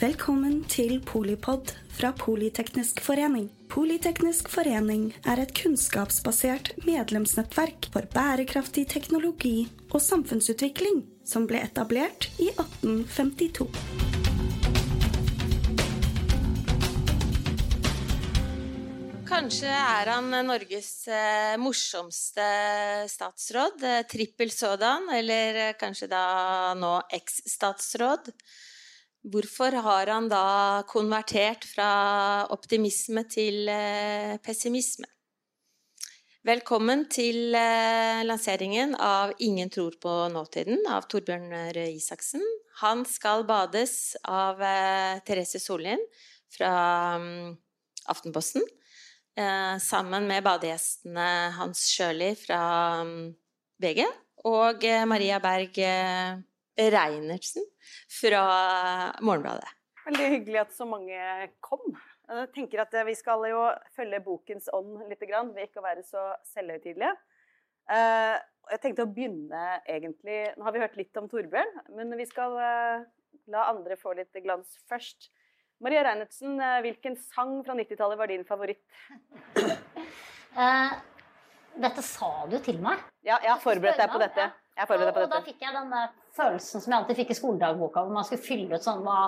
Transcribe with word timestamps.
Velkommen 0.00 0.62
til 0.64 0.94
Polipod 1.04 1.74
fra 1.92 2.08
Politeknisk 2.16 3.02
forening. 3.04 3.50
Politeknisk 3.68 4.46
forening 4.48 5.10
er 5.28 5.42
et 5.42 5.50
kunnskapsbasert 5.52 6.70
medlemsnettverk 6.86 7.90
for 7.92 8.08
bærekraftig 8.14 8.86
teknologi 8.94 9.66
og 9.90 10.00
samfunnsutvikling 10.00 11.02
som 11.28 11.44
ble 11.50 11.60
etablert 11.66 12.30
i 12.40 12.48
1852. 12.48 13.68
Kanskje 19.28 19.68
er 19.68 20.14
han 20.14 20.32
Norges 20.48 20.94
eh, 21.12 21.60
morsomste 21.60 22.48
statsråd. 23.04 23.84
Eh, 23.84 24.02
trippel 24.08 24.48
sådan, 24.48 25.12
eller 25.20 25.62
eh, 25.66 25.76
kanskje 25.76 26.08
da 26.08 26.24
nå 26.80 26.96
eks-statsråd. 27.20 28.32
Hvorfor 29.20 29.74
har 29.84 30.08
han 30.08 30.30
da 30.32 30.80
konvertert 30.88 31.66
fra 31.68 32.46
optimisme 32.54 33.26
til 33.28 33.68
eh, 33.68 34.38
pessimisme? 34.40 35.04
Velkommen 36.40 37.04
til 37.12 37.52
eh, 37.52 38.22
lanseringen 38.24 38.94
av 38.96 39.34
'Ingen 39.36 39.68
tror 39.68 39.98
på 40.00 40.14
nåtiden' 40.32 40.88
av 40.88 41.04
Torbjørn 41.04 41.52
Røe 41.52 41.92
Isaksen. 41.98 42.40
Han 42.80 43.04
skal 43.04 43.44
bades 43.44 44.16
av 44.24 44.62
eh, 44.64 45.20
Therese 45.20 45.60
Sollien 45.60 46.00
fra 46.48 47.20
mm, 47.20 47.56
Aftenposten. 48.08 48.64
Sammen 49.80 50.26
med 50.26 50.42
badegjestene 50.44 51.52
Hans 51.56 51.86
Sjøli 51.92 52.34
fra 52.36 53.04
mm, 53.06 53.30
VG 53.80 54.02
og 54.44 54.84
Maria 55.08 55.38
Berg 55.40 55.78
Reinertsen 56.94 57.66
fra 58.20 58.44
Morgenbladet. 59.24 59.68
Veldig 60.06 60.28
hyggelig 60.34 60.62
at 60.62 60.72
så 60.74 60.86
mange 60.88 61.50
kom. 61.64 61.82
Jeg 62.30 62.50
tenker 62.54 62.84
at 62.84 62.94
Vi 63.06 63.16
skal 63.18 63.42
jo 63.50 63.64
følge 63.96 64.20
bokens 64.24 64.70
ånd 64.72 65.00
litt 65.10 65.22
ved 65.26 65.64
ikke 65.64 65.82
å 65.82 65.86
være 65.86 66.04
så 66.06 66.30
selvhøytidelige. 66.54 67.12
Eh, 67.90 68.38
Jeg 68.70 68.80
tenkte 68.84 69.02
å 69.02 69.10
begynne 69.10 69.80
egentlig 69.88 70.52
Nå 70.54 70.62
har 70.62 70.72
vi 70.72 70.82
hørt 70.82 70.96
litt 70.96 71.16
om 71.18 71.26
Torbjørn, 71.28 71.72
men 71.96 72.14
vi 72.16 72.26
skal 72.28 72.54
eh, 72.62 73.06
la 73.50 73.66
andre 73.72 73.96
få 73.98 74.14
litt 74.14 74.36
glans 74.44 74.78
først. 74.88 75.30
Maria 75.82 76.04
Reinertsen, 76.06 76.58
eh, 76.60 76.80
hvilken 76.84 77.16
sang 77.18 77.60
fra 77.66 77.74
90-tallet 77.74 78.20
var 78.20 78.30
din 78.30 78.44
favoritt? 78.46 78.84
Eh, 80.50 80.92
dette 81.80 82.02
sa 82.02 82.30
du 82.50 82.58
til 82.62 82.80
meg. 82.82 83.02
Ja, 83.22 83.38
jeg 83.42 83.52
har 83.52 83.60
forberedt 83.62 84.00
deg 84.00 84.10
på 84.12 84.18
dette. 84.22 84.50
Jeg 84.80 84.86
har 84.88 85.12
på 85.12 85.20
Og, 85.20 85.24
og 85.26 85.32
da 85.34 85.40
fikk 85.44 85.60
jeg 85.60 85.74
den 85.76 85.90
der 85.92 86.12
følelsen 86.32 86.80
som 86.80 86.92
jeg 86.92 87.02
alltid 87.02 87.18
fikk 87.18 87.32
i 87.34 87.36
skoledagboka, 87.36 88.00
hvor 88.06 88.14
man 88.16 88.24
skulle 88.24 88.46
fylle 88.46 88.78
ut 88.78 88.86
sånn 88.86 89.02
hva 89.04 89.18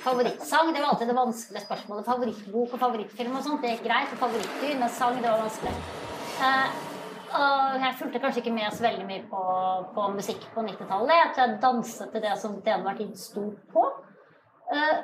Favorittsang, 0.00 0.72
det 0.74 0.80
var 0.80 0.88
alltid 0.88 1.10
det 1.12 1.14
vanskelige 1.14 1.62
spørsmålet. 1.64 2.06
Favorittbok 2.08 2.72
og 2.74 2.80
favorittfilm 2.80 3.36
og 3.38 3.44
sånt, 3.44 3.60
det 3.62 3.76
gikk 3.76 3.84
greit. 3.84 4.10
Og 4.10 4.18
favorittdyr, 4.24 4.72
men 4.80 4.90
sang, 4.90 5.20
det 5.22 5.28
var 5.30 5.44
vanskelig. 5.44 5.74
Eh, 6.48 6.80
og 7.34 7.84
jeg 7.84 7.96
fulgte 8.00 8.22
kanskje 8.24 8.42
ikke 8.42 8.54
med 8.56 8.74
så 8.74 8.84
veldig 8.88 9.06
mye 9.06 9.22
på, 9.30 9.42
på 9.94 10.08
musikk 10.16 10.48
på 10.54 10.64
90-tallet. 10.66 11.14
Jeg 11.20 11.30
tror 11.36 11.46
jeg 11.46 11.60
danset 11.62 12.10
til 12.10 12.24
det 12.24 12.34
som 12.42 12.56
til 12.58 12.74
enhver 12.74 12.98
tid 12.98 13.14
sto 13.20 13.44
på. 13.70 13.84
Eh, 14.74 14.96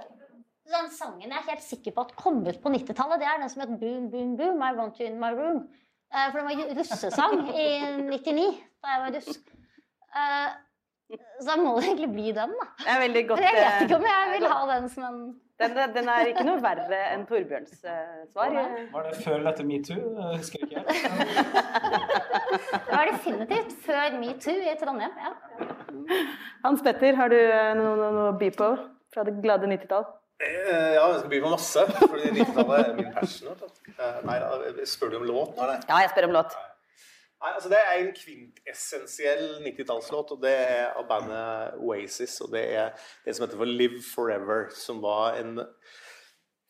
den 0.75 0.91
sangen 0.95 1.29
jeg 1.29 1.39
er 1.39 1.49
helt 1.53 1.67
sikker 1.67 1.95
på 1.95 2.07
at 2.09 2.17
kom 2.19 2.43
ut 2.47 2.61
på 2.63 2.75
90-tallet, 2.75 3.23
det 3.23 3.31
er 3.31 3.41
den 3.45 3.53
som 3.53 3.63
het 3.63 3.79
Boom, 3.79 4.11
boom, 4.11 4.35
boom, 4.39 4.67
I 4.67 4.75
want 4.75 4.99
you 4.99 5.07
in 5.07 5.23
my 5.23 5.31
room. 5.39 5.65
Eh, 6.11 6.27
for 6.33 6.43
det 6.43 6.47
var 6.51 6.77
russesang 6.83 7.47
i 7.55 7.71
99, 8.11 8.51
da 8.83 8.95
jeg 8.97 9.07
var 9.07 9.19
russ. 9.21 9.43
Eh, 10.17 10.49
så 11.41 11.47
da 11.49 11.57
må 11.59 11.73
det 11.79 11.89
egentlig 11.89 12.11
bli 12.15 12.33
den, 12.37 12.51
da. 12.55 12.67
Det 12.85 12.91
er 12.95 13.01
veldig 13.05 13.23
godt. 13.29 13.41
Men 13.41 13.49
jeg 13.49 13.63
vet 13.67 13.85
ikke 13.87 13.97
om 13.99 14.05
eh, 14.07 14.11
jeg 14.17 14.35
vil 14.41 14.51
ha 14.53 14.59
den 14.75 14.89
som 14.93 15.07
en 15.09 15.23
Den, 15.61 15.75
den 15.93 16.07
er 16.09 16.29
ikke 16.31 16.45
noe 16.47 16.61
verre 16.65 16.99
enn 17.13 17.27
Torbjørns 17.29 17.83
uh, 17.85 18.23
svar. 18.33 18.55
Var 18.95 19.03
det 19.11 19.17
før 19.21 19.35
eller 19.37 19.51
etter 19.51 19.67
metoo? 19.69 19.97
Jeg 20.17 20.39
Husker 20.41 20.63
ikke 20.65 20.79
jeg. 20.79 20.85
Det 22.87 22.95
var 22.95 23.11
definitivt 23.11 23.75
før 23.85 24.17
metoo 24.23 24.55
i 24.57 24.73
Trondheim. 24.81 25.13
ja. 25.21 25.35
Hans 26.65 26.81
Petter, 26.87 27.13
har 27.19 27.29
du 27.29 27.37
eh, 27.37 27.75
noe, 27.77 27.93
noe, 27.99 28.09
noe 28.17 28.31
å 28.33 28.39
by 28.41 28.49
på 28.57 28.71
fra 29.13 29.25
det 29.27 29.37
glade 29.45 29.69
90-tall? 29.69 30.07
Eh, 30.41 30.95
Ja, 30.97 31.05
jeg 31.13 31.19
skal 31.21 31.31
by 31.35 31.41
på 31.45 31.53
masse, 31.53 31.85
fordi 32.01 32.33
90-tallet 32.39 32.81
er 32.81 32.95
min 32.97 33.13
passion. 33.19 33.53
Eh, 33.99 34.19
Nei, 34.31 34.39
da, 34.41 34.87
spør 34.89 35.13
du 35.13 35.19
om 35.21 35.29
låt 35.29 35.57
nå, 35.59 35.67
eller? 35.67 35.85
Ja, 35.91 36.01
jeg 36.07 36.13
spør 36.15 36.31
om 36.31 36.37
låt. 36.41 36.57
Nei, 37.41 37.55
altså 37.57 37.71
Det 37.73 37.79
er 37.81 37.95
en 37.97 38.11
kvintessensiell 38.13 39.45
90-tallslåt, 39.65 40.35
og 40.35 40.43
det 40.43 40.53
er 40.61 40.91
av 40.93 41.07
bandet 41.09 41.79
Oasis. 41.81 42.35
Og 42.45 42.51
det 42.53 42.67
er 42.77 42.91
det 43.25 43.33
som 43.33 43.47
heter 43.47 43.57
for 43.63 43.71
Live 43.81 44.03
Forever, 44.05 44.67
som 44.77 45.01
var 45.01 45.39
en, 45.41 45.63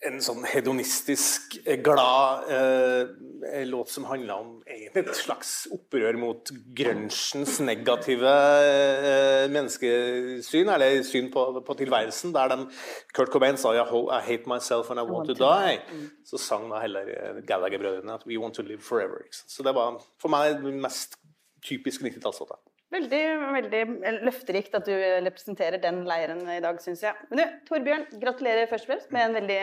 en 0.08 0.20
sånn 0.24 0.46
hedonistisk, 0.48 1.58
eh, 1.66 1.76
glad 1.84 2.46
eh, 2.48 3.64
låt 3.68 3.90
som 3.92 4.06
handla 4.08 4.38
om 4.40 4.54
et 4.66 5.10
slags 5.16 5.66
opprør 5.74 6.16
mot 6.16 6.52
grunchens 6.76 7.58
negative 7.60 8.30
eh, 8.30 9.44
menneskesyn, 9.52 10.72
eller 10.72 11.02
syn 11.04 11.28
på, 11.34 11.44
på 11.66 11.76
tilværelsen, 11.82 12.32
der 12.36 12.54
den 12.54 12.64
Kurt 13.12 13.32
Cobain 13.34 13.60
sa 13.60 13.74
I, 13.76 13.84
I 13.84 14.22
hate 14.24 14.48
myself 14.48 14.90
and 14.90 15.02
I 15.02 15.04
want 15.04 15.28
to 15.28 15.36
die. 15.36 15.76
Så 16.24 16.40
sang 16.40 16.70
da 16.72 16.80
heller 16.80 17.12
eh, 17.16 17.44
Gallagher-brødrene 17.44 18.16
at 18.16 18.26
We 18.28 18.40
want 18.40 18.56
to 18.56 18.64
live 18.64 18.80
forever. 18.80 19.26
Så 19.30 19.66
det 19.66 19.76
var 19.76 20.00
for 20.20 20.32
meg 20.32 20.62
den 20.64 20.80
mest 20.80 21.18
typiske 21.66 22.08
90-tallslåta. 22.08 22.56
Veldig 22.90 23.22
veldig 23.54 23.80
løfterikt 24.26 24.74
at 24.74 24.86
du 24.88 24.92
representerer 25.22 25.78
den 25.82 26.02
leiren 26.08 26.40
i 26.50 26.58
dag, 26.64 26.80
syns 26.82 27.04
jeg. 27.04 27.14
Men 27.30 27.38
du, 27.38 27.58
Torbjørn, 27.68 28.06
gratulerer 28.22 28.66
først 28.70 28.88
og 28.88 28.90
fremst 28.94 29.12
med 29.14 29.28
en 29.28 29.36
veldig 29.38 29.58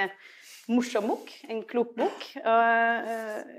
morsom 0.71 1.09
bok. 1.11 1.33
En 1.51 1.59
klok 1.67 1.91
bok. 1.99 2.23
Eh, 2.39 3.11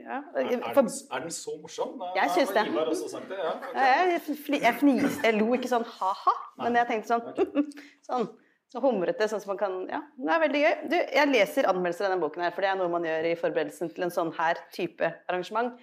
ja. 0.06 0.23
Er 0.41 0.49
den, 0.49 0.65
er 0.65 1.21
den 1.27 1.31
så 1.37 1.55
morsom? 1.61 1.95
Da- 2.01 2.15
Jeg 2.17 2.33
syns 2.39 2.55
det. 2.56 2.65
Ja. 2.65 3.53
okay. 3.69 3.84
jeg, 3.84 4.25
jeg, 4.25 4.62
jeg, 4.62 4.75
fnis, 4.81 5.21
jeg 5.25 5.37
lo 5.37 5.53
ikke 5.56 5.71
sånn 5.73 5.87
ha-ha, 5.99 6.37
men 6.65 6.81
jeg 6.81 6.91
tenkte 6.95 7.12
sånn 7.12 7.71
sånn. 8.09 8.29
Så 8.69 8.83
humrete, 8.85 9.25
sånn 9.31 9.41
som 9.41 9.55
man 9.55 9.61
kan 9.61 9.77
Ja, 9.89 10.03
det 10.21 10.33
er 10.35 10.43
veldig 10.43 10.61
gøy. 10.65 10.75
Du, 10.93 10.97
jeg 11.00 11.29
leser 11.31 11.69
anmeldelser 11.71 12.05
av 12.05 12.12
denne 12.12 12.25
boken 12.25 12.45
her, 12.45 12.53
for 12.53 12.65
det 12.65 12.69
er 12.73 12.77
noe 12.81 12.91
man 12.93 13.06
gjør 13.09 13.29
i 13.31 13.39
forberedelsen 13.41 13.93
til 13.95 14.05
en 14.05 14.12
sånn 14.12 14.33
her 14.37 14.61
type 14.77 15.09
arrangement. 15.29 15.77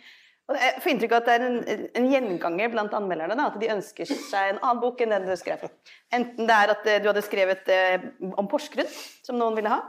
Og 0.45 0.57
jeg 0.61 0.81
får 0.83 0.91
inntrykk 0.91 1.13
av 1.15 1.23
at 1.23 1.27
det 1.27 1.35
er 1.35 1.43
en, 1.47 1.85
en 1.97 2.07
gjenganger 2.11 2.71
blant 2.73 2.93
anmelderne. 2.93 3.47
At 3.49 3.57
de 3.61 3.71
ønsker 3.73 4.09
seg 4.09 4.51
en 4.51 4.59
annen 4.61 4.81
bok 4.83 5.01
enn 5.01 5.15
den 5.15 5.25
du 5.25 5.33
skrev. 5.39 5.65
Enten 6.13 6.45
det 6.45 6.57
er 6.57 6.73
at 6.75 6.89
eh, 6.89 6.99
du 7.01 7.09
hadde 7.09 7.23
skrevet 7.25 7.71
eh, 7.73 8.09
om 8.37 8.49
Porsgrunn, 8.51 8.91
som 9.25 9.39
noen 9.41 9.57
ville 9.57 9.71
ha. 9.73 9.81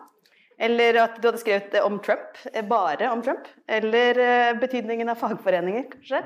Eller 0.57 0.97
at 1.03 1.19
du 1.21 1.29
hadde 1.29 1.43
skrevet 1.43 1.77
eh, 1.77 1.85
om 1.85 1.99
Trump, 2.01 2.41
bare 2.71 3.11
om 3.13 3.21
Trump. 3.27 3.51
Eller 3.69 4.23
betydningen 4.63 5.13
av 5.13 5.21
fagforeninger, 5.21 5.91
kanskje. 5.93 6.25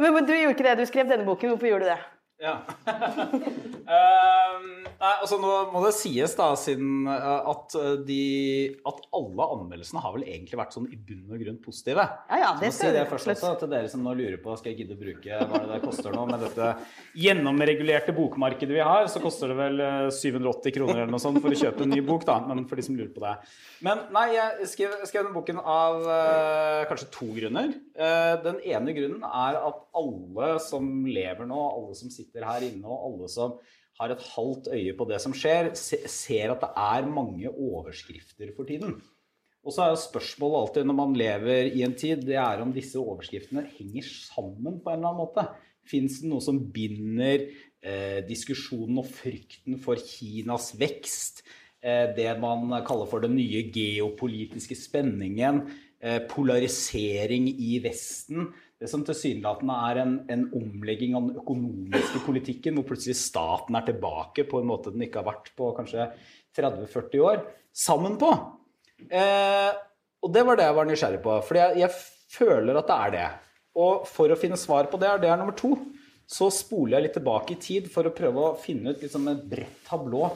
Men 0.00 0.24
du 0.24 0.32
gjorde 0.32 0.56
ikke 0.56 0.68
det, 0.70 0.78
du 0.80 0.88
skrev 0.88 1.12
denne 1.12 1.28
boken. 1.28 1.52
Hvorfor 1.52 1.68
gjorde 1.68 1.90
du 1.90 1.92
det? 1.92 2.00
Ja. 2.40 2.60
Ehm, 3.90 4.66
nei, 4.84 5.08
altså 5.08 5.34
nå 5.42 5.50
må 5.72 5.80
det 5.82 5.90
sies 5.96 6.36
da, 6.38 6.52
siden 6.58 7.08
eh, 7.10 7.48
at, 7.50 7.74
eh, 7.74 7.96
de, 8.06 8.18
at 8.86 9.00
alle 9.16 9.46
anmeldelsene 9.56 10.02
har 10.04 10.12
vel 10.14 10.26
egentlig 10.28 10.60
vært 10.60 10.76
sånn 10.76 10.86
i 10.94 10.98
bunn 10.98 11.32
og 11.34 11.42
grunn 11.42 11.56
positive. 11.64 12.04
Ja, 12.30 12.38
ja, 12.38 12.50
Så 12.54 12.60
det 12.60 12.68
må 12.70 12.76
si 12.76 12.90
det 12.94 13.02
først 13.10 13.32
også, 13.32 13.50
til 13.64 13.72
dere 13.72 13.90
som 13.90 14.04
nå 14.06 14.12
lurer 14.14 14.38
på 14.44 14.54
skal 14.60 14.70
jeg 14.70 14.84
gidde 14.84 14.94
å 14.94 15.00
bruke 15.00 15.40
hva 15.40 15.62
det 15.64 15.72
der 15.72 15.82
koster 15.82 16.14
nå 16.14 16.26
med 16.30 16.44
dette 16.44 16.68
gjennomregulerte 17.18 18.14
bokmarkedet 18.14 18.76
vi 18.76 18.84
har, 18.86 19.08
så 19.10 19.24
koster 19.24 19.50
det 19.50 19.58
vel 19.58 19.82
eh, 19.88 20.06
780 20.14 20.76
kroner 20.78 21.00
eller 21.00 21.10
noe 21.16 21.24
sånt 21.26 21.42
for 21.42 21.50
å 21.50 21.60
kjøpe 21.64 21.82
en 21.88 21.94
ny 21.96 22.04
bok, 22.06 22.28
da. 22.30 22.38
Men 22.46 22.62
for 22.70 22.78
de 22.78 22.86
som 22.86 23.00
lurer 23.00 23.10
på 23.16 23.24
det. 23.26 23.34
Men 23.82 24.06
nei, 24.14 24.26
jeg 24.36 24.70
skrev, 24.70 24.96
skrev 25.10 25.26
den 25.26 25.34
boken 25.34 25.58
av 25.58 26.06
uh, 26.06 26.86
kanskje 26.86 27.10
to 27.16 27.32
grunner. 27.34 27.74
Uh, 27.98 28.38
den 28.44 28.62
ene 28.70 28.94
grunnen 28.94 29.26
er 29.26 29.58
at 29.58 29.82
alle 29.98 30.54
som 30.62 30.86
lever 31.08 31.48
nå, 31.48 31.58
alle 31.58 31.96
som 31.98 32.12
sitter 32.12 32.29
her 32.34 32.66
inne, 32.66 32.86
og 32.86 33.06
alle 33.08 33.30
som 33.32 33.56
har 34.00 34.12
et 34.14 34.26
halvt 34.32 34.70
øye 34.72 34.96
på 34.96 35.06
det 35.10 35.20
som 35.22 35.34
skjer, 35.36 35.72
ser 35.76 36.54
at 36.54 36.62
det 36.62 36.70
er 36.72 37.08
mange 37.10 37.50
overskrifter 37.50 38.54
for 38.56 38.68
tiden. 38.68 38.96
Og 39.60 39.74
så 39.74 39.84
er 39.84 39.90
jo 39.92 40.00
spørsmålet 40.00 40.60
alltid 40.60 40.86
når 40.88 40.96
man 40.96 41.16
lever 41.20 41.68
i 41.68 41.82
en 41.84 41.96
tid, 41.98 42.22
det 42.24 42.38
er 42.40 42.62
om 42.62 42.72
disse 42.72 42.96
overskriftene 43.00 43.66
henger 43.74 44.06
sammen 44.08 44.78
på 44.80 44.88
en 44.88 45.02
eller 45.02 45.10
annen 45.10 45.20
måte. 45.20 45.44
Fins 45.90 46.20
det 46.22 46.30
noe 46.30 46.44
som 46.44 46.62
binder 46.72 47.44
eh, 47.44 48.20
diskusjonen 48.24 49.02
og 49.02 49.10
frykten 49.10 49.76
for 49.84 50.00
Kinas 50.00 50.72
vekst, 50.80 51.42
eh, 51.84 52.08
det 52.16 52.32
man 52.40 52.72
kaller 52.88 53.10
for 53.10 53.24
den 53.24 53.36
nye 53.36 53.66
geopolitiske 53.74 54.78
spenningen, 54.80 55.66
eh, 56.00 56.22
polarisering 56.30 57.50
i 57.52 57.82
Vesten, 57.84 58.48
det 58.80 58.88
som 58.88 59.02
tilsynelatende 59.04 59.74
er 59.90 59.98
en, 60.00 60.14
en 60.32 60.46
omlegging 60.56 61.12
av 61.16 61.26
den 61.26 61.40
økonomiske 61.42 62.22
politikken, 62.24 62.78
hvor 62.78 62.86
plutselig 62.88 63.18
staten 63.20 63.76
er 63.76 63.84
tilbake 63.84 64.46
på 64.48 64.62
en 64.62 64.70
måte 64.70 64.92
den 64.94 65.04
ikke 65.04 65.20
har 65.20 65.28
vært 65.28 65.50
på 65.58 65.68
kanskje 65.76 66.06
30-40 66.56 67.26
år, 67.26 67.42
sammen 67.76 68.16
på. 68.20 68.30
Eh, 69.04 69.70
og 70.24 70.32
det 70.32 70.46
var 70.48 70.56
det 70.56 70.66
jeg 70.70 70.78
var 70.78 70.88
nysgjerrig 70.88 71.20
på, 71.26 71.36
for 71.44 71.60
jeg, 71.60 71.76
jeg 71.82 71.92
føler 72.32 72.80
at 72.80 72.88
det 72.88 72.96
er 72.96 73.14
det. 73.18 73.28
Og 73.84 74.08
for 74.08 74.32
å 74.32 74.40
finne 74.40 74.58
svar 74.60 74.88
på 74.90 75.00
det, 75.00 75.12
og 75.12 75.20
det 75.22 75.28
er 75.28 75.40
nummer 75.40 75.56
to, 75.60 75.74
så 76.30 76.48
spoler 76.54 76.96
jeg 76.96 77.08
litt 77.08 77.16
tilbake 77.18 77.56
i 77.56 77.60
tid 77.60 77.92
for 77.92 78.06
å 78.06 78.14
prøve 78.16 78.48
å 78.48 78.58
finne 78.58 78.94
ut 78.94 79.04
liksom 79.04 79.28
et 79.28 79.44
bredt 79.50 79.84
tablå. 79.88 80.30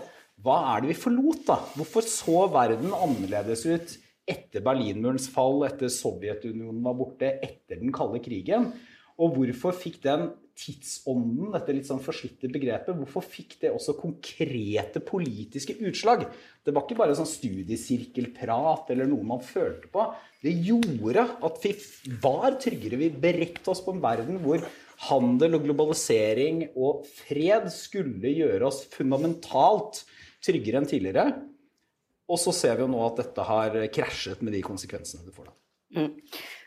hva 0.44 0.56
er 0.74 0.82
det 0.82 0.90
vi 0.90 1.00
forlot, 1.00 1.44
da? 1.46 1.56
Hvorfor 1.78 2.04
så 2.04 2.44
verden 2.52 2.92
annerledes 2.92 3.64
ut 3.64 3.92
etter 4.28 4.64
Berlinmurens 4.64 5.28
fall, 5.32 5.64
etter 5.68 5.92
Sovjetunionen 5.92 6.82
var 6.84 6.96
borte, 6.98 7.36
etter 7.44 7.80
den 7.80 7.92
kalde 7.94 8.22
krigen? 8.24 8.72
Og 9.20 9.36
hvorfor 9.36 9.76
fikk 9.76 10.00
den 10.02 10.32
tidsånden, 10.58 11.50
dette 11.54 11.74
litt 11.74 11.86
sånn 11.88 12.02
forslitte 12.02 12.48
begrepet, 12.50 12.94
hvorfor 12.94 13.24
fikk 13.26 13.56
det 13.62 13.72
også 13.74 13.96
konkrete 13.98 15.02
politiske 15.02 15.74
utslag? 15.86 16.24
Det 16.62 16.74
var 16.74 16.86
ikke 16.86 16.98
bare 16.98 17.16
sånn 17.18 17.30
studiesirkelprat 17.30 18.90
eller 18.94 19.10
noe 19.10 19.26
man 19.26 19.42
følte 19.42 19.90
på. 19.90 20.06
Det 20.42 20.54
gjorde 20.66 21.26
at 21.46 21.60
vi 21.62 21.74
var 22.22 22.58
tryggere. 22.62 23.00
Vi 23.02 23.10
beredte 23.26 23.74
oss 23.74 23.82
på 23.84 23.94
en 23.94 24.02
verden 24.02 24.42
hvor 24.42 24.62
handel 25.08 25.58
og 25.58 25.66
globalisering 25.66 26.68
og 26.74 27.06
fred 27.26 27.66
skulle 27.74 28.34
gjøre 28.34 28.70
oss 28.70 28.84
fundamentalt 28.94 30.04
tryggere 30.44 30.82
enn 30.82 30.90
tidligere. 30.90 31.32
Og 32.30 32.40
så 32.40 32.54
ser 32.56 32.78
vi 32.78 32.86
jo 32.86 32.90
nå 32.90 33.02
at 33.04 33.20
dette 33.20 33.44
har 33.44 33.76
krasjet 33.92 34.40
med 34.44 34.56
de 34.56 34.62
konsekvensene 34.64 35.26
det 35.26 35.34
får. 35.36 35.50
da. 35.50 35.58
Mm. 35.94 36.10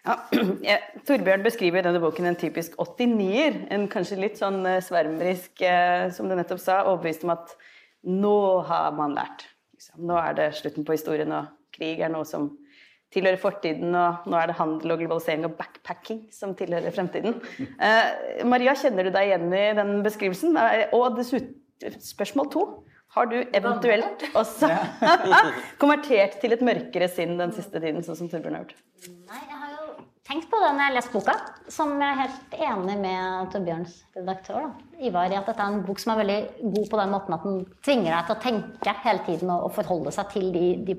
Ja, 0.08 0.16
Torbjørn 1.08 1.44
beskriver 1.44 1.82
i 1.82 1.88
denne 1.88 2.02
boken 2.04 2.30
en 2.30 2.40
typisk 2.40 2.78
89-er. 2.80 3.60
En 3.76 3.88
kanskje 3.92 4.20
litt 4.22 4.40
sånn 4.40 4.62
eh, 4.70 4.80
svermerisk, 4.84 5.60
eh, 5.66 6.08
som 6.16 6.30
du 6.30 6.38
nettopp 6.38 6.62
sa, 6.64 6.84
overbevist 6.88 7.26
om 7.28 7.34
at 7.36 7.58
nå 8.08 8.38
har 8.70 8.94
man 8.96 9.18
lært. 9.18 9.48
Liksom. 9.76 10.06
Nå 10.08 10.16
er 10.22 10.38
det 10.38 10.54
slutten 10.62 10.88
på 10.88 10.96
historien, 10.96 11.34
og 11.36 11.52
krig 11.76 12.00
er 12.00 12.14
noe 12.14 12.28
som 12.28 12.54
tilhører 13.14 13.40
fortiden, 13.40 13.96
og 13.96 14.28
nå 14.28 14.36
er 14.40 14.50
det 14.50 14.58
handel 14.60 14.94
og 14.94 15.02
globalisering 15.02 15.48
og 15.48 15.56
backpacking 15.60 16.26
som 16.36 16.56
tilhører 16.58 16.96
fremtiden. 16.96 17.40
Eh, 17.88 18.44
Maria, 18.48 18.74
kjenner 18.80 19.08
du 19.08 19.12
deg 19.14 19.30
igjen 19.30 19.52
i 19.54 19.66
den 19.78 19.92
beskrivelsen? 20.06 20.56
Og 20.96 21.18
dessuten, 21.20 21.56
spørsmål 22.02 22.48
to. 22.54 22.64
Har 23.18 23.30
du 23.32 23.38
eventuelt 23.42 24.28
også 24.38 24.70
konvertert 25.82 26.38
til 26.42 26.54
et 26.54 26.62
mørkere 26.66 27.10
sinn 27.10 27.38
den 27.40 27.54
siste 27.56 27.82
tiden, 27.82 28.04
sånn 28.06 28.20
som 28.20 28.30
Torbjørn 28.30 28.60
har 28.60 28.68
gjort? 28.68 28.84
Nei, 29.08 29.40
jeg 29.42 29.58
har 29.58 29.72
jo 29.74 29.88
tenkt 30.28 30.50
på 30.52 30.60
det 30.62 30.70
når 30.70 30.84
jeg 30.84 30.90
har 30.92 30.96
lest 30.98 31.16
boka, 31.16 31.36
som 31.72 31.96
jeg 31.98 32.12
er 32.12 32.22
helt 32.22 32.56
enig 32.68 32.98
med 33.02 33.50
Torbjørns 33.56 33.98
redaktør, 34.20 34.68
da, 34.68 35.02
Ivar, 35.08 35.32
i 35.32 35.40
at 35.40 35.50
dette 35.50 35.66
er 35.66 35.74
en 35.74 35.84
bok 35.88 36.04
som 36.04 36.14
er 36.14 36.22
veldig 36.22 36.40
god 36.76 36.88
på 36.92 37.02
den 37.02 37.14
måten 37.16 37.38
at 37.38 37.48
den 37.48 37.60
tvinger 37.86 38.12
deg 38.12 38.28
til 38.28 38.36
å 38.36 38.44
tenke 38.46 38.96
hele 39.06 39.26
tiden 39.32 39.54
og, 39.56 39.70
forholde 39.78 40.14
seg 40.14 40.34
til 40.36 40.52
de, 40.54 40.68
de 40.86 40.98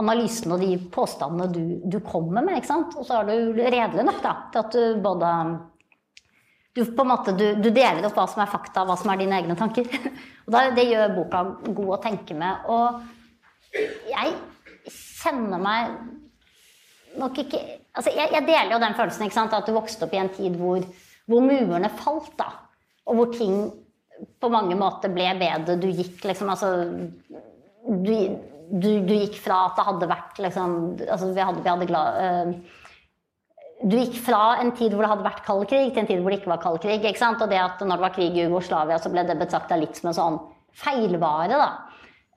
analysene 0.00 0.54
og 0.54 0.62
de 0.62 0.78
påstandene 0.94 1.50
du, 1.50 1.64
du, 1.90 1.98
kommer 2.06 2.44
med. 2.44 2.60
ikke 2.60 2.70
sant? 2.70 2.94
Og 2.94 3.08
så 3.08 3.18
er 3.18 3.30
du 3.30 3.58
redelig 3.58 4.06
nok 4.06 4.22
da, 4.22 4.36
til 4.52 4.62
at 4.62 4.78
du 4.78 5.02
både 5.02 5.32
du, 6.74 6.84
måte, 7.04 7.34
du, 7.34 7.46
du, 7.58 7.68
deler 7.74 8.04
opp 8.06 8.14
hva 8.18 8.26
som 8.30 8.44
er 8.44 8.50
fakta, 8.50 8.84
hva 8.86 8.94
som 8.98 9.10
er 9.10 9.18
dine 9.22 9.40
egne 9.40 9.56
tanker. 9.58 9.88
Og 10.46 10.54
Det 10.76 10.86
gjør 10.86 11.16
boka 11.16 11.42
god 11.66 11.92
å 11.96 12.00
tenke 12.04 12.36
med. 12.38 12.70
Og 12.70 13.80
jeg 14.10 14.34
kjenner 15.20 15.60
meg 15.62 15.92
nok 17.20 17.38
ikke 17.42 17.58
altså 17.90 18.12
jeg, 18.14 18.30
jeg, 18.30 18.46
deler 18.46 18.74
jo 18.74 18.82
den 18.82 18.96
følelsen 18.98 19.32
sant, 19.34 19.54
at 19.54 19.66
du 19.66 19.74
vokste 19.74 20.06
opp 20.06 20.14
i 20.14 20.20
en 20.22 20.30
tid 20.34 20.54
hvor, 20.58 20.84
hvor 21.30 21.42
murene 21.44 21.90
falt. 21.98 22.32
da, 22.38 22.50
Og 23.10 23.18
hvor 23.18 23.32
ting 23.34 23.64
på 24.40 24.50
mange 24.52 24.76
måter 24.78 25.12
ble 25.12 25.26
bedre. 25.40 25.78
Du 25.80 25.88
gikk 25.88 26.24
liksom 26.28 26.50
altså 26.52 26.70
du, 27.88 28.14
du, 28.70 29.14
gikk 29.16 29.38
fra 29.40 29.64
at 29.68 29.78
det 29.78 29.86
hadde 29.88 30.10
vært 30.10 30.42
liksom 30.44 30.76
altså 31.06 31.30
Vi 31.32 31.46
hadde, 31.48 31.64
vi 31.64 31.72
hadde 31.72 31.88
glad, 31.88 32.20
uh, 32.20 32.79
du 33.80 33.96
gikk 33.96 34.18
fra 34.26 34.58
en 34.60 34.74
tid 34.76 34.92
hvor 34.92 35.06
det 35.06 35.10
hadde 35.14 35.24
vært 35.24 35.44
kald 35.46 35.62
krig, 35.70 35.92
til 35.92 36.02
en 36.02 36.08
tid 36.08 36.20
hvor 36.20 36.32
det 36.32 36.40
ikke 36.42 36.52
var 36.52 36.60
kald 36.60 36.80
krig. 36.82 37.00
ikke 37.00 37.20
sant? 37.20 37.40
Og 37.40 37.48
det 37.48 37.60
at 37.60 37.80
når 37.80 37.96
det 37.96 38.04
var 38.04 38.16
krig 38.16 38.36
i 38.36 38.44
Jugoslavia, 38.44 38.98
så 39.00 39.12
ble 39.12 39.24
det 39.28 39.38
betrakta 39.40 39.78
litt 39.80 39.96
som 39.96 40.10
en 40.10 40.18
sånn 40.18 40.40
feilvare. 40.76 41.56
da. 41.56 41.70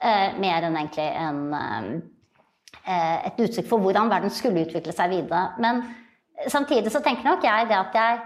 Eh, 0.04 0.38
mer 0.40 0.68
enn 0.68 0.78
egentlig 0.80 1.10
en, 1.16 2.02
eh, 2.86 3.28
et 3.28 3.38
uttrykk 3.40 3.68
for 3.68 3.80
hvordan 3.80 4.10
verden 4.12 4.32
skulle 4.32 4.66
utvikle 4.66 4.96
seg 4.96 5.10
videre. 5.10 5.54
Men 5.60 5.84
samtidig 6.48 6.92
så 6.92 7.04
tenker 7.04 7.24
nok 7.24 7.44
jeg 7.44 7.68
det 7.68 7.78
at 7.78 7.94
jeg, 7.94 8.22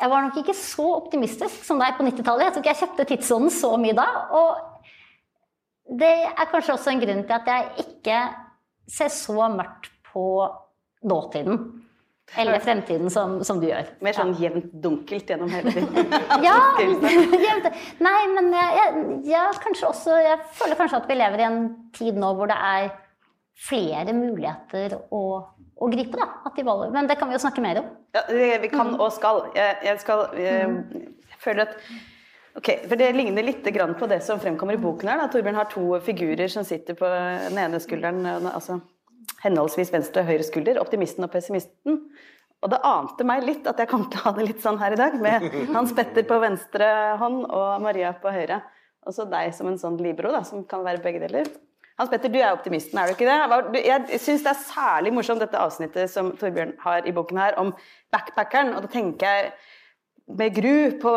jeg 0.00 0.10
var 0.10 0.22
nok 0.22 0.36
ikke 0.36 0.54
så 0.54 0.86
optimistisk 0.96 1.64
som 1.64 1.80
deg 1.80 1.96
på 1.96 2.04
90-tallet. 2.04 2.44
Jeg 2.44 2.52
tror 2.52 2.62
ikke 2.62 2.74
jeg 2.74 2.82
kjøpte 2.82 3.08
tidsånden 3.08 3.50
så 3.50 3.76
mye 3.80 3.96
da. 3.96 4.08
Og 4.36 5.98
det 5.98 6.14
er 6.28 6.52
kanskje 6.52 6.76
også 6.76 6.92
en 6.92 7.00
grunn 7.00 7.24
til 7.24 7.32
at 7.40 7.46
jeg 7.48 7.86
ikke 7.88 8.22
ser 8.88 9.08
så 9.08 9.48
mørkt 9.52 9.92
på 10.12 10.24
nåtiden. 11.04 11.87
Eller 12.36 12.58
fremtiden, 12.60 13.10
som, 13.10 13.38
som, 13.44 13.60
du 13.60 13.68
gjør. 13.70 13.88
Mer 14.04 14.16
sånn 14.16 14.34
ja. 14.36 14.48
jevnt 14.48 14.72
dunkelt 14.84 15.30
gjennom 15.30 15.50
hele 15.52 15.72
tiden? 15.72 16.16
ja. 16.46 16.56
jevnt. 16.78 17.68
Nei, 18.04 18.18
men 18.34 18.50
jeg, 18.52 18.96
jeg, 19.30 19.60
kanskje 19.64 19.88
også 19.88 20.18
Jeg 20.20 20.40
føler 20.58 20.78
kanskje 20.78 21.00
at 21.00 21.08
vi 21.08 21.16
lever 21.16 21.42
i 21.42 21.46
en 21.46 21.62
tid 21.96 22.18
nå 22.20 22.34
hvor 22.36 22.50
det 22.50 22.58
er 22.58 22.90
flere 23.68 24.12
muligheter 24.14 24.98
å, 25.10 25.22
å 25.74 25.88
gripe. 25.90 26.20
da, 26.20 26.52
de. 26.54 26.92
Men 26.94 27.08
det 27.10 27.16
kan 27.18 27.30
vi 27.30 27.38
jo 27.38 27.42
snakke 27.42 27.64
mer 27.64 27.80
om. 27.80 27.88
Ja, 28.14 28.22
vi 28.62 28.70
kan 28.70 28.92
og 28.94 29.08
skal. 29.16 29.48
Jeg, 29.56 29.80
jeg 29.88 30.04
skal 30.04 30.28
jeg, 30.38 31.02
jeg 31.32 31.42
føler 31.42 31.66
at 31.66 31.82
Ok, 32.58 32.72
for 32.90 32.98
Det 32.98 33.12
ligner 33.14 33.44
litt 33.46 33.62
på 33.62 34.06
det 34.10 34.18
som 34.26 34.40
fremkommer 34.42 34.74
i 34.74 34.80
boken. 34.82 35.08
her. 35.08 35.20
Da. 35.20 35.26
Torbjørn 35.30 35.54
har 35.54 35.68
to 35.70 36.00
figurer 36.02 36.48
som 36.50 36.64
sitter 36.66 36.94
på 36.98 37.06
den 37.06 37.58
ene 37.58 37.78
skulderen. 37.78 38.26
altså 38.50 38.80
henholdsvis 39.42 39.92
venstre 39.94 40.24
og 40.24 40.30
høyre 40.30 40.46
skulder, 40.46 40.80
optimisten 40.82 41.26
og 41.26 41.32
pessimisten. 41.32 42.02
Og 42.58 42.72
det 42.72 42.80
ante 42.86 43.26
meg 43.26 43.44
litt 43.46 43.68
at 43.70 43.78
jeg 43.78 43.90
kom 43.90 44.08
til 44.10 44.18
å 44.18 44.26
ha 44.26 44.34
det 44.34 44.48
litt 44.48 44.64
sånn 44.64 44.80
her 44.80 44.96
i 44.96 44.98
dag, 44.98 45.14
med 45.22 45.46
Hans 45.76 45.94
Petter 45.94 46.26
på 46.26 46.40
venstre 46.42 46.88
hånd 47.20 47.44
og 47.46 47.84
Maria 47.84 48.10
på 48.18 48.32
høyre. 48.34 48.60
Og 49.06 49.14
så 49.14 49.28
deg 49.30 49.54
som 49.54 49.70
en 49.70 49.78
sånn 49.80 49.98
libro, 50.02 50.32
da, 50.34 50.42
som 50.44 50.66
kan 50.68 50.82
være 50.84 51.02
begge 51.04 51.22
deler. 51.22 51.46
Hans 51.98 52.10
Petter, 52.10 52.30
du 52.30 52.38
er 52.38 52.54
optimisten, 52.54 52.98
er 52.98 53.10
du 53.10 53.16
ikke 53.16 53.26
det? 53.26 53.78
Jeg 53.82 54.20
syns 54.22 54.44
det 54.44 54.52
er 54.52 54.60
særlig 54.66 55.14
morsomt 55.14 55.42
dette 55.42 55.58
avsnittet 55.58 56.10
som 56.12 56.30
Torbjørn 56.38 56.76
har 56.84 57.06
i 57.06 57.14
boken 57.14 57.40
her, 57.42 57.56
om 57.58 57.72
backpackeren. 58.14 58.74
Og 58.76 58.84
da 58.84 58.90
tenker 58.92 59.26
jeg 59.26 59.52
med 60.38 60.54
gru 60.54 60.98
på 61.00 61.14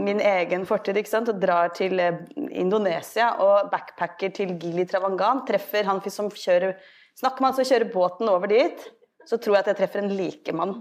min 0.00 0.20
egen 0.20 0.66
fortid 0.68 0.98
ikke 1.00 1.12
sant? 1.12 1.30
og 1.32 1.40
drar 1.40 1.70
til 1.76 2.00
eh, 2.02 2.18
Indonesia 2.50 3.30
og 3.44 3.70
backpacker 3.72 4.32
til 4.36 4.56
Gili 4.60 4.84
Travangan. 4.90 5.44
Treffer 5.48 5.88
han 5.88 6.02
som 6.10 6.28
kjører 6.28 6.74
Snakker 7.18 7.44
man 7.44 7.56
som 7.56 7.66
kjører 7.66 7.92
båten 7.92 8.30
over 8.30 8.50
dit, 8.50 8.88
så 9.28 9.36
tror 9.38 9.54
jeg 9.54 9.62
at 9.62 9.68
jeg 9.70 9.78
treffer 9.78 10.00
en 10.00 10.12
likemann. 10.16 10.72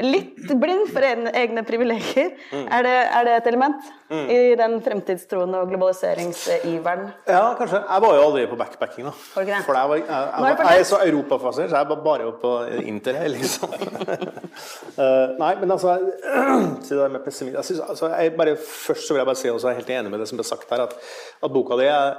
Litt 0.00 0.52
blind 0.56 0.86
for 0.94 1.04
egne 1.04 1.64
privilegier. 1.66 2.30
Mm. 2.52 2.62
Er, 2.72 2.86
det, 2.86 2.92
er, 3.02 3.26
det, 3.26 3.32
et 3.40 3.48
element 3.50 3.88
mm. 4.08 4.22
i 4.32 4.38
den 4.56 4.76
fremtidstroen 4.84 5.52
og 5.58 5.66
globaliseringsiveren? 5.72 7.08
Ja, 7.28 7.42
kanskje. 7.58 7.82
Jeg 7.82 8.04
var 8.06 8.14
jo 8.16 8.22
aldri 8.28 8.44
på 8.48 8.58
backpacking. 8.60 9.08
da. 9.10 9.12
For 9.34 9.50
jeg, 9.50 9.66
var, 9.66 9.98
jeg, 9.98 10.06
jeg, 10.06 10.60
jeg 10.62 10.84
er 10.84 10.88
så 10.88 11.02
europafascinert, 11.04 11.74
så 11.74 11.82
jeg 11.82 11.90
var 11.90 12.00
bare 12.06 12.30
på 12.40 12.54
interrail, 12.86 13.36
liksom. 13.36 13.74
uh, 13.74 15.34
nei, 15.42 15.52
men 15.60 15.74
altså 15.74 15.98
Til 16.86 17.02
det 17.02 17.10
med 17.12 17.20
pessimisme 17.24 17.60
altså, 17.60 18.08
Først 18.56 19.08
så 19.08 19.14
vil 19.14 19.20
jeg 19.20 19.28
bare 19.28 19.36
si, 19.36 19.50
og 19.50 19.60
så 19.60 19.68
er 19.68 19.74
jeg 19.74 19.82
helt 19.82 19.92
enig 19.98 20.14
med 20.14 20.22
det 20.22 20.30
som 20.30 20.40
ble 20.40 20.46
sagt 20.48 20.70
her, 20.72 20.86
at, 20.86 20.96
at 21.44 21.52
boka 21.52 21.76
di 21.76 21.90
er 21.90 22.16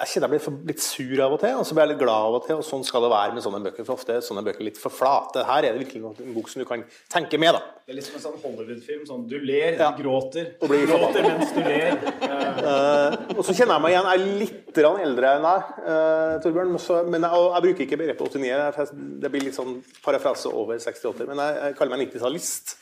jeg 0.00 0.14
kjenner 0.14 0.32
jeg 0.32 0.40
blir 0.46 0.70
litt 0.70 0.80
sur 0.80 1.20
av 1.20 1.34
og 1.34 1.40
til, 1.42 1.58
og 1.60 1.66
så 1.68 1.74
blir 1.76 1.84
jeg 1.84 1.90
litt 1.90 2.00
glad 2.00 2.26
av 2.30 2.34
og 2.38 2.44
til. 2.46 2.56
og 2.56 2.64
Sånn 2.64 2.84
skal 2.88 3.04
det 3.04 3.10
være 3.12 3.34
med 3.36 3.44
sånne 3.44 3.58
bøker. 3.66 3.84
For 3.84 3.98
ofte 3.98 4.14
er 4.16 4.22
sånne 4.24 4.42
bøker 4.46 4.64
litt 4.64 4.78
for 4.80 4.94
flate. 4.94 5.42
Her 5.44 5.66
er 5.68 5.76
det 5.76 5.82
virkelig 5.82 6.22
en 6.24 6.30
bok 6.32 6.48
som 6.48 6.62
du 6.62 6.66
kan 6.68 6.84
tenke 7.12 7.36
med. 7.40 7.52
da. 7.52 7.60
Det 7.84 7.92
er 7.92 7.98
litt 7.98 8.06
som 8.06 8.16
en 8.16 8.22
sånn 8.22 8.38
Hollywood-film. 8.40 9.02
sånn 9.08 9.26
Du 9.28 9.36
ler, 9.36 9.76
ja. 9.76 9.90
du 9.92 10.00
gråter. 10.00 10.54
Og 10.62 10.72
blir 10.72 10.86
gråter 10.88 11.28
mens 11.28 11.52
du 11.52 11.60
ler. 11.66 12.00
uh, 12.00 13.36
og 13.36 13.42
så 13.44 13.52
kjenner 13.52 13.76
jeg 13.76 13.84
meg 13.84 13.92
igjen. 13.92 14.08
Jeg 14.08 14.22
er 14.22 14.40
litt 14.40 14.80
eldre 14.80 15.34
enn 15.34 15.46
deg, 15.50 15.76
uh, 15.84 16.32
Torbjørn. 16.46 16.74
Men 17.12 17.28
jeg, 17.28 17.44
jeg, 17.44 17.66
bruker 17.68 17.86
ikke 17.86 18.00
begrepet 18.06 18.40
89. 18.40 18.96
Det 19.20 19.34
blir 19.36 19.46
litt 19.50 19.60
sånn 19.60 19.76
parafrase 20.00 20.54
over 20.62 20.80
68. 20.80 21.28
Men 21.28 21.44
jeg, 21.44 21.60
jeg 21.60 21.78
kaller 21.82 21.96
meg 21.96 22.06
90-tallist. 22.06 22.76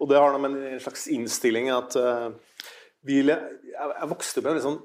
Og 0.00 0.12
det 0.12 0.20
har 0.20 0.36
noe 0.36 0.44
med 0.44 0.60
en 0.74 0.84
slags 0.84 1.08
innstilling 1.16 1.72
at 1.72 1.96
uh, 1.96 2.28
vi, 3.08 3.22
jeg, 3.24 3.60
jeg 3.72 4.12
vokste 4.12 4.42
opp 4.42 4.50
med 4.50 4.52
en 4.52 4.60
litt 4.60 4.68
sånn 4.68 4.82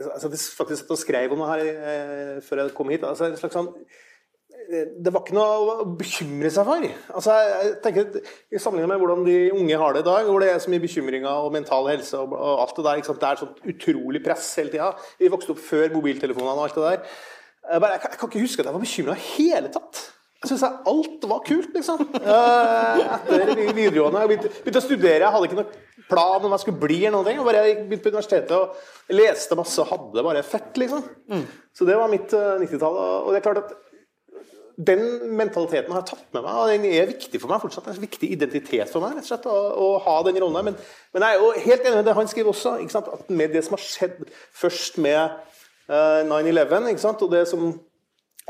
altså, 0.00 0.30
Jeg 0.30 0.40
faktisk 0.56 0.82
satt 0.82 0.94
og 0.96 1.00
skrev 1.00 1.34
om 1.34 1.44
det 1.44 1.50
her 1.52 1.68
eh, 1.72 2.40
før 2.44 2.62
jeg 2.62 2.74
kom 2.76 2.90
hit. 2.92 3.04
altså 3.04 3.28
en 3.28 3.36
slags 3.40 3.56
sånn 3.58 3.68
eh, 3.72 4.88
det 5.04 5.12
var 5.12 5.24
ikke 5.24 5.36
noe 5.36 5.74
å 5.82 5.86
bekymre 5.98 6.48
seg 6.54 6.64
for. 6.68 6.86
Altså, 7.12 7.34
jeg 7.50 7.74
tenker, 7.84 8.22
I 8.48 8.60
sammenligning 8.62 8.94
med 8.94 9.02
hvordan 9.02 9.26
de 9.26 9.36
unge 9.58 9.80
har 9.82 9.96
det 9.96 10.04
i 10.04 10.08
dag, 10.08 10.30
hvor 10.30 10.40
det 10.40 10.48
er 10.52 10.62
så 10.64 10.72
mye 10.72 10.84
bekymringer 10.84 11.44
og 11.44 11.52
mental 11.52 11.90
helse 11.90 12.16
og, 12.20 12.32
og 12.38 12.64
alt 12.64 12.78
det 12.78 12.86
der. 12.88 13.04
Det 13.04 13.28
er 13.28 13.42
sånt 13.42 13.62
utrolig 13.74 14.24
press 14.24 14.48
hele 14.60 14.72
tida. 14.72 14.92
Vi 15.20 15.30
vokste 15.32 15.56
opp 15.56 15.62
før 15.66 15.92
mobiltelefonene 15.98 16.56
og 16.56 16.66
alt 16.68 16.80
det 16.80 16.88
der. 16.88 17.20
Jeg, 17.62 17.84
bare, 17.84 17.98
jeg, 17.98 18.18
kan 18.18 18.30
ikke 18.30 18.42
huske 18.46 18.62
at 18.62 18.70
jeg 18.70 18.74
var 18.74 18.86
bekymra 18.86 19.18
i 19.18 19.28
hele 19.36 19.70
tatt. 19.74 20.06
Jeg 20.42 20.50
syns 20.50 20.64
alt 20.66 21.24
var 21.30 21.44
kult, 21.46 21.70
liksom. 21.76 22.00
Eh, 22.18 23.00
etter 23.14 23.52
videregående. 23.76 24.24
Jeg 24.24 24.30
begynte 24.64 24.80
å 24.80 24.82
studere. 24.82 25.20
Jeg 25.22 25.34
hadde 25.36 25.48
ikke 25.48 25.58
noen 25.60 25.76
plan 26.08 26.40
om 26.40 26.50
hva 26.50 26.58
jeg 26.58 26.64
skulle 26.64 26.82
bli. 26.82 26.98
eller 27.06 27.20
noe. 27.20 27.30
Jeg 27.30 27.46
bare 27.46 27.62
begynte 27.86 28.02
på 28.02 28.10
universitetet 28.10 28.54
og 28.56 29.14
leste 29.14 29.58
masse 29.58 29.78
og 29.78 29.92
hadde 29.92 30.18
det 30.18 30.24
bare 30.26 30.42
fett. 30.46 30.72
liksom. 30.82 31.04
Mm. 31.30 31.44
Så 31.78 31.86
det 31.86 31.98
var 32.00 32.10
mitt 32.10 32.34
uh, 32.34 32.56
eh, 32.56 32.64
90-tall. 32.64 32.98
Og 33.22 33.30
det 33.30 33.38
er 33.38 33.46
klart 33.46 33.62
at 33.62 33.76
den 34.82 35.04
mentaliteten 35.36 35.92
har 35.92 36.02
jeg 36.02 36.10
tatt 36.10 36.26
med 36.34 36.42
meg, 36.42 36.58
og 36.58 36.70
den 36.72 36.86
er 36.88 37.10
viktig 37.12 37.38
for 37.38 37.52
meg 37.52 37.62
fortsatt. 37.62 37.86
Det 37.86 37.92
er 37.92 38.00
en 38.00 38.06
viktig 38.08 38.30
identitet 38.34 38.90
for 38.90 39.04
meg 39.04 39.14
rett 39.14 39.26
og 39.26 39.30
slett, 39.30 39.46
å, 39.46 39.56
å 39.78 39.88
ha 40.02 40.16
den 40.26 40.40
rollen. 40.42 40.72
Men, 40.72 40.78
men, 41.12 41.26
jeg 41.26 41.38
er 41.38 41.44
jo 41.44 41.64
helt 41.68 41.86
enig 41.86 42.00
med 42.00 42.08
det 42.08 42.16
han 42.18 42.30
skriver 42.32 42.50
også. 42.54 42.74
at 42.98 43.30
Med 43.30 43.54
det 43.54 43.62
som 43.66 43.76
har 43.76 43.84
skjedd 43.84 44.18
først 44.58 44.98
med 45.06 45.38
uh, 45.86 46.26
9-11. 46.26 47.06
Og 47.12 47.28
det 47.30 47.46
som 47.52 47.70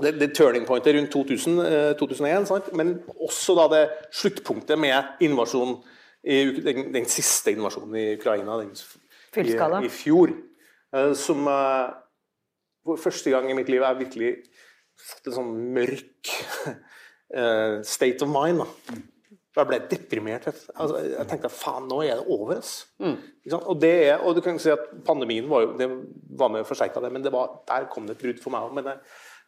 det, 0.02 0.12
det 0.20 0.30
turning 0.36 0.66
pointet 0.68 0.96
rundt 0.96 1.12
2000, 1.14 1.58
eh, 1.64 1.92
2001, 2.00 2.48
sant? 2.50 2.70
men 2.78 2.94
også 3.14 3.56
da 3.58 3.68
det 3.72 3.82
sluttpunktet 4.14 4.80
med 4.80 5.24
invasjonen 5.24 5.78
i, 6.22 6.44
den, 6.62 6.92
den 6.94 7.08
siste 7.10 7.54
invasjonen 7.54 7.96
i 7.98 8.06
Ukraina 8.16 8.60
den, 8.60 8.72
i, 9.42 9.86
i 9.86 9.92
fjor. 9.92 10.34
eh, 10.94 11.12
som 11.18 11.46
eh, 11.50 11.94
for 12.86 13.00
første 13.00 13.30
gang 13.30 13.48
i 13.50 13.56
mitt 13.56 13.70
liv 13.70 13.82
er 13.82 13.98
virkelig 13.98 14.34
fått 14.98 15.30
en 15.30 15.38
sånn 15.38 15.54
mørk 15.74 16.34
eh, 17.38 17.80
state 17.86 18.26
of 18.26 18.30
mind. 18.30 18.62
da. 18.62 19.00
Jeg 19.52 19.68
ble 19.68 19.78
deprimert. 19.84 20.46
Altså, 20.48 21.00
jeg 21.04 21.28
tenkte 21.28 21.50
faen, 21.52 21.84
nå 21.90 21.98
er 22.06 22.22
det 22.22 22.24
over. 22.32 22.54
Altså. 22.56 22.86
Mm. 23.04 23.18
Og, 23.58 23.74
det 23.82 23.92
er, 24.06 24.22
og 24.24 24.38
du 24.38 24.40
kan 24.44 24.56
si 24.62 24.72
at 24.72 24.86
pandemien 25.04 25.50
var, 25.50 25.66
jo, 25.66 25.74
det 25.76 25.88
var 26.40 26.54
med 26.54 26.64
og 26.64 26.70
forsterka 26.70 27.02
det, 27.04 27.10
men 27.12 27.24
det 27.24 27.34
var, 27.34 27.58
der 27.68 27.90
kom 27.92 28.06
det 28.08 28.16
et 28.16 28.22
brudd 28.24 28.40
for 28.40 28.54
meg 28.54 28.64
òg. 28.64 29.02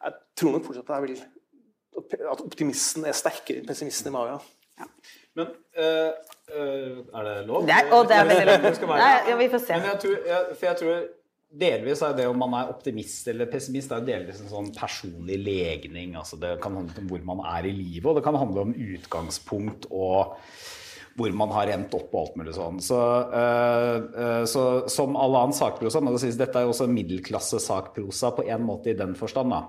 Men 0.05 0.13
jeg, 0.13 0.21
tror 0.37 0.55
nok 0.55 0.69
fortsatt 0.69 0.91
at 0.91 0.97
jeg 0.97 1.09
vil 1.09 2.31
at 2.33 2.41
optimisten 2.43 3.07
er 3.07 3.15
sterkere 3.17 3.63
enn 3.63 3.69
pessimisten 3.69 4.11
i 4.11 4.15
meg. 4.15 4.33
Ja. 4.81 4.87
Men 5.39 5.51
eh, 5.79 6.11
eh, 6.51 6.97
er 7.15 7.29
det 7.29 7.35
lov? 7.49 7.67
Det 7.69 7.77
er, 7.77 7.91
og 7.95 8.09
det 8.11 8.17
er 8.19 8.31
veldig 8.31 8.57
lov. 8.65 8.97
Nei, 8.99 9.13
ja, 9.31 9.37
vi 9.39 9.51
får 9.53 9.63
se. 9.63 9.79
Men 9.79 9.93
jeg 9.93 10.01
tror, 10.03 10.17
jeg, 10.31 10.57
for 10.59 10.69
jeg 10.69 10.81
tror 10.83 11.05
delvis 11.65 12.03
er 12.03 12.15
det 12.19 12.27
om 12.27 12.39
man 12.43 12.57
er 12.59 12.71
optimist 12.73 13.29
eller 13.31 13.51
pessimist, 13.51 13.93
det 13.93 14.01
er 14.01 14.07
delvis 14.09 14.43
en 14.43 14.51
sånn 14.51 14.71
personlig 14.75 15.39
legning. 15.43 16.17
altså 16.19 16.39
Det 16.41 16.57
kan 16.63 16.75
handle 16.81 17.05
om 17.05 17.11
hvor 17.11 17.27
man 17.31 17.45
er 17.55 17.71
i 17.71 17.75
livet, 17.75 18.09
og 18.11 18.19
det 18.19 18.25
kan 18.27 18.39
handle 18.39 18.67
om 18.67 18.75
utgangspunkt 18.75 19.87
og 19.91 20.35
hvor 21.15 21.31
man 21.39 21.53
har 21.55 21.71
endt 21.71 21.95
opp 21.95 22.11
og 22.11 22.21
alt 22.25 22.39
mulig 22.41 22.57
sånn. 22.57 22.81
Så, 22.83 22.99
øh, 23.39 23.97
øh, 24.19 24.45
så 24.51 24.65
som 24.91 25.15
all 25.15 25.37
annen 25.39 25.55
sakprosa 25.55 26.03
må 26.03 26.11
det 26.11 26.25
sies, 26.25 26.39
dette 26.41 26.59
er 26.59 26.67
jo 26.67 26.73
også 26.73 26.89
middelklasse 26.91 27.61
sakprosa 27.63 28.33
på 28.35 28.49
en 28.51 28.67
måte 28.67 28.91
i 28.91 28.99
den 28.99 29.15
forstand. 29.19 29.55
da. 29.55 29.63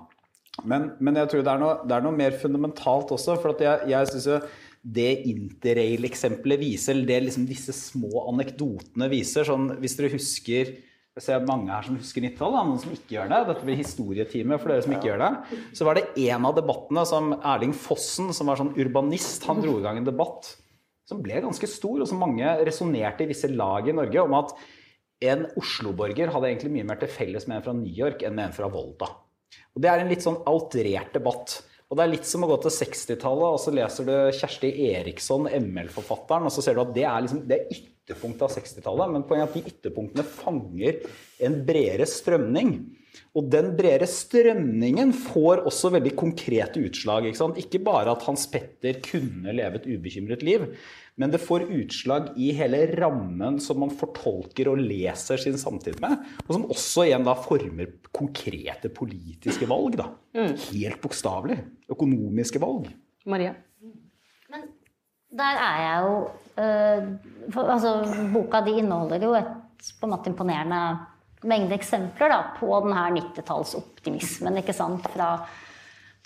Men, 0.64 0.92
men 1.04 1.18
jeg 1.20 1.28
tror 1.32 1.44
det 1.44 1.52
er, 1.52 1.60
noe, 1.60 1.74
det 1.84 1.96
er 1.96 2.04
noe 2.06 2.16
mer 2.16 2.38
fundamentalt 2.40 3.12
også. 3.12 3.36
For 3.42 3.52
at 3.52 3.62
jeg, 3.64 3.90
jeg 3.92 4.10
synes 4.12 4.28
jo 4.30 4.40
det 4.86 5.12
interrail-eksempelet 5.26 6.60
viser, 6.62 6.94
eller 6.94 7.08
det 7.10 7.22
liksom 7.26 7.46
disse 7.48 7.74
små 7.74 8.28
anekdotene 8.30 9.08
viser 9.10 9.48
sånn, 9.48 9.72
Hvis 9.82 9.96
dere 9.98 10.12
husker 10.14 10.76
Jeg 11.16 11.24
ser 11.24 11.46
mange 11.48 11.72
her 11.72 11.86
som 11.86 11.96
husker 11.98 12.22
90-tallet, 12.22 12.68
noen 12.68 12.80
som 12.82 12.92
ikke 12.92 13.16
gjør 13.16 13.30
det. 13.32 13.40
Dette 13.48 13.66
blir 13.66 13.78
historietime 13.80 14.58
for 14.60 14.72
dere 14.72 14.84
som 14.84 14.92
ikke 14.92 15.08
gjør 15.08 15.22
det. 15.24 15.60
Så 15.78 15.88
var 15.88 15.96
det 15.96 16.10
en 16.28 16.44
av 16.44 16.58
debattene 16.58 17.06
som 17.08 17.32
Erling 17.40 17.72
Fossen, 17.72 18.34
som 18.36 18.52
var 18.52 18.60
sånn 18.60 18.74
urbanist, 18.76 19.46
han 19.48 19.64
dro 19.64 19.78
i 19.80 19.84
gang 19.86 20.02
en 20.02 20.08
debatt 20.08 20.52
som 21.06 21.22
ble 21.22 21.38
ganske 21.40 21.68
stor, 21.70 22.02
og 22.02 22.10
som 22.10 22.20
mange 22.20 22.50
resonnerte 22.66 23.24
i 23.24 23.30
visse 23.30 23.48
lag 23.52 23.88
i 23.88 23.94
Norge 23.96 24.26
om 24.26 24.36
at 24.36 24.52
en 25.24 25.46
Oslo-borger 25.56 26.32
hadde 26.34 26.50
egentlig 26.50 26.74
mye 26.74 26.88
mer 26.90 27.00
til 27.00 27.08
felles 27.08 27.46
med 27.48 27.60
en 27.60 27.64
fra 27.64 27.76
New 27.78 28.02
York 28.04 28.26
enn 28.26 28.36
med 28.36 28.50
en 28.50 28.56
fra 28.56 28.68
Volda. 28.68 29.08
Og 29.76 29.82
Det 29.84 29.92
er 29.92 30.02
en 30.02 30.08
litt 30.10 30.24
sånn 30.24 30.38
outrert 30.48 31.12
debatt. 31.12 31.58
Og 31.86 31.98
Det 31.98 32.02
er 32.02 32.10
litt 32.10 32.26
som 32.26 32.42
å 32.42 32.48
gå 32.50 32.56
til 32.64 32.72
60-tallet, 32.74 33.46
og 33.46 33.60
så 33.62 33.74
leser 33.76 34.08
du 34.08 34.14
Kjersti 34.34 34.72
Eriksson, 34.88 35.46
ML-forfatteren, 35.52 36.48
og 36.48 36.54
så 36.54 36.64
ser 36.64 36.74
du 36.74 36.82
at 36.82 36.94
det 36.96 37.04
er, 37.06 37.20
liksom, 37.22 37.44
det 37.46 37.58
er 37.60 37.76
ytterpunktet 37.76 38.46
av 38.48 38.54
60-tallet. 38.56 39.12
Men 39.12 39.26
poenget 39.28 39.44
er 39.44 39.52
at 39.52 39.58
de 39.60 39.74
ytterpunktene 39.74 40.26
fanger 40.26 40.98
en 41.46 41.60
bredere 41.68 42.08
strømning. 42.10 42.72
Og 43.36 43.48
den 43.52 43.72
bredere 43.78 44.08
strømningen 44.10 45.12
får 45.16 45.64
også 45.68 45.90
veldig 45.96 46.12
konkrete 46.18 46.82
utslag. 46.86 47.28
Ikke, 47.28 47.40
sant? 47.40 47.58
ikke 47.60 47.82
bare 47.86 48.14
at 48.14 48.24
Hans 48.28 48.46
Petter 48.52 49.00
kunne 49.04 49.54
leve 49.56 49.80
et 49.80 49.88
ubekymret 49.90 50.44
liv, 50.46 50.66
men 51.16 51.32
det 51.32 51.40
får 51.40 51.66
utslag 51.72 52.32
i 52.36 52.50
hele 52.56 52.82
rammen 52.98 53.58
som 53.62 53.80
man 53.80 53.92
fortolker 53.96 54.68
og 54.72 54.82
leser 54.84 55.40
sin 55.40 55.56
samtid 55.60 56.00
med, 56.02 56.18
og 56.44 56.50
som 56.52 56.66
også 56.72 57.06
igjen 57.06 57.24
da 57.24 57.36
former 57.40 57.94
konkrete 58.14 58.92
politiske 58.92 59.68
valg. 59.70 59.96
da. 60.02 60.10
Helt 60.68 61.00
bokstavelig. 61.00 61.58
Økonomiske 61.92 62.60
valg. 62.60 62.90
Maria? 63.26 63.54
Men 64.52 64.68
der 65.36 65.62
er 65.66 65.78
jeg 65.82 66.04
jo 66.04 66.16
øh, 66.62 67.08
for, 67.52 67.72
altså, 67.72 67.94
Boka 68.32 68.60
di 68.66 68.78
inneholder 68.80 69.24
jo 69.24 69.34
et 69.38 69.54
på 70.00 70.06
en 70.06 70.12
måte 70.14 70.30
imponerende 70.30 70.80
mengde 71.44 71.76
eksempler 71.76 72.32
da, 72.32 72.40
på 72.58 72.70
den 72.84 72.94
her 72.96 73.12
90-tallsoptimismen. 73.18 74.60
ikke 74.62 74.74
sant? 74.76 75.06
Fra 75.12 75.34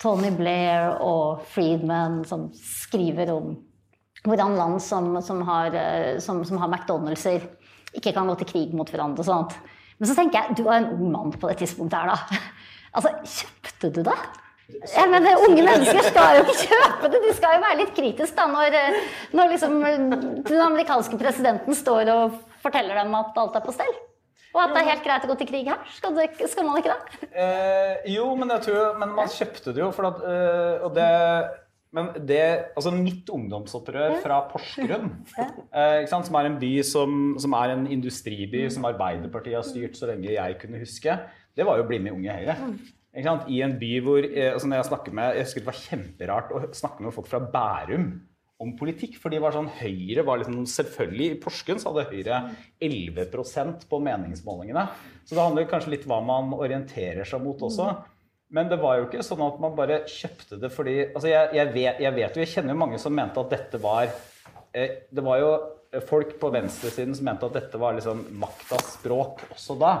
Tony 0.01 0.31
Blair 0.33 0.95
og 1.03 1.43
Friedman, 1.51 2.23
som 2.25 2.49
skriver 2.57 3.33
om 3.33 3.51
hvordan 4.25 4.57
land 4.57 4.81
som, 4.81 5.15
som, 5.21 5.41
har, 5.47 5.73
øh, 5.73 6.19
som, 6.21 6.43
som 6.45 6.57
har 6.61 6.69
McDonald'ser, 6.69 7.41
ikke 7.93 8.13
kan 8.13 8.27
gå 8.27 8.35
til 8.39 8.49
krig 8.53 8.75
mot 8.77 8.89
hverandre 8.89 9.23
og 9.23 9.27
sånt. 9.27 9.57
Men 9.99 10.09
så 10.09 10.15
tenker 10.17 10.39
jeg, 10.39 10.57
du 10.57 10.67
er 10.67 10.79
en 10.79 10.91
ung 10.95 11.09
mann 11.13 11.33
på 11.33 11.49
det 11.49 11.59
tidspunktet 11.61 11.99
her, 11.99 12.13
da. 12.15 12.41
Altså, 12.91 13.07
kjøpte 13.23 13.87
du 13.95 14.01
det? 14.03 14.17
Jeg 14.91 15.07
mener, 15.07 15.43
Unge 15.47 15.63
mennesker 15.63 16.03
skal 16.03 16.37
jo 16.37 16.41
ikke 16.43 16.65
kjøpe 16.65 17.09
det. 17.13 17.21
De 17.23 17.33
skal 17.37 17.55
jo 17.55 17.61
være 17.63 17.77
litt 17.79 17.93
kritiske 17.95 18.35
da, 18.35 18.47
når, 18.51 18.75
eh, 18.75 18.97
når 19.31 19.53
liksom, 19.53 19.77
eh, 19.87 19.99
den 20.49 20.63
amerikanske 20.65 21.19
presidenten 21.21 21.77
står 21.77 22.11
og 22.11 22.35
forteller 22.63 22.99
dem 22.99 23.15
at 23.15 23.39
alt 23.39 23.55
er 23.55 23.63
på 23.63 23.75
stell. 23.75 23.93
Og 24.51 24.61
at 24.63 24.73
det 24.75 24.81
er 24.81 24.89
helt 24.89 25.05
greit 25.05 25.25
å 25.25 25.31
gå 25.31 25.37
til 25.39 25.49
krig 25.49 25.71
her. 25.71 25.81
Skal, 25.95 26.15
det, 26.17 26.27
skal 26.51 26.67
man 26.67 26.79
ikke 26.81 26.93
det? 26.93 27.31
Eh, 27.31 28.13
jo, 28.15 28.27
men 28.35 28.51
tror 28.65 28.99
Men 28.99 29.13
man 29.15 29.31
kjøpte 29.31 29.73
det 29.75 29.83
jo, 29.83 29.91
at 30.11 30.23
øh, 30.27 30.87
Og 30.87 30.95
det 30.97 31.09
men 31.91 32.07
det, 32.23 32.43
altså 32.71 32.93
mitt 32.95 33.27
ungdomsopprør 33.27 34.13
fra 34.23 34.37
Porsgrunn, 34.47 35.09
eh, 35.75 36.05
som 36.07 36.37
er 36.39 36.47
en 36.47 36.55
by 36.61 36.69
som, 36.87 37.17
som 37.35 37.55
er 37.59 37.73
en 37.73 37.83
industriby 37.91 38.61
som 38.71 38.87
Arbeiderpartiet 38.87 39.57
har 39.57 39.67
styrt 39.67 39.99
så 39.99 40.07
lenge 40.07 40.31
jeg 40.31 40.55
kunne 40.61 40.79
huske, 40.79 41.17
det 41.51 41.67
var 41.67 41.75
jo 41.75 41.83
å 41.83 41.89
bli 41.89 41.99
med 41.99 42.13
i 42.13 42.15
Unge 42.15 42.37
Høyre. 42.37 42.55
Sant? 43.25 43.49
I 43.51 43.59
en 43.65 43.75
by 43.75 43.91
hvor 44.05 44.23
eh, 44.23 44.53
altså 44.53 44.71
når 44.71 44.79
Jeg 44.79 44.87
snakker 44.87 45.15
med, 45.19 45.35
jeg 45.35 45.49
husker 45.49 45.65
det 45.65 45.67
var 45.67 45.81
kjemperart 45.81 46.53
å 46.55 46.61
snakke 46.79 47.03
med 47.03 47.15
folk 47.17 47.27
fra 47.27 47.43
Bærum 47.43 48.07
om 48.61 48.75
politikk. 48.77 49.17
For 49.21 49.33
sånn, 49.53 49.69
Høyre 49.79 50.25
var 50.27 50.41
liksom 50.41 50.63
Selvfølgelig, 50.69 51.27
i 51.33 51.39
Porsgrunn 51.41 51.81
så 51.81 51.91
hadde 51.91 52.07
Høyre 52.11 52.39
11% 52.83 53.87
på 53.89 53.99
meningsmålingene. 54.05 54.87
Så 55.25 55.35
det 55.35 55.43
handler 55.43 55.69
kanskje 55.71 55.95
litt 55.95 56.07
hva 56.09 56.21
man 56.25 56.53
orienterer 56.57 57.27
seg 57.27 57.43
mot 57.43 57.61
også. 57.67 57.89
Men 58.51 58.67
det 58.71 58.81
var 58.81 58.99
jo 58.99 59.07
ikke 59.07 59.23
sånn 59.23 59.43
at 59.45 59.59
man 59.63 59.75
bare 59.77 60.01
kjøpte 60.11 60.59
det 60.59 60.71
fordi 60.75 60.95
altså 61.05 61.29
jeg, 61.31 61.53
jeg, 61.55 61.69
vet, 61.71 62.01
jeg 62.03 62.15
vet 62.17 62.35
jo, 62.35 62.41
jeg 62.43 62.51
kjenner 62.51 62.75
jo 62.75 62.81
mange 62.81 62.99
som 62.99 63.13
mente 63.15 63.39
at 63.39 63.53
dette 63.53 63.79
var 63.79 64.09
eh, 64.75 64.97
Det 65.07 65.23
var 65.23 65.39
jo 65.39 65.51
folk 66.07 66.33
på 66.39 66.49
venstresiden 66.51 67.15
som 67.15 67.29
mente 67.29 67.47
at 67.47 67.55
dette 67.55 67.79
var 67.79 67.95
liksom 67.95 68.25
maktas 68.41 68.97
språk 68.97 69.45
også 69.53 69.77
da. 69.79 69.93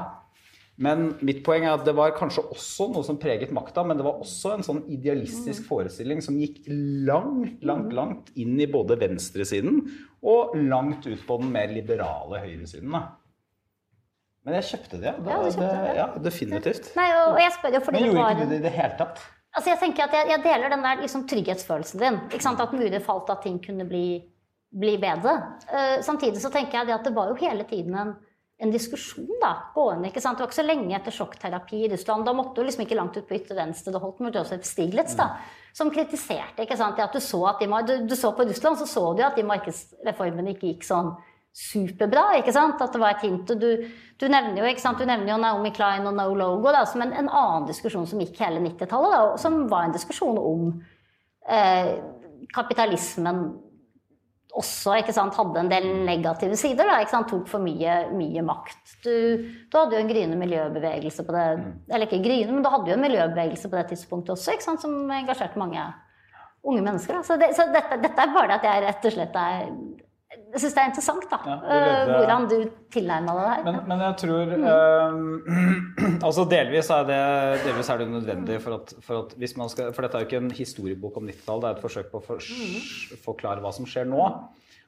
Men 0.81 1.11
mitt 1.21 1.43
poeng 1.45 1.67
er 1.67 1.75
at 1.75 1.85
det 1.85 1.93
var 1.97 2.15
kanskje 2.17 2.43
også 2.55 2.87
noe 2.89 3.05
som 3.05 3.19
preget 3.21 3.53
makta, 3.53 3.83
men 3.85 3.99
det 3.99 4.05
var 4.07 4.21
også 4.23 4.55
en 4.55 4.65
sånn 4.65 4.79
idealistisk 4.89 5.67
forestilling 5.69 6.23
som 6.25 6.39
gikk 6.41 6.63
langt, 7.05 7.61
langt, 7.67 7.91
langt 7.93 8.31
inn 8.41 8.55
i 8.57 8.69
både 8.71 8.97
venstresiden 9.01 9.83
og 10.25 10.55
langt 10.57 11.05
ut 11.05 11.21
på 11.27 11.37
den 11.41 11.51
mer 11.53 11.69
liberale 11.73 12.41
høyresiden. 12.41 12.95
Da. 12.95 13.03
Men 14.41 14.57
jeg 14.57 14.67
kjøpte 14.71 15.01
det. 15.03 15.13
det, 15.21 15.35
Ja, 15.35 15.43
kjøpte 15.43 15.67
det. 15.67 15.93
ja, 15.99 16.07
definitivt. 16.29 16.89
Nei, 16.97 17.07
og, 17.19 17.35
og 17.35 17.43
jeg 17.43 17.53
spør 17.59 17.77
jo 17.77 17.83
fordi 17.85 17.99
Men 17.99 18.03
det 18.03 18.09
gjorde 18.09 18.25
var 18.25 18.33
ikke 18.35 18.47
du 18.49 18.55
det 18.55 18.59
i 18.59 18.65
det 18.65 18.73
hele 18.79 18.97
tatt? 19.03 19.23
Altså 19.51 19.73
jeg 19.73 19.81
tenker 19.83 20.07
at 20.07 20.15
jeg, 20.15 20.29
jeg 20.31 20.43
deler 20.47 20.71
den 20.71 20.85
der 20.87 21.01
liksom, 21.03 21.27
trygghetsfølelsen 21.29 22.01
din. 22.01 22.19
Ikke 22.31 22.45
sant? 22.47 22.63
At 22.63 22.73
mulig 22.73 23.01
falt 23.05 23.29
at 23.33 23.45
ting 23.45 23.61
kunne 23.61 23.85
bli, 23.85 24.05
bli 24.81 24.95
bedre. 25.01 25.35
Uh, 25.69 25.97
samtidig 26.01 26.41
så 26.41 26.49
tenker 26.53 26.79
jeg 26.79 26.89
det 26.89 26.97
at 26.97 27.05
det 27.05 27.13
var 27.13 27.29
jo 27.29 27.37
hele 27.41 27.67
tiden 27.69 27.97
en, 28.01 28.15
en 28.61 28.71
diskusjon 28.73 29.39
da, 29.41 29.55
gående. 29.73 30.11
ikke 30.11 30.21
sant? 30.21 30.37
Det 30.37 30.45
var 30.45 30.51
ikke 30.51 30.59
så 30.59 30.67
lenge 30.67 30.93
etter 30.93 31.15
sjokkterapi 31.15 31.79
i 31.85 31.89
Russland. 31.95 32.27
Da 32.27 32.33
måtte 32.37 32.59
du 32.59 32.67
liksom 32.67 32.83
ikke 32.85 32.97
langt 32.99 33.17
ut 33.17 33.25
på 33.25 33.37
ytre 33.39 33.57
venstre. 33.57 33.93
Det 33.93 34.01
holdt 34.03 34.21
med 34.21 34.37
Joseph 34.37 34.67
Stiglitz, 34.67 35.15
da, 35.17 35.31
som 35.73 35.89
kritiserte 35.93 36.65
ikke 36.65 36.77
sant? 36.77 37.01
at 37.01 37.15
du 37.15 37.23
så, 37.23 37.41
at 37.49 37.63
de, 37.63 37.69
du, 37.87 37.95
du 38.11 38.15
så 38.17 38.33
på 38.37 38.45
Russland, 38.45 38.77
så 38.77 38.85
så 38.89 39.05
du 39.17 39.23
at 39.25 39.39
de 39.39 39.47
markedsreformene 39.49 40.53
ikke 40.53 40.69
gikk 40.75 40.85
sånn 40.85 41.15
superbra. 41.57 42.27
ikke 42.37 42.53
sant? 42.55 42.81
At 42.85 42.93
det 42.93 43.01
var 43.01 43.15
et 43.15 43.25
hint. 43.25 43.49
og 43.49 43.59
Du, 43.59 43.89
du 44.21 44.27
nevner 44.29 44.61
jo 44.61 44.69
ikke 44.69 44.85
sant? 44.85 45.01
Du 45.01 45.09
nevner 45.09 45.33
jo 45.33 45.41
Naomi 45.41 45.73
Klein 45.75 46.05
og 46.05 46.15
No 46.19 46.29
Logo 46.37 46.69
da, 46.69 46.85
som 46.85 47.01
en, 47.01 47.15
en 47.17 47.31
annen 47.31 47.67
diskusjon 47.71 48.05
som 48.07 48.21
gikk 48.21 48.39
hele 48.45 48.61
90-tallet, 48.61 49.17
da, 49.17 49.41
som 49.41 49.65
var 49.71 49.89
en 49.89 49.97
diskusjon 49.97 50.37
om 50.37 50.69
eh, 51.49 51.97
kapitalismen 52.53 53.43
også 54.57 54.97
sant, 55.15 55.37
hadde 55.37 55.61
en 55.61 55.71
del 55.71 55.87
negative 56.05 56.57
sider. 56.59 56.89
Da, 56.89 56.99
sant, 57.09 57.29
tok 57.31 57.47
for 57.49 57.63
mye, 57.63 57.97
mye 58.15 58.43
makt. 58.45 58.97
Du, 59.05 59.13
du 59.71 59.77
hadde 59.77 59.95
jo 59.95 60.03
en 60.03 60.11
gryende 60.11 60.39
miljøbevegelse 60.39 61.25
på 61.27 61.35
det 61.35 61.45
Eller 61.89 62.07
ikke 62.07 62.23
gryende, 62.23 62.55
men 62.55 62.65
du 62.65 62.71
hadde 62.71 62.91
jo 62.91 62.97
en 62.97 63.05
miljøbevegelse 63.05 63.71
på 63.71 63.79
det 63.79 63.89
tidspunktet 63.93 64.35
også, 64.35 64.57
sant, 64.63 64.83
som 64.83 64.95
engasjerte 65.15 65.61
mange 65.61 65.85
unge 66.63 66.81
mennesker. 66.85 67.17
Da. 67.17 67.23
Så, 67.25 67.37
det, 67.41 67.51
så 67.57 67.65
dette, 67.73 67.97
dette 68.03 68.21
er 68.25 68.33
bare 68.35 68.51
det 68.51 68.59
at 68.59 68.67
jeg 68.67 68.83
rett 68.85 69.07
og 69.07 69.15
slett 69.15 69.37
er 69.41 69.71
Jeg 70.31 70.61
syns 70.63 70.75
det 70.75 70.79
er 70.79 70.89
interessant 70.91 71.25
da, 71.27 71.37
Ja, 71.43 71.55
det 71.59 71.79
det. 72.07 72.13
hvordan 72.15 72.45
du 72.47 72.55
tilnærma 72.93 73.33
deg 73.35 73.41
det 73.41 73.51
her. 73.51 73.63
Men, 73.65 73.79
men 73.89 74.03
jeg 74.05 74.15
tror 74.21 74.53
eh, 74.55 75.17
Altså 76.27 76.45
delvis 76.47 76.91
er, 76.95 77.03
det, 77.09 77.19
delvis 77.65 77.89
er 77.91 77.99
det 77.99 78.07
nødvendig 78.13 78.61
for 78.63 78.77
at, 78.77 78.93
for 79.03 79.25
at 79.25 79.35
hvis 79.41 79.57
man 79.59 79.71
skal 79.73 79.91
For 79.91 80.05
dette 80.07 80.19
er 80.19 80.23
jo 80.23 80.29
ikke 80.29 80.41
en 80.45 80.55
historiebok 80.55 81.19
om 81.19 81.27
90-tallet, 81.27 81.65
det 81.65 81.69
er 81.71 81.77
et 81.79 81.83
forsøk 81.83 82.11
på 82.13 82.21
å 82.21 82.25
for, 82.29 82.51
forklare 83.25 83.63
hva 83.63 83.73
som 83.75 83.87
skjer 83.89 84.07
nå. 84.07 84.29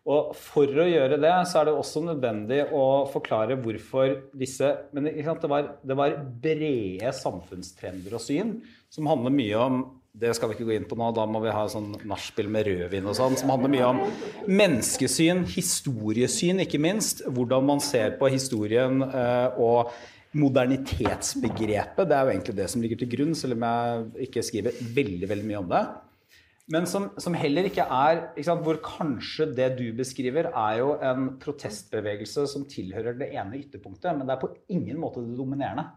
Og 0.04 0.32
for 0.36 0.68
å 0.84 0.88
gjøre 0.88 1.20
det, 1.20 1.34
så 1.48 1.62
er 1.62 1.70
det 1.70 1.76
også 1.80 2.04
nødvendig 2.04 2.62
å 2.76 2.86
forklare 3.12 3.56
hvorfor 3.64 4.18
disse 4.36 4.72
Men 4.96 5.08
det 5.08 5.52
var, 5.52 5.70
det 5.84 6.00
var 6.00 6.16
brede 6.44 7.12
samfunnstrender 7.20 8.16
og 8.16 8.24
syn 8.24 8.58
som 8.92 9.08
handler 9.12 9.36
mye 9.36 9.60
om 9.60 9.84
det 10.14 10.30
skal 10.38 10.52
vi 10.52 10.58
ikke 10.58 10.68
gå 10.68 10.76
inn 10.76 10.86
på 10.86 10.98
nå, 11.00 11.08
da 11.18 11.24
må 11.26 11.40
vi 11.42 11.54
ha 11.54 11.64
sånn 11.72 11.96
nachspiel 12.06 12.50
med 12.54 12.68
rødvin 12.68 13.08
og 13.10 13.16
sånn, 13.18 13.38
som 13.40 13.50
handler 13.50 13.72
mye 13.74 13.88
om 13.88 14.02
menneskesyn, 14.46 15.42
historiesyn 15.50 16.62
ikke 16.62 16.82
minst. 16.82 17.24
Hvordan 17.26 17.66
man 17.66 17.82
ser 17.82 18.14
på 18.20 18.30
historien 18.30 19.02
eh, 19.08 19.58
og 19.58 19.90
modernitetsbegrepet. 20.38 22.08
Det 22.10 22.16
er 22.18 22.26
jo 22.26 22.34
egentlig 22.34 22.56
det 22.58 22.70
som 22.70 22.82
ligger 22.82 23.02
til 23.02 23.10
grunn, 23.12 23.36
selv 23.38 23.58
om 23.58 23.66
jeg 23.68 24.28
ikke 24.28 24.46
skriver 24.46 24.80
veldig, 24.96 25.30
veldig 25.30 25.50
mye 25.50 25.62
om 25.62 25.72
det. 25.74 25.84
Men 26.74 26.88
som, 26.88 27.10
som 27.20 27.36
heller 27.36 27.68
ikke 27.68 27.84
er 27.92 28.22
ikke 28.32 28.48
sant, 28.48 28.64
Hvor 28.64 28.80
kanskje 28.86 29.50
det 29.52 29.74
du 29.82 29.88
beskriver, 29.98 30.48
er 30.48 30.78
jo 30.80 30.94
en 31.04 31.34
protestbevegelse 31.42 32.46
som 32.54 32.70
tilhører 32.70 33.18
det 33.20 33.34
ene 33.34 33.60
ytterpunktet, 33.60 34.14
men 34.16 34.30
det 34.30 34.38
er 34.38 34.42
på 34.46 34.54
ingen 34.72 35.02
måte 35.02 35.26
det 35.26 35.36
dominerende. 35.38 35.90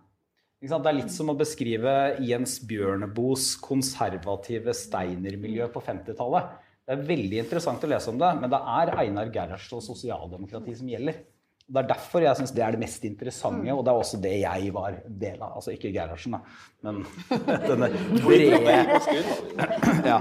Det 0.56 0.72
er 0.72 0.96
litt 0.96 1.12
som 1.12 1.28
å 1.28 1.36
beskrive 1.36 1.90
Jens 2.25 2.56
Bjørneboes 2.64 3.50
konservative 3.60 4.72
Steiner-miljø 4.72 5.66
på 5.75 5.82
50-tallet. 5.84 6.54
Det 6.86 6.94
er 6.94 7.02
veldig 7.04 7.42
interessant 7.42 7.84
å 7.84 7.90
lese 7.90 8.08
om 8.08 8.20
det, 8.22 8.30
men 8.40 8.48
det 8.48 8.60
er 8.78 8.92
Einar 9.02 9.28
Gerhardsen 9.34 9.76
og 9.76 9.84
sosialdemokrati 9.84 10.78
som 10.78 10.88
gjelder. 10.88 11.18
Det 11.66 11.82
er 11.82 11.90
derfor 11.90 12.25
jeg 12.25 12.38
syns 12.38 12.54
det 12.56 12.62
er 12.62 12.72
det 12.72 12.80
mest 12.80 13.04
interessante, 13.04 13.75
og 13.75 13.84
det 13.84 13.92
er 13.92 14.00
også 14.00 14.22
det 14.22 14.34
jeg 14.38 14.72
var 14.72 14.98
del 15.06 15.40
av. 15.42 15.58
Altså 15.58 15.75
ikke 15.75 15.92
Gerhardsen, 15.92 16.38
da, 16.38 16.40
men 16.86 17.02
denne 17.68 17.92
brede 18.22 18.80
ja. 20.06 20.20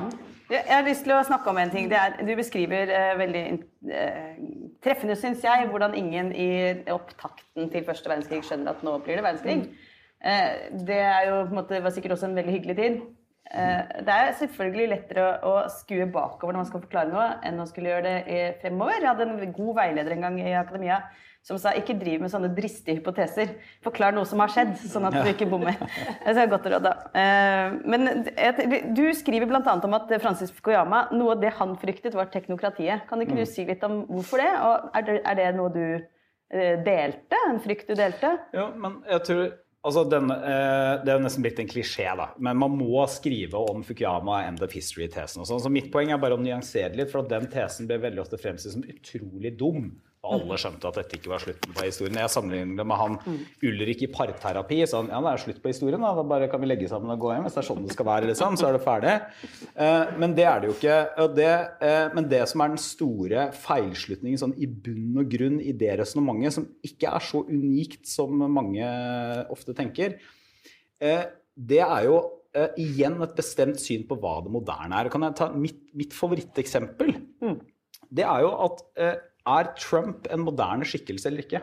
Jeg 0.51 0.69
har 0.69 0.85
lyst 0.85 1.07
til 1.07 1.15
å 1.15 1.23
snakke 1.25 1.49
om 1.49 1.57
en 1.57 1.71
ting. 1.73 1.87
Er, 1.95 2.19
du 2.21 2.35
beskriver 2.37 2.91
eh, 2.93 3.15
veldig 3.17 3.45
eh, 3.87 4.35
treffende, 4.83 5.15
syns 5.17 5.45
jeg, 5.45 5.69
hvordan 5.71 5.95
ingen 5.97 6.35
i 6.35 6.49
opptakten 6.93 7.71
til 7.73 7.87
første 7.87 8.11
verdenskrig 8.11 8.43
skjønner 8.45 8.75
at 8.75 8.83
nå 8.85 8.99
blir 9.05 9.21
det 9.21 9.25
verdenskrig. 9.25 9.84
Eh, 10.25 10.71
det 10.87 11.01
er 11.05 11.29
jo 11.29 11.43
på 11.43 11.53
en 11.53 11.59
måte, 11.59 11.83
var 11.83 11.93
sikkert 11.93 12.17
også 12.17 12.31
en 12.31 12.39
veldig 12.39 12.57
hyggelig 12.57 12.77
tid. 12.79 12.97
Eh, 13.53 14.01
det 14.07 14.13
er 14.13 14.33
selvfølgelig 14.39 14.87
lettere 14.89 15.27
å, 15.27 15.51
å 15.51 15.67
skue 15.69 16.07
bakover 16.09 16.55
når 16.55 16.63
man 16.63 16.71
skal 16.71 16.81
forklare 16.81 17.11
noe, 17.11 17.27
enn 17.45 17.61
å 17.61 17.67
skulle 17.69 17.91
gjøre 17.91 18.15
det 18.25 18.41
fremover. 18.63 18.97
Jeg 18.97 19.11
hadde 19.11 19.29
en 19.29 19.53
god 19.53 19.77
veileder 19.83 20.15
en 20.15 20.27
gang 20.27 20.41
i 20.41 20.57
akademia 20.57 21.03
som 21.45 21.59
sa 21.61 21.75
ikke 21.77 21.93
driv 21.99 22.23
med 22.23 22.31
sånne 22.33 22.49
dristige 22.57 22.97
hypoteser. 22.97 23.51
Forklar 23.85 24.15
noe 24.15 24.25
som 24.25 24.41
har 24.41 24.49
skjedd, 24.49 24.71
sånn 24.89 25.05
at 25.05 25.13
du 25.13 25.29
ikke 25.29 25.45
bommer. 25.51 25.77
Det 26.25 26.33
er 26.41 26.49
godt 26.49 26.65
råd, 26.73 26.87
da. 26.87 26.93
Eh, 27.21 27.75
men 27.85 28.25
du 28.97 29.03
skriver 29.13 29.45
bl.a. 29.51 29.61
om 29.61 29.97
at 29.99 30.09
Francis 30.23 30.49
Fukuyama, 30.55 31.03
noe 31.13 31.35
av 31.35 31.43
det 31.43 31.53
han 31.59 31.75
fryktet, 31.77 32.17
var 32.17 32.31
teknokratiet. 32.33 33.05
Kan 33.11 33.21
ikke 33.21 33.37
du 33.37 33.43
mm. 33.43 33.51
si 33.51 33.67
litt 33.69 33.85
om 33.85 34.01
hvorfor 34.09 34.41
det? 34.41 34.49
Og 34.65 35.05
det, 35.05 35.19
er 35.21 35.37
det 35.37 35.51
noe 35.59 35.69
du 35.69 35.85
delte? 36.85 37.43
En 37.51 37.61
frykt 37.61 37.93
du 37.93 37.93
delte? 37.99 38.33
Ja, 38.55 38.71
men 38.81 38.97
jeg 39.05 39.21
tror 39.29 39.45
Altså, 39.85 40.01
den, 40.09 40.31
eh, 40.33 40.93
det 41.05 41.11
er 41.13 41.19
nesten 41.21 41.43
blitt 41.45 41.59
en 41.61 41.69
klisjé, 41.69 42.07
da. 42.17 42.31
Men 42.41 42.57
man 42.57 42.73
må 42.73 43.03
skrive 43.11 43.59
om 43.69 43.83
Fukuyama 43.85 44.39
end 44.47 44.63
of 44.65 44.73
history-tesen. 44.73 45.43
og 45.43 45.49
sånn. 45.49 45.61
Så 45.61 45.71
mitt 45.71 45.91
poeng 45.93 46.09
er 46.11 46.17
bare 46.17 46.37
å 46.37 46.41
nyansere 46.41 46.95
litt, 46.97 47.11
for 47.11 47.21
den 47.29 47.45
tesen 47.51 47.85
ble 47.85 47.99
veldig 48.01 48.23
ofte 48.23 48.39
fremstilt 48.41 48.73
som 48.73 48.87
utrolig 48.89 49.53
dum. 49.59 49.91
Og 50.25 50.39
alle 50.39 50.57
skjønte 50.59 50.89
at 50.89 50.97
dette 50.99 51.19
ikke 51.19 51.31
var 51.31 51.43
slutten 51.43 51.75
på 51.75 51.85
historien. 51.85 52.17
Jeg 52.19 52.33
sammenligner 52.33 52.79
det 52.79 52.85
med 52.89 52.99
han 52.99 53.17
Ulrik 53.65 54.01
i 54.05 54.09
parterapi. 54.11 54.79
Så 54.89 55.01
han, 55.01 55.11
ja, 55.13 55.21
det 55.21 55.31
er 55.31 55.43
slutt 55.43 55.61
på 55.61 55.71
historien, 55.71 56.01
da. 56.01 56.13
da 56.17 56.25
bare 56.27 56.49
kan 56.51 56.63
vi 56.63 56.69
legge 56.69 56.89
sammen 56.89 57.13
og 57.13 57.21
gå 57.21 57.33
hjem. 57.33 57.45
Hvis 57.45 57.57
det 57.57 57.61
er 57.61 57.67
sånn 57.69 57.85
det 57.85 57.95
skal 57.95 58.09
være, 58.09 58.29
liksom, 58.31 58.57
så 58.59 58.69
er 58.69 58.77
det 58.77 58.83
ferdig. 58.85 59.15
Eh, 59.85 60.15
men 60.21 60.35
det 60.37 60.47
er 60.49 60.63
det 60.63 60.71
jo 60.71 60.77
ikke. 60.77 60.97
Det, 61.37 61.51
eh, 61.89 62.05
men 62.17 62.29
det 62.31 62.41
som 62.51 62.65
er 62.65 62.73
den 62.73 62.81
store 62.81 63.47
feilslutningen 63.65 64.41
sånn 64.41 64.55
i 64.57 64.69
bunn 64.69 65.21
og 65.21 65.29
grunn 65.35 65.59
i 65.61 65.75
det 65.77 65.93
resonnementet, 66.01 66.57
som 66.57 66.67
ikke 66.85 67.11
er 67.13 67.27
så 67.29 67.43
unikt 67.49 68.09
som 68.09 68.45
mange 68.55 68.89
ofte 69.53 69.75
tenker, 69.77 70.17
eh, 71.03 71.23
det 71.55 71.81
er 71.85 72.09
jo 72.09 72.17
eh, 72.55 72.73
igjen 72.81 73.19
et 73.23 73.37
bestemt 73.37 73.79
syn 73.81 74.03
på 74.07 74.17
hva 74.19 74.39
det 74.45 74.51
moderne 74.53 74.99
er. 74.99 75.11
Kan 75.13 75.27
jeg 75.27 75.37
ta 75.39 75.51
mitt, 75.53 75.79
mitt 75.95 76.15
favoritteksempel? 76.15 77.15
Mm. 77.43 77.61
Det 78.15 78.25
er 78.25 78.43
jo 78.45 78.51
at 78.65 78.83
eh, 79.01 79.15
er 79.45 79.71
Trump 79.79 80.29
en 80.33 80.45
moderne 80.45 80.87
skikkelse 80.87 81.29
eller 81.29 81.45
ikke? 81.45 81.61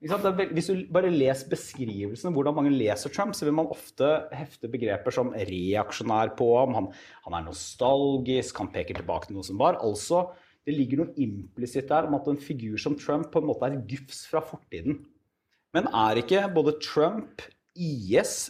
Hvis 0.00 0.70
du 0.70 0.86
bare 0.88 1.10
leser 1.12 1.50
beskrivelsene, 1.50 2.32
hvordan 2.32 2.56
mange 2.56 2.72
leser 2.72 3.12
Trump, 3.12 3.34
så 3.36 3.44
vil 3.44 3.56
man 3.58 3.68
ofte 3.68 4.06
hefte 4.32 4.70
begreper 4.72 5.12
som 5.12 5.34
reaksjonær 5.34 6.32
på 6.38 6.46
ham, 6.56 6.72
han, 6.78 6.86
han, 7.26 7.36
er 7.36 7.44
nostalgisk, 7.50 8.62
han 8.62 8.72
peker 8.72 8.96
tilbake 8.96 9.28
til 9.28 9.36
noe 9.36 9.44
som 9.44 9.60
var. 9.60 9.76
Altså, 9.84 10.30
det 10.64 10.76
ligger 10.76 11.02
noe 11.02 11.12
implisitt 11.20 11.90
der 11.92 12.08
om 12.08 12.16
at 12.16 12.30
en 12.32 12.40
figur 12.40 12.80
som 12.80 12.96
Trump 12.96 13.28
på 13.32 13.42
en 13.42 13.50
måte 13.50 13.68
er 13.68 13.82
gufs 13.90 14.24
fra 14.30 14.40
fortiden. 14.44 15.02
Men 15.76 15.90
er 15.92 16.22
ikke 16.22 16.46
både 16.54 16.78
Trump, 16.80 17.44
IS, 17.76 18.48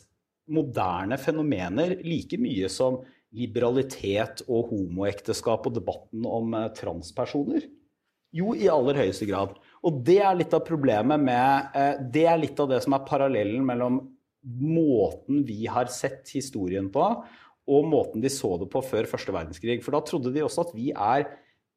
moderne 0.50 1.18
fenomener 1.20 1.98
like 2.02 2.38
mye 2.40 2.70
som 2.70 3.02
liberalitet 3.36 4.44
og 4.46 4.70
homoekteskap 4.70 5.66
og 5.66 5.76
debatten 5.76 6.24
om 6.26 6.54
eh, 6.58 6.70
transpersoner? 6.78 7.66
Jo, 8.36 8.54
i 8.54 8.68
aller 8.70 9.00
høyeste 9.02 9.26
grad. 9.26 9.56
Og 9.86 10.00
det 10.06 10.20
er 10.22 10.36
litt 10.38 10.54
av 10.54 10.62
problemet 10.66 11.22
med 11.22 11.76
eh, 11.76 11.94
Det 12.14 12.26
er 12.30 12.38
litt 12.38 12.58
av 12.62 12.70
det 12.70 12.80
som 12.84 12.94
er 12.94 13.06
parallellen 13.08 13.64
mellom 13.66 14.00
måten 14.40 15.42
vi 15.44 15.66
har 15.68 15.90
sett 15.92 16.30
historien 16.32 16.88
på, 16.92 17.06
og 17.70 17.88
måten 17.90 18.22
de 18.22 18.30
så 18.32 18.54
det 18.60 18.70
på 18.72 18.80
før 18.86 19.08
første 19.10 19.34
verdenskrig. 19.34 19.80
For 19.84 19.94
da 19.94 20.00
trodde 20.06 20.32
de 20.34 20.44
også 20.46 20.64
at 20.68 20.72
vi 20.76 20.90
er 20.94 21.26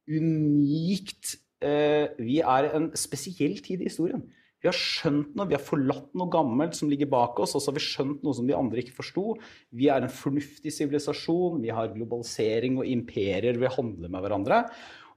unikt 0.04 1.36
eh, 1.64 2.12
Vi 2.20 2.40
er 2.44 2.70
en 2.76 2.90
spesiell 3.00 3.58
tid 3.64 3.84
i 3.84 3.90
historien. 3.90 4.24
Vi 4.64 4.70
har 4.70 4.78
skjønt 4.80 5.34
noe, 5.36 5.50
vi 5.50 5.58
har 5.58 5.64
forlatt 5.64 6.14
noe 6.16 6.32
gammelt 6.32 6.78
som 6.78 6.88
ligger 6.88 7.10
bak 7.12 7.40
oss, 7.44 7.52
og 7.52 7.60
så 7.60 7.72
har 7.72 7.76
vi 7.76 7.84
skjønt 7.84 8.22
noe 8.24 8.36
som 8.38 8.48
de 8.48 8.56
andre 8.56 8.80
ikke 8.80 8.96
forsto. 8.96 9.34
Vi 9.76 9.90
er 9.92 10.06
en 10.06 10.12
fornuftig 10.12 10.72
sivilisasjon, 10.72 11.60
vi 11.60 11.74
har 11.76 11.92
globalisering 11.92 12.78
og 12.80 12.88
imperier, 12.88 13.60
vi 13.60 13.74
handler 13.76 14.14
med 14.14 14.24
hverandre. 14.24 14.62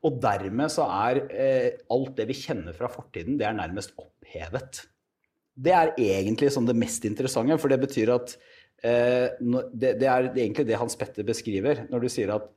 Og 0.04 0.18
dermed 0.22 0.72
så 0.72 0.84
er 1.08 1.22
eh, 1.30 1.70
alt 1.92 2.12
det 2.18 2.28
vi 2.28 2.36
kjenner 2.36 2.76
fra 2.76 2.90
fortiden, 2.92 3.38
det 3.40 3.48
er 3.48 3.56
nærmest 3.56 3.94
opphevet. 4.00 4.82
Det 5.56 5.72
er 5.72 5.94
egentlig 5.96 6.50
sånn 6.52 6.68
det 6.68 6.76
mest 6.76 7.06
interessante, 7.08 7.56
for 7.60 7.72
det 7.72 7.80
betyr 7.86 8.12
at 8.14 8.34
eh, 8.84 9.32
det, 9.40 9.96
det, 10.02 10.08
er 10.08 10.28
egentlig 10.34 10.66
det 10.68 10.80
Hans 10.80 10.98
Petter 11.00 11.26
beskriver 11.26 11.86
når 11.88 12.04
du 12.04 12.12
sier 12.12 12.34
at 12.36 12.50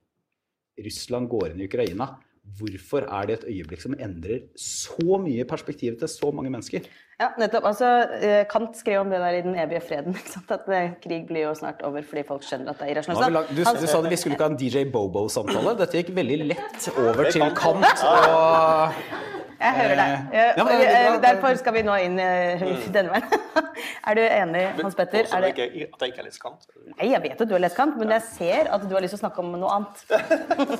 Russland 0.79 1.31
går 1.31 1.53
inn 1.53 1.63
i 1.63 1.69
Ukraina. 1.69 2.11
Hvorfor 2.57 3.05
er 3.05 3.29
det 3.29 3.37
et 3.37 3.45
øyeblikk 3.51 3.83
som 3.83 3.93
endrer 3.99 4.47
så 4.57 5.19
mye 5.21 5.45
perspektivet 5.47 5.99
til 6.01 6.11
så 6.11 6.31
mange 6.33 6.51
mennesker? 6.53 6.87
Ja, 7.19 7.33
nettopp. 7.39 7.65
Altså, 7.67 7.87
eh, 8.23 8.45
Kant 8.49 8.77
skrev 8.79 9.01
om 9.01 9.09
det 9.11 9.19
der 9.19 9.39
i 9.39 9.41
Den 9.43 9.55
evige 9.59 9.81
freden. 9.83 10.15
At 10.55 10.69
eh, 10.71 10.93
krig 11.03 11.27
blir 11.27 11.49
jo 11.49 11.53
snart 11.53 11.83
over 11.83 12.01
fordi 12.01 12.23
folk 12.27 12.45
skjønner 12.47 12.71
at 12.71 12.79
det 12.79 12.87
er 12.87 12.93
irrasjonelt. 12.95 13.51
Du, 13.51 13.59
du, 13.59 13.87
sa 13.87 14.01
det, 14.01 14.13
vi 14.13 14.21
skulle 14.21 14.37
ikke 14.37 14.47
ha 14.47 14.53
en 14.53 14.59
DJ 14.59 14.85
Bobo-samtale. 14.93 15.75
Dette 15.81 15.99
gikk 15.99 16.13
veldig 16.15 16.39
lett 16.53 16.89
over 16.95 17.29
til 17.31 17.45
Kant. 17.59 18.07
og... 18.07 19.35
Jeg 19.59 19.75
hører 19.75 19.97
deg. 19.99 20.13
Eh, 20.31 20.51
ja, 20.57 20.63
men, 20.63 21.21
Derfor 21.23 21.57
skal 21.59 21.75
vi 21.75 21.81
nå 21.83 21.95
inn 22.05 22.15
denne 22.15 23.11
veien. 23.11 23.25
er 24.07 24.15
du 24.15 24.21
enig, 24.23 24.63
Hans 24.79 24.95
Petter? 24.95 25.27
Er 25.27 25.43
det... 25.43 25.51
At 25.51 25.59
jeg 25.59 26.13
ikke 26.13 26.23
er 26.23 26.27
lestkant? 26.29 26.69
Nei, 26.93 27.09
jeg 27.11 27.21
vet 27.25 27.43
at 27.43 27.51
du 27.51 27.57
er 27.57 27.63
lest 27.65 27.77
Kant, 27.79 27.99
men 27.99 28.15
jeg 28.15 28.25
ser 28.29 28.71
at 28.71 28.87
du 28.87 28.95
har 28.95 29.03
lyst 29.03 29.17
til 29.17 29.19
å 29.19 29.25
snakke 29.25 29.43
om 29.43 29.51
noe 29.59 29.75
annet. 29.75 30.01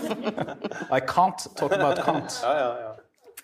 I 0.98 1.04
can't 1.04 1.46
talk 1.60 1.76
about 1.76 2.00
Kant. 2.06 2.40
Ja, 2.46 2.56
ja, 2.56 2.72
ja. 2.88 2.96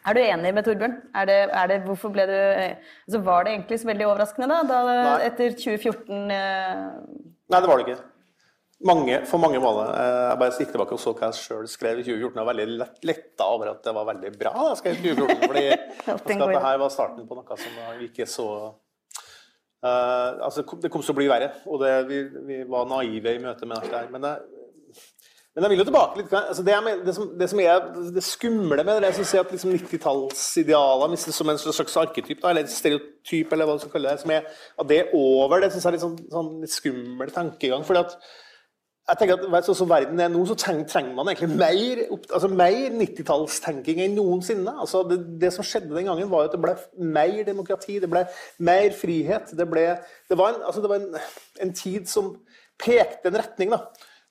Er 0.06 0.14
du 0.14 0.22
enig 0.22 0.52
med 0.54 0.68
Torbjørn? 0.68 0.98
Er 1.18 1.30
det, 1.30 1.38
er 1.50 1.70
det, 1.72 1.80
hvorfor 1.88 2.12
ble 2.14 2.28
du 2.30 2.36
altså 2.38 3.22
Var 3.26 3.46
det 3.46 3.54
egentlig 3.56 3.80
så 3.82 3.88
veldig 3.90 4.06
overraskende, 4.06 4.58
da? 4.70 4.82
da 4.90 5.16
etter 5.26 5.56
2014 5.58 6.36
eh... 6.36 6.84
Nei, 7.50 7.62
det 7.62 7.70
var 7.70 7.82
det 7.82 7.88
ikke. 7.88 8.04
Mange, 8.86 9.20
for 9.26 9.42
mange 9.42 9.60
var 9.64 9.78
det. 9.80 9.86
Eh, 9.98 10.22
jeg 10.30 10.40
bare 10.42 10.56
gikk 10.60 10.72
tilbake 10.76 10.94
og 10.94 11.02
så 11.02 11.14
hva 11.18 11.30
jeg 11.32 11.40
sjøl 11.42 11.68
skrev 11.70 12.02
i 12.02 12.06
2014. 12.06 12.38
Jeg 12.38 12.46
var 12.46 12.50
veldig 12.52 12.80
lett, 12.82 12.98
letta 13.10 13.48
over 13.50 13.72
at 13.74 13.86
det 13.86 13.94
var 13.98 14.10
veldig 14.12 14.34
bra 14.38 14.56
da 14.56 14.72
jeg 14.72 14.80
skrev 14.82 14.98
i 14.98 15.14
2014. 15.16 15.46
fordi 15.46 15.68
at 16.16 16.56
det 16.56 16.66
her 16.68 16.82
var 16.84 16.92
starten 16.94 17.30
på 17.30 17.38
noe 17.40 17.58
som 17.62 18.04
ikke 18.06 18.28
så 18.30 18.50
uh, 18.70 20.30
altså, 20.46 20.66
Det 20.84 20.92
kom 20.94 21.06
til 21.06 21.16
å 21.16 21.18
bli 21.18 21.32
verre, 21.32 21.50
og 21.66 21.82
det, 21.82 21.96
vi, 22.12 22.22
vi, 22.46 22.60
var 22.70 22.86
naive 22.92 23.34
i 23.34 23.42
møte 23.42 23.70
med 23.70 23.82
det 23.82 23.96
her. 23.96 24.12
Men 24.14 24.30
men 25.56 25.64
jeg 25.64 25.72
vil 25.72 25.80
jo 25.80 25.84
tilbake 25.88 26.20
litt. 26.20 26.34
Altså 26.36 26.64
det, 26.68 26.74
er, 26.76 26.98
det, 27.06 27.14
som, 27.16 27.28
det, 27.40 27.48
som, 27.48 27.60
er 27.64 27.84
det 28.12 28.24
skumle 28.28 28.84
med 28.84 28.98
det, 29.00 29.08
er 29.08 29.16
si 29.24 29.38
at 29.40 29.52
liksom 29.56 29.72
90-tallsidealer 29.72 31.14
mistes 31.14 31.38
som 31.40 31.48
en 31.48 31.60
slags 31.62 31.96
arketyp, 32.02 32.42
da, 32.42 32.50
eller 32.52 32.68
stereotyp, 32.68 33.54
eller 33.56 33.70
hva 33.70 33.78
du 33.78 33.86
skal 33.86 33.94
kalle 33.94 34.12
det, 34.12 34.24
som 34.26 34.34
er, 34.36 34.50
at 34.76 34.90
det 34.90 34.98
er 35.00 35.14
over, 35.16 35.64
det 35.64 35.70
syns 35.72 35.86
jeg 35.86 35.94
er 35.94 35.96
litt, 35.96 36.04
sånn, 36.04 36.18
sånn, 36.34 36.50
litt 36.66 36.76
skummel 36.76 37.32
tankegang. 37.32 37.88
fordi 37.88 38.04
at 38.04 38.18
jeg 39.06 39.20
tenker 39.20 39.38
at 39.54 39.68
så, 39.68 39.74
så 39.78 39.86
verden 39.86 40.20
er 40.20 40.32
nå, 40.34 40.42
så 40.50 40.56
trenger, 40.58 41.12
man 41.14 41.30
egentlig 41.30 41.52
mer, 41.60 42.00
altså 42.34 42.48
mer 42.50 42.96
90-tallstenking 42.98 44.02
enn 44.02 44.16
noensinne. 44.18 44.74
Altså 44.82 45.04
det, 45.06 45.20
det, 45.42 45.52
som 45.54 45.66
skjedde 45.68 45.94
den 45.94 46.10
gangen, 46.10 46.32
var 46.32 46.48
at 46.48 46.56
det 46.56 46.62
ble 46.64 46.74
mer 46.98 47.44
demokrati, 47.46 48.00
det 48.02 48.10
ble 48.10 48.24
mer 48.66 48.96
frihet. 48.98 49.54
Det, 49.54 49.68
ble, 49.70 49.86
det 50.30 50.40
var, 50.40 50.56
en, 50.56 50.66
altså 50.66 50.82
det 50.82 50.90
var 50.90 51.04
en, 51.04 51.22
en, 51.62 51.74
tid 51.78 52.10
som 52.10 52.34
pekte 52.82 53.30
en 53.30 53.38
retning. 53.44 53.76
da. 53.76 53.84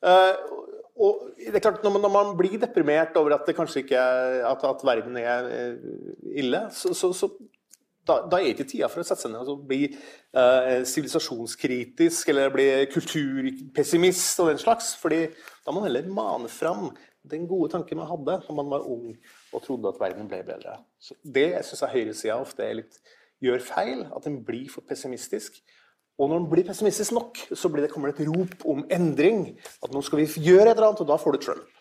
Uh, 0.02 0.58
og 1.04 1.22
det 1.38 1.54
er 1.54 1.62
klart, 1.62 1.82
når 1.86 1.94
man, 1.94 2.06
når 2.06 2.14
man, 2.16 2.34
blir 2.38 2.58
deprimert 2.58 3.14
over 3.18 3.38
at 3.38 3.46
det 3.46 3.54
kanskje 3.54 3.84
ikke 3.84 4.02
at, 4.50 4.66
at 4.66 4.82
verden 4.86 5.16
er 5.22 5.48
ille, 6.34 6.66
så, 6.74 6.90
så, 6.94 7.12
så 7.14 7.30
da, 8.06 8.18
da, 8.28 8.38
er 8.38 8.52
ikke 8.52 8.66
tida 8.68 8.88
for 8.92 9.02
å 9.02 9.06
sette 9.06 9.24
seg 9.24 9.32
ned 9.32 9.48
og 9.48 9.64
bli 9.68 9.86
sivilisasjonskritisk 10.34 12.28
eh, 12.28 12.32
eller 12.34 12.52
bli 12.54 12.68
kulturpessimist 12.92 14.42
og 14.44 14.52
den 14.52 14.60
slags. 14.62 14.94
fordi 15.00 15.26
da 15.64 15.72
må 15.72 15.80
man 15.80 15.88
heller 15.88 16.08
mane 16.12 16.50
fram 16.52 16.90
den 17.30 17.46
gode 17.48 17.70
tanken 17.72 17.98
man 17.98 18.10
hadde 18.10 18.38
da 18.44 18.56
man 18.56 18.68
var 18.72 18.84
ung 18.84 19.14
og 19.52 19.62
trodde 19.64 19.88
at 19.88 20.00
verden 20.00 20.28
ble 20.28 20.42
bedre. 20.44 20.76
Så 21.00 21.16
det 21.24 21.48
syns 21.64 21.84
jeg 21.86 21.94
høyresida 21.94 22.36
ofte 22.40 22.68
litt, 22.80 23.00
gjør 23.44 23.64
feil. 23.64 24.04
At 24.12 24.26
den 24.28 24.42
blir 24.44 24.68
for 24.72 24.84
pessimistisk. 24.88 25.56
Og 26.20 26.28
når 26.30 26.42
den 26.42 26.50
blir 26.50 26.66
pessimistisk 26.68 27.14
nok, 27.16 27.40
så 27.50 27.70
det, 27.74 27.90
kommer 27.90 28.12
det 28.12 28.20
et 28.20 28.28
rop 28.28 28.68
om 28.70 28.84
endring. 28.92 29.56
At 29.82 29.94
nå 29.94 30.02
skal 30.04 30.22
vi 30.22 30.28
gjøre 30.44 30.70
et 30.70 30.76
eller 30.76 30.92
annet, 30.92 31.02
og 31.02 31.10
da 31.10 31.18
får 31.18 31.34
du 31.34 31.42
Trump. 31.42 31.80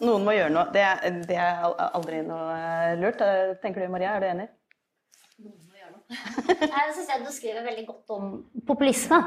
Noen 0.00 0.24
må 0.24 0.36
gjøre 0.36 0.52
noe. 0.54 0.68
Det, 0.72 0.84
det 1.28 1.36
er 1.40 1.64
aldri 1.90 2.20
noe 2.24 2.54
eh, 2.54 2.92
lurt. 3.00 3.24
Tenker 3.62 3.82
du 3.82 3.92
Maria, 3.92 4.14
er 4.14 4.22
du 4.22 4.28
enig? 4.28 4.46
Jeg 6.50 6.94
syns 6.96 7.10
du 7.22 7.30
skriver 7.30 7.62
veldig 7.62 7.84
godt 7.86 8.12
om 8.16 8.30
populisme. 8.66 9.18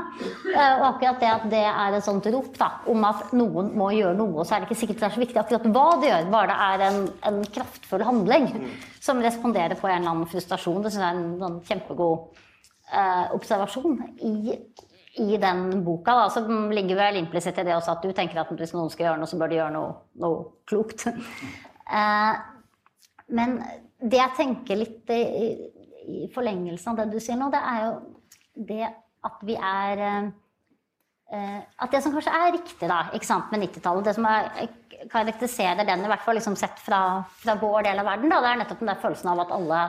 Eh, 0.52 0.74
og 0.76 0.86
akkurat 0.90 1.22
det 1.22 1.30
at 1.32 1.46
det 1.52 1.62
er 1.64 1.96
et 1.96 2.06
sånt 2.06 2.28
rop 2.34 2.58
da, 2.60 2.70
om 2.92 3.06
at 3.08 3.32
noen 3.36 3.72
må 3.80 3.90
gjøre 3.96 4.18
noe, 4.20 4.42
og 4.42 4.48
så 4.48 4.58
er 4.58 4.64
det 4.64 4.70
ikke 4.70 4.80
sikkert 4.82 5.00
det 5.00 5.08
er 5.08 5.16
så 5.16 5.24
viktig 5.24 5.42
akkurat 5.42 5.68
hva 5.78 5.86
de 6.02 6.10
gjør, 6.10 6.32
bare 6.34 6.50
det 6.52 6.58
er 6.68 6.84
en, 6.90 7.06
en 7.30 7.40
kraftfull 7.56 8.04
handling 8.08 8.50
som 9.04 9.22
responderer 9.24 9.80
på 9.80 9.88
en 9.90 10.02
eller 10.02 10.12
annen 10.12 10.32
frustrasjon. 10.32 10.82
Det 10.84 10.92
syns 10.94 11.06
jeg 11.06 11.10
er 11.10 11.22
en 11.22 11.46
en 11.48 11.60
kjempegod 11.70 12.42
eh, 12.92 13.26
observasjon 13.38 14.02
i, 14.20 14.58
i, 15.24 15.30
den 15.38 15.84
boka. 15.86 16.18
Da, 16.20 16.28
som 16.36 16.68
ligger 16.76 17.00
vel 17.00 17.22
implisitt 17.22 17.62
i 17.64 17.68
det 17.68 17.78
også 17.78 17.96
at 17.96 18.04
du 18.04 18.12
tenker 18.16 18.44
at 18.44 18.52
hvis 18.52 18.76
noen 18.76 18.92
skal 18.92 19.08
gjøre 19.08 19.24
noe, 19.24 19.32
så 19.32 19.40
bør 19.40 19.54
de 19.54 19.62
gjøre 19.62 19.78
noe, 19.78 19.96
noe 20.24 20.44
klokt. 20.70 21.08
eh, 21.08 22.44
men 23.34 23.58
det 24.04 24.20
jeg 24.20 24.36
tenker 24.36 24.82
litt 24.84 25.12
i 25.16 25.48
forlengelsen 26.36 26.94
av 26.94 27.02
det 27.02 27.10
du 27.14 27.20
sier 27.24 27.40
nå, 27.40 27.50
det 27.54 27.62
er 27.64 27.84
jo 27.88 27.94
det 28.70 28.88
at 29.24 29.44
vi 29.48 29.56
er 29.56 30.02
eh, 30.06 31.60
At 31.82 31.92
det 31.92 32.04
som 32.04 32.14
kanskje 32.14 32.34
er 32.38 32.56
riktig 32.58 32.90
da, 32.92 33.08
ikke 33.16 33.28
sant, 33.28 33.52
med 33.52 33.64
90-tallet, 33.66 34.06
det 34.06 34.16
som 34.18 34.28
er, 34.30 34.50
karakteriserer 35.12 35.88
den, 35.88 36.04
i 36.06 36.12
hvert 36.12 36.26
fall 36.26 36.38
liksom 36.38 36.58
sett 36.60 36.78
fra, 36.84 37.24
fra, 37.42 37.56
vår 37.60 37.88
del 37.88 38.02
av 38.02 38.10
verden, 38.12 38.30
da, 38.30 38.42
det 38.44 38.52
er 38.52 38.60
nettopp 38.62 38.84
den 38.84 38.92
der 38.92 39.00
følelsen 39.04 39.32
av 39.34 39.46
at 39.46 39.56
alle 39.56 39.86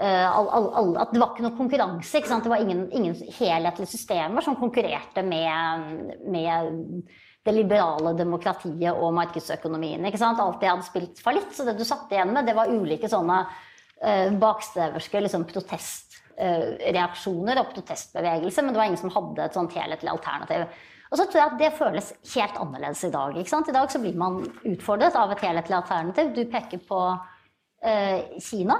Uh, 0.00 0.24
all, 0.34 0.48
all, 0.48 0.66
all, 0.74 0.94
at 0.98 1.10
det 1.12 1.20
var 1.20 1.34
ikke 1.34 1.44
noe 1.44 1.54
konkurranse. 1.54 2.16
Ikke 2.18 2.38
det 2.42 2.50
var 2.50 2.62
ingen, 2.64 2.86
ingen, 2.96 3.12
helhetlige 3.36 3.90
systemer 3.92 4.42
som 4.42 4.56
konkurrerte 4.58 5.22
med, 5.22 6.16
med, 6.32 7.12
det 7.44 7.54
liberale 7.54 8.14
demokratiet 8.16 8.88
og 8.96 9.12
markedsøkonomien. 9.14 10.02
Ikke 10.08 10.18
sant? 10.18 10.40
Alt 10.42 10.62
det 10.62 10.70
hadde 10.72 10.86
spilt 10.86 11.20
fallitt. 11.22 11.52
Så 11.54 11.68
det 11.68 11.76
du 11.78 11.84
satt 11.86 12.10
igjen 12.10 12.32
med, 12.32 12.48
det 12.48 12.56
var 12.56 12.72
ulike 12.72 13.10
sånne 13.12 13.42
eh, 14.04 14.28
bakstreverske 14.42 15.20
liksom, 15.24 15.42
protestreaksjoner 15.50 17.56
og 17.62 17.70
protestbevegelse, 17.74 18.60
men 18.62 18.72
det 18.72 18.80
var 18.80 18.88
ingen 18.90 19.02
som 19.02 19.14
hadde 19.14 19.44
et 19.44 19.56
sånt 19.58 19.76
helhetlig 19.78 20.10
alternativ. 20.12 20.62
Og 21.12 21.16
så 21.20 21.24
tror 21.28 21.40
jeg 21.42 21.50
at 21.50 21.60
det 21.60 21.76
føles 21.76 22.06
helt 22.32 22.56
annerledes 22.56 23.02
i 23.04 23.12
dag. 23.12 23.36
I 23.36 23.76
dag 23.76 23.86
så 23.92 24.00
blir 24.00 24.16
man 24.16 24.40
utfordret 24.64 25.16
av 25.20 25.28
et 25.34 25.44
helhetlig 25.44 25.76
alternativ. 25.76 26.32
Du 26.32 26.42
peker 26.48 26.80
på 26.88 27.00
eh, 27.84 28.40
Kina. 28.40 28.78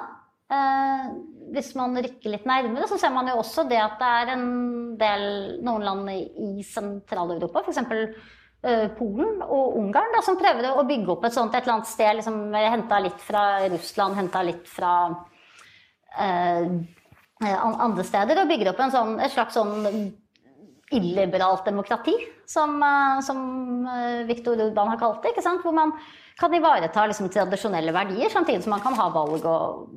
Eh, 0.53 1.11
hvis 1.53 1.75
man 1.77 1.99
rykker 2.01 2.33
litt 2.33 2.47
nærmere, 2.49 2.89
så 2.89 2.97
ser 3.01 3.13
man 3.13 3.29
jo 3.29 3.37
også 3.43 3.67
det 3.69 3.81
at 3.83 3.99
det 4.01 4.13
er 4.23 4.33
en 4.33 4.47
del 5.01 5.25
noen 5.65 5.85
land 5.85 6.09
i 6.13 6.65
Sentral-Europa, 6.65 7.63
f.eks. 7.67 7.79
Uh, 8.63 8.87
Polen 8.95 9.41
og 9.43 9.77
Ungarn, 9.81 10.13
da, 10.15 10.21
som 10.23 10.39
prøvde 10.39 10.71
å 10.79 10.85
bygge 10.87 11.11
opp 11.17 11.25
et 11.27 11.35
sånt 11.35 11.55
et 11.55 11.65
eller 11.65 11.81
annet 11.81 11.91
sted. 11.91 12.15
liksom 12.21 12.39
Henta 12.55 13.01
litt 13.03 13.23
fra 13.23 13.45
Russland, 13.73 14.19
henta 14.21 14.43
litt 14.47 14.69
fra 14.71 14.93
eh, 16.23 16.69
andre 17.43 18.05
steder. 18.07 18.39
Og 18.39 18.53
bygger 18.53 18.71
opp 18.71 18.85
sånn, 18.95 19.17
et 19.19 19.35
slags 19.35 19.59
sånn 19.59 19.89
illiberalt 20.93 21.67
demokrati, 21.67 22.15
som, 22.47 22.77
uh, 22.79 23.19
som 23.25 23.43
Viktor 24.29 24.61
Urban 24.69 24.93
har 24.93 25.01
kalt 25.01 25.27
det. 25.27 25.35
Hvor 25.43 25.75
man 25.75 25.97
kan 26.39 26.55
ivareta 26.55 27.09
liksom, 27.11 27.33
tradisjonelle 27.35 27.95
verdier, 27.95 28.31
samtidig 28.31 28.63
som 28.63 28.77
man 28.77 28.85
kan 28.85 28.95
ha 28.99 29.11
valg 29.11 29.43
og, 29.43 29.89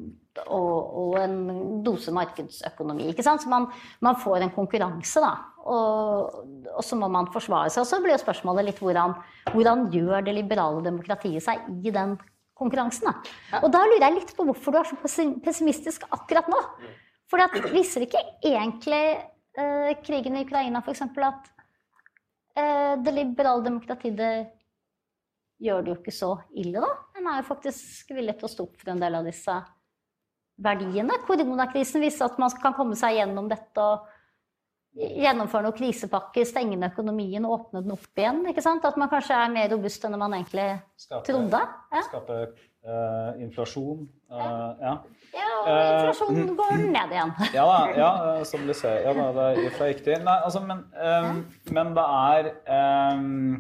og, 0.43 0.95
og 1.02 1.17
en 1.21 1.38
dose 1.86 2.13
markedsøkonomi. 2.15 3.10
ikke 3.12 3.26
sant? 3.26 3.43
Så 3.43 3.52
man, 3.52 3.67
man 4.04 4.17
får 4.19 4.45
en 4.45 4.54
konkurranse, 4.56 5.24
da. 5.24 5.34
Og, 5.65 6.41
og, 6.76 6.84
så 6.86 6.98
må 7.00 7.10
man 7.12 7.32
forsvare 7.34 7.71
seg. 7.74 7.86
Og 7.86 7.89
så 7.89 8.02
blir 8.04 8.21
spørsmålet 8.21 8.69
litt 8.69 8.82
hvordan, 8.84 9.15
hvordan 9.54 9.88
gjør 9.93 10.26
det 10.28 10.36
liberale 10.38 10.84
demokratiet 10.86 11.43
seg 11.45 11.63
i 11.82 11.93
den 11.93 12.17
konkurransen. 12.56 13.10
Da? 13.10 13.62
Og 13.63 13.71
da 13.74 13.84
lurer 13.86 14.08
jeg 14.08 14.17
litt 14.19 14.36
på 14.36 14.45
hvorfor 14.48 14.76
du 14.76 14.82
er 14.82 14.89
så 14.89 15.00
pessimistisk 15.43 16.06
akkurat 16.13 16.50
nå. 16.52 16.62
For 17.32 17.41
det 17.41 17.71
viser 17.74 18.06
ikke 18.06 18.21
egentlig 18.45 19.04
eh, 19.58 19.91
krigen 20.06 20.38
i 20.38 20.45
Ukraina 20.45 20.84
f.eks. 20.86 21.02
at 21.02 21.50
eh, 22.56 22.93
det 23.02 23.15
liberale 23.15 23.65
demokratiet 23.65 24.19
det 24.19 24.34
gjør 25.65 25.82
det 25.82 25.91
jo 25.91 25.98
ikke 25.98 26.13
så 26.13 26.32
ille, 26.60 26.84
da? 26.84 26.91
En 27.17 27.32
er 27.32 27.39
jo 27.39 27.48
faktisk 27.48 28.12
villig 28.13 28.36
til 28.38 28.48
å 28.48 28.52
stå 28.52 28.67
opp 28.67 28.78
for 28.82 28.91
en 28.91 29.02
del 29.02 29.17
av 29.17 29.28
disse 29.28 29.56
verdiene. 30.62 31.20
Koronakrisen 31.28 32.04
viser 32.04 32.30
at 32.30 32.38
man 32.41 32.54
kan 32.62 32.76
komme 32.78 32.98
seg 33.00 33.18
gjennom 33.20 33.50
dette 33.52 33.82
og 33.82 34.12
gjennomføre 34.96 35.65
noen 35.65 35.76
krisepakker, 35.76 36.46
stenge 36.48 36.78
ned 36.78 36.94
økonomien 36.94 37.44
og 37.48 37.58
åpne 37.58 37.82
den 37.84 37.96
opp 37.96 38.22
igjen. 38.22 38.46
ikke 38.48 38.63
sant? 38.63 38.86
At 38.88 38.96
man 39.00 39.12
kanskje 39.12 39.36
er 39.36 39.52
mer 39.52 39.68
robust 39.74 40.08
enn 40.08 40.15
man 40.20 40.38
egentlig 40.38 40.70
skape, 41.00 41.26
trodde. 41.28 41.60
Ja. 41.91 42.04
Skape 42.08 42.38
uh, 42.88 43.41
inflasjon. 43.44 44.06
Uh, 44.32 44.39
ja. 44.39 44.94
ja. 45.36 45.50
og 45.60 45.72
inflasjonen 45.74 46.50
uh, 46.50 46.56
går 46.62 46.78
ned 46.86 47.15
igjen. 47.18 47.34
ja 47.58 47.65
da, 47.68 47.80
ja, 48.00 48.12
som 48.48 48.63
du 48.68 48.74
ser. 48.78 49.02
Ja, 49.04 49.15
da, 49.20 49.50
det 49.58 49.68
er 49.68 49.76
fra 49.76 49.89
riktig. 49.91 50.20
Nei, 50.24 50.38
altså, 50.48 50.63
men, 50.63 50.86
um, 50.96 51.44
men, 51.76 51.91
det 51.98 52.08
er 52.22 52.52
um, 53.20 53.58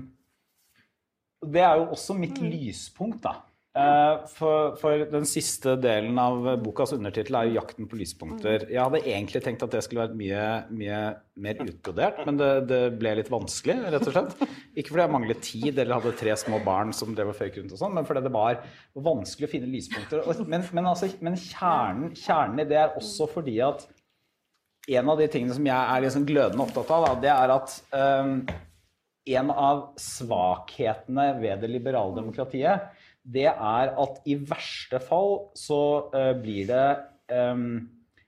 Det 1.43 1.61
er 1.61 1.81
jo 1.81 1.89
også 1.97 2.15
mitt 2.17 2.39
mm. 2.41 2.47
lyspunkt, 2.53 3.19
da. 3.27 3.41
Eh, 3.75 4.27
for, 4.31 4.77
for, 4.79 5.01
den 5.11 5.25
siste 5.27 5.73
delen 5.83 6.15
av 6.21 6.45
bokas 6.63 6.93
undertittel 6.95 7.35
er 7.35 7.49
jo 7.49 7.57
'Jakten 7.57 7.89
på 7.91 7.97
lyspunkter'. 7.99 8.69
Jeg 8.71 8.79
hadde 8.79 9.01
egentlig 9.03 9.41
tenkt 9.43 9.65
at 9.65 9.73
det 9.73 9.81
skulle 9.83 10.05
vært 10.05 10.15
mye, 10.15 10.45
mye 10.71 10.99
mer 11.43 11.59
utbrodert, 11.59 12.21
men 12.23 12.39
det, 12.39 12.51
det, 12.69 12.79
ble 13.01 13.17
litt 13.19 13.31
vanskelig, 13.33 13.75
rett 13.91 14.07
og 14.07 14.15
slett. 14.15 14.45
Ikke 14.79 14.93
fordi 14.93 15.03
jeg 15.03 15.13
manglet 15.17 15.43
tid 15.43 15.73
eller 15.75 15.97
hadde 15.97 16.15
tre 16.15 16.37
små 16.39 16.61
barn 16.63 16.95
som 16.95 17.11
drev 17.17 17.33
og 17.33 17.35
føyk 17.35 17.59
rundt 17.59 17.75
og 17.75 17.81
sånn, 17.81 17.97
men 17.97 18.07
fordi 18.07 18.23
det 18.23 18.31
var 18.37 18.61
vanskelig 18.95 19.49
å 19.49 19.53
finne 19.57 19.73
lyspunkter. 19.73 20.23
Men, 20.47 20.63
men, 20.71 20.87
altså, 20.93 21.11
men 21.19 21.35
kjernen, 21.35 22.13
kjernen, 22.15 22.63
i 22.63 22.69
det 22.69 22.79
er 22.79 22.95
også 22.95 23.27
fordi 23.33 23.57
at 23.65 23.83
en 24.95 25.11
av 25.11 25.19
de 25.19 25.27
tingene 25.33 25.57
som 25.57 25.67
jeg 25.67 25.75
er 25.97 26.05
liksom 26.05 26.29
glødende 26.29 26.63
opptatt 26.63 26.95
av, 26.95 27.09
da, 27.09 27.19
det 27.25 27.33
er 27.33 27.55
at 27.57 27.75
um, 27.91 28.37
en 29.35 29.51
av 29.51 29.83
svakhetene 29.99 31.33
ved 31.41 31.65
det 31.65 31.73
liberale 31.73 32.15
demokratiet 32.15 32.94
det 33.25 33.47
er 33.49 33.91
at 33.97 34.21
i 34.29 34.37
verste 34.37 35.01
fall 35.01 35.37
så 35.57 35.81
uh, 36.13 36.31
blir 36.37 36.69
det 36.69 36.87
um, 37.33 37.83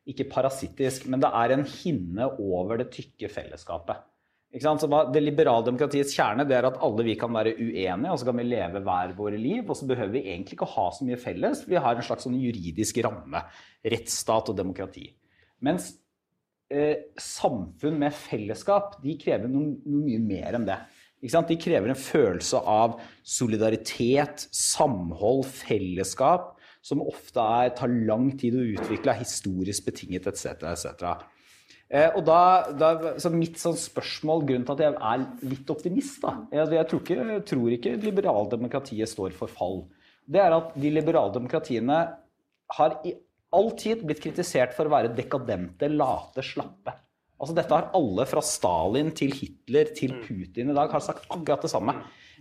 ikke 0.07 0.29
parasittisk, 0.31 1.05
men 1.11 1.21
det 1.21 1.29
er 1.35 1.53
en 1.53 1.65
hinne 1.67 2.29
over 2.39 2.79
det 2.81 2.89
tykke 2.95 3.29
fellesskapet. 3.29 3.99
Det 4.47 5.21
liberale 5.21 5.65
demokratiets 5.67 6.15
kjerne 6.15 6.45
det 6.47 6.55
er 6.55 6.69
at 6.69 6.79
alle 6.81 7.03
vi 7.03 7.17
kan 7.19 7.33
være 7.35 7.51
uenige, 7.59 8.11
og 8.13 8.17
så 8.17 8.29
kan 8.29 8.39
vi 8.39 8.47
leve 8.47 8.81
hver 8.81 9.11
våre 9.17 9.37
liv. 9.37 9.65
Og 9.67 9.75
så 9.75 9.85
behøver 9.89 10.13
vi 10.15 10.23
egentlig 10.31 10.55
ikke 10.55 10.69
ha 10.71 10.87
så 10.95 11.05
mye 11.05 11.19
felles, 11.19 11.65
vi 11.67 11.75
har 11.75 11.99
en 11.99 12.07
slags 12.07 12.25
sånn 12.25 12.39
juridisk 12.39 13.01
ramme. 13.05 13.43
Rettsstat 13.83 14.53
og 14.53 14.57
demokrati. 14.57 15.09
Mens 15.67 15.91
eh, 16.71 17.11
samfunn 17.19 17.99
med 17.99 18.15
fellesskap 18.15 18.97
de 19.03 19.17
krever 19.19 19.51
noe, 19.51 19.75
noe 19.83 20.05
mye 20.07 20.23
mer 20.23 20.57
enn 20.57 20.69
det. 20.69 20.79
De 21.21 21.57
krever 21.57 21.89
en 21.89 21.97
følelse 21.97 22.59
av 22.61 22.99
solidaritet, 23.25 24.47
samhold, 24.53 25.47
fellesskap, 25.49 26.53
som 26.85 27.01
ofte 27.01 27.41
er, 27.41 27.73
tar 27.75 27.89
lang 27.89 28.29
tid 28.39 28.55
å 28.55 28.67
utvikle, 28.77 29.17
historisk 29.17 29.89
betinget 29.89 30.29
etc. 30.29 30.53
etc. 30.69 31.25
Eh, 31.87 32.11
og 32.19 32.23
da, 32.27 32.39
da, 32.75 32.91
så 33.19 33.31
Mitt 33.31 33.59
sånn 33.61 33.77
spørsmål, 33.79 34.43
grunnen 34.47 34.67
til 34.67 34.75
at 34.75 34.83
jeg 34.83 34.97
er 35.09 35.25
litt 35.47 35.69
optimist 35.71 36.19
da, 36.23 36.33
Jeg, 36.51 36.69
jeg 36.75 36.89
tror 36.91 37.03
ikke, 37.03 37.39
tror 37.47 37.75
ikke 37.77 37.95
liberaldemokratiet 38.03 39.11
står 39.11 39.35
for 39.37 39.51
fall. 39.51 39.85
Det 40.27 40.41
er 40.43 40.55
at 40.55 40.75
de 40.75 40.91
liberale 40.91 41.31
demokratiene 41.35 42.01
har 42.77 42.97
i 43.07 43.15
all 43.55 43.71
tid 43.79 44.03
blitt 44.03 44.19
kritisert 44.23 44.75
for 44.75 44.87
å 44.87 44.93
være 44.97 45.13
dekadente, 45.15 45.87
late, 45.87 46.43
slappe. 46.43 46.93
Altså 47.37 47.53
Dette 47.57 47.75
har 47.75 47.91
alle 47.97 48.25
fra 48.29 48.41
Stalin 48.45 49.11
til 49.15 49.33
Hitler 49.37 49.91
til 49.97 50.15
mm. 50.15 50.21
Putin 50.25 50.71
i 50.71 50.77
dag 50.77 50.93
har 50.93 51.03
sagt 51.05 51.27
akkurat 51.29 51.61
det 51.65 51.69
samme. 51.71 51.93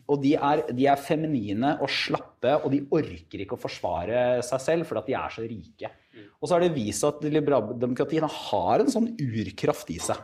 Og 0.06 0.20
de 0.22 0.36
er, 0.38 0.62
de 0.76 0.86
er 0.88 1.02
feminine 1.02 1.74
og 1.82 1.90
slappe, 1.90 2.52
og 2.62 2.70
de 2.72 2.84
orker 2.94 3.42
ikke 3.42 3.56
å 3.56 3.60
forsvare 3.60 4.40
seg 4.46 4.62
selv 4.62 4.88
fordi 4.88 5.10
de 5.10 5.18
er 5.18 5.34
så 5.34 5.44
rike. 5.44 5.90
Mm. 6.14 6.28
Og 6.38 6.46
så 6.46 6.56
har 6.56 6.64
det 6.64 6.76
vist 6.76 7.06
at 7.08 7.26
liberaldemokratiene 7.26 8.30
har 8.30 8.84
en 8.84 8.92
sånn 8.92 9.10
urkraft 9.20 9.92
i 9.92 9.98
seg. 10.02 10.20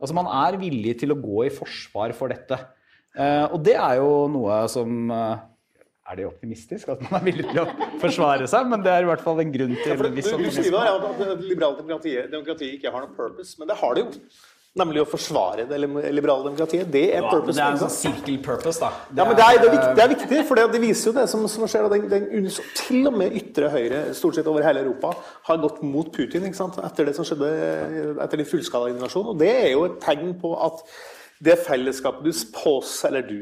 Altså 0.00 0.16
Man 0.16 0.28
er 0.32 0.58
villig 0.60 0.98
til 1.00 1.14
å 1.14 1.20
gå 1.20 1.46
i 1.46 1.54
forsvar 1.54 2.12
for 2.16 2.32
dette. 2.32 2.58
Eh, 3.16 3.46
og 3.46 3.60
det 3.64 3.76
er 3.76 4.00
jo 4.00 4.26
noe 4.32 4.62
som 4.72 5.12
eh, 5.14 5.46
Er 6.10 6.18
det 6.18 6.26
optimistisk 6.26 6.88
at 6.90 7.02
man 7.06 7.20
er 7.20 7.26
villig 7.28 7.44
til 7.52 7.60
å 7.62 7.66
forsvare 8.02 8.46
seg? 8.50 8.70
Men 8.70 8.82
det 8.82 8.90
er 8.92 9.04
i 9.04 9.10
hvert 9.10 9.22
fall 9.22 9.42
en 9.44 9.52
grunn 9.54 9.76
til 9.78 9.92
Ja, 9.92 9.98
det, 10.00 10.08
en 10.10 10.16
du, 10.16 10.46
du 10.48 10.54
skriver 10.56 10.80
her 10.82 11.04
at 11.06 11.44
liberalt 11.44 11.78
demokrati, 11.78 12.16
demokratiet 12.32 12.78
ikke 12.80 12.90
har 12.90 13.04
noen 13.04 13.14
purpose, 13.14 13.54
men 13.60 13.70
det 13.70 13.76
har 13.78 13.94
det 13.94 14.06
jo. 14.06 14.24
Nemlig 14.78 15.00
å 15.02 15.06
forsvare 15.10 15.64
det 15.66 15.78
liberale 15.82 16.44
demokratiet. 16.46 16.86
Det 16.94 17.02
er 17.10 17.24
Ja, 17.24 17.30
purpose. 17.30 17.56
det 17.58 17.62
er 17.64 17.72
en 17.74 17.80
sånn 17.80 17.90
circle 17.90 18.36
purpose, 18.38 18.78
da. 18.78 18.90
Ja, 19.18 19.24
men 19.26 19.34
det 19.34 19.42
er, 19.42 19.56
det 19.58 19.66
er, 19.66 19.72
viktig, 19.72 19.94
det 19.98 20.04
er 20.04 20.10
viktig, 20.12 20.42
for 20.46 20.60
det, 20.60 20.66
det 20.74 20.80
viser 20.84 21.10
jo 21.10 21.14
det 21.16 21.24
som, 21.32 21.46
som 21.50 21.66
skjer. 21.66 21.88
Den, 21.90 22.06
den, 22.12 22.50
til 22.78 23.10
og 23.10 23.16
med 23.18 23.34
ytre 23.40 23.70
høyre 23.72 24.02
stort 24.14 24.38
sett 24.38 24.50
over 24.50 24.62
hele 24.62 24.84
Europa 24.84 25.10
har 25.48 25.58
gått 25.62 25.82
mot 25.82 26.12
Putin 26.14 26.46
ikke 26.46 26.58
sant? 26.58 26.78
etter 26.86 27.10
det 27.10 27.16
som 27.18 27.26
skjedde 27.26 27.50
etter 28.22 28.38
den 28.38 28.46
fullskala 28.46 28.92
invasjonen. 28.94 29.34
Og 29.34 29.42
det 29.42 29.50
er 29.56 29.72
jo 29.72 29.88
et 29.88 29.98
tegn 30.06 30.36
på 30.38 30.54
at 30.62 30.86
det 31.42 31.58
fellesskapet 31.66 32.30
du 32.30 32.46
pås, 32.54 32.94
eller 33.08 33.26
du, 33.26 33.40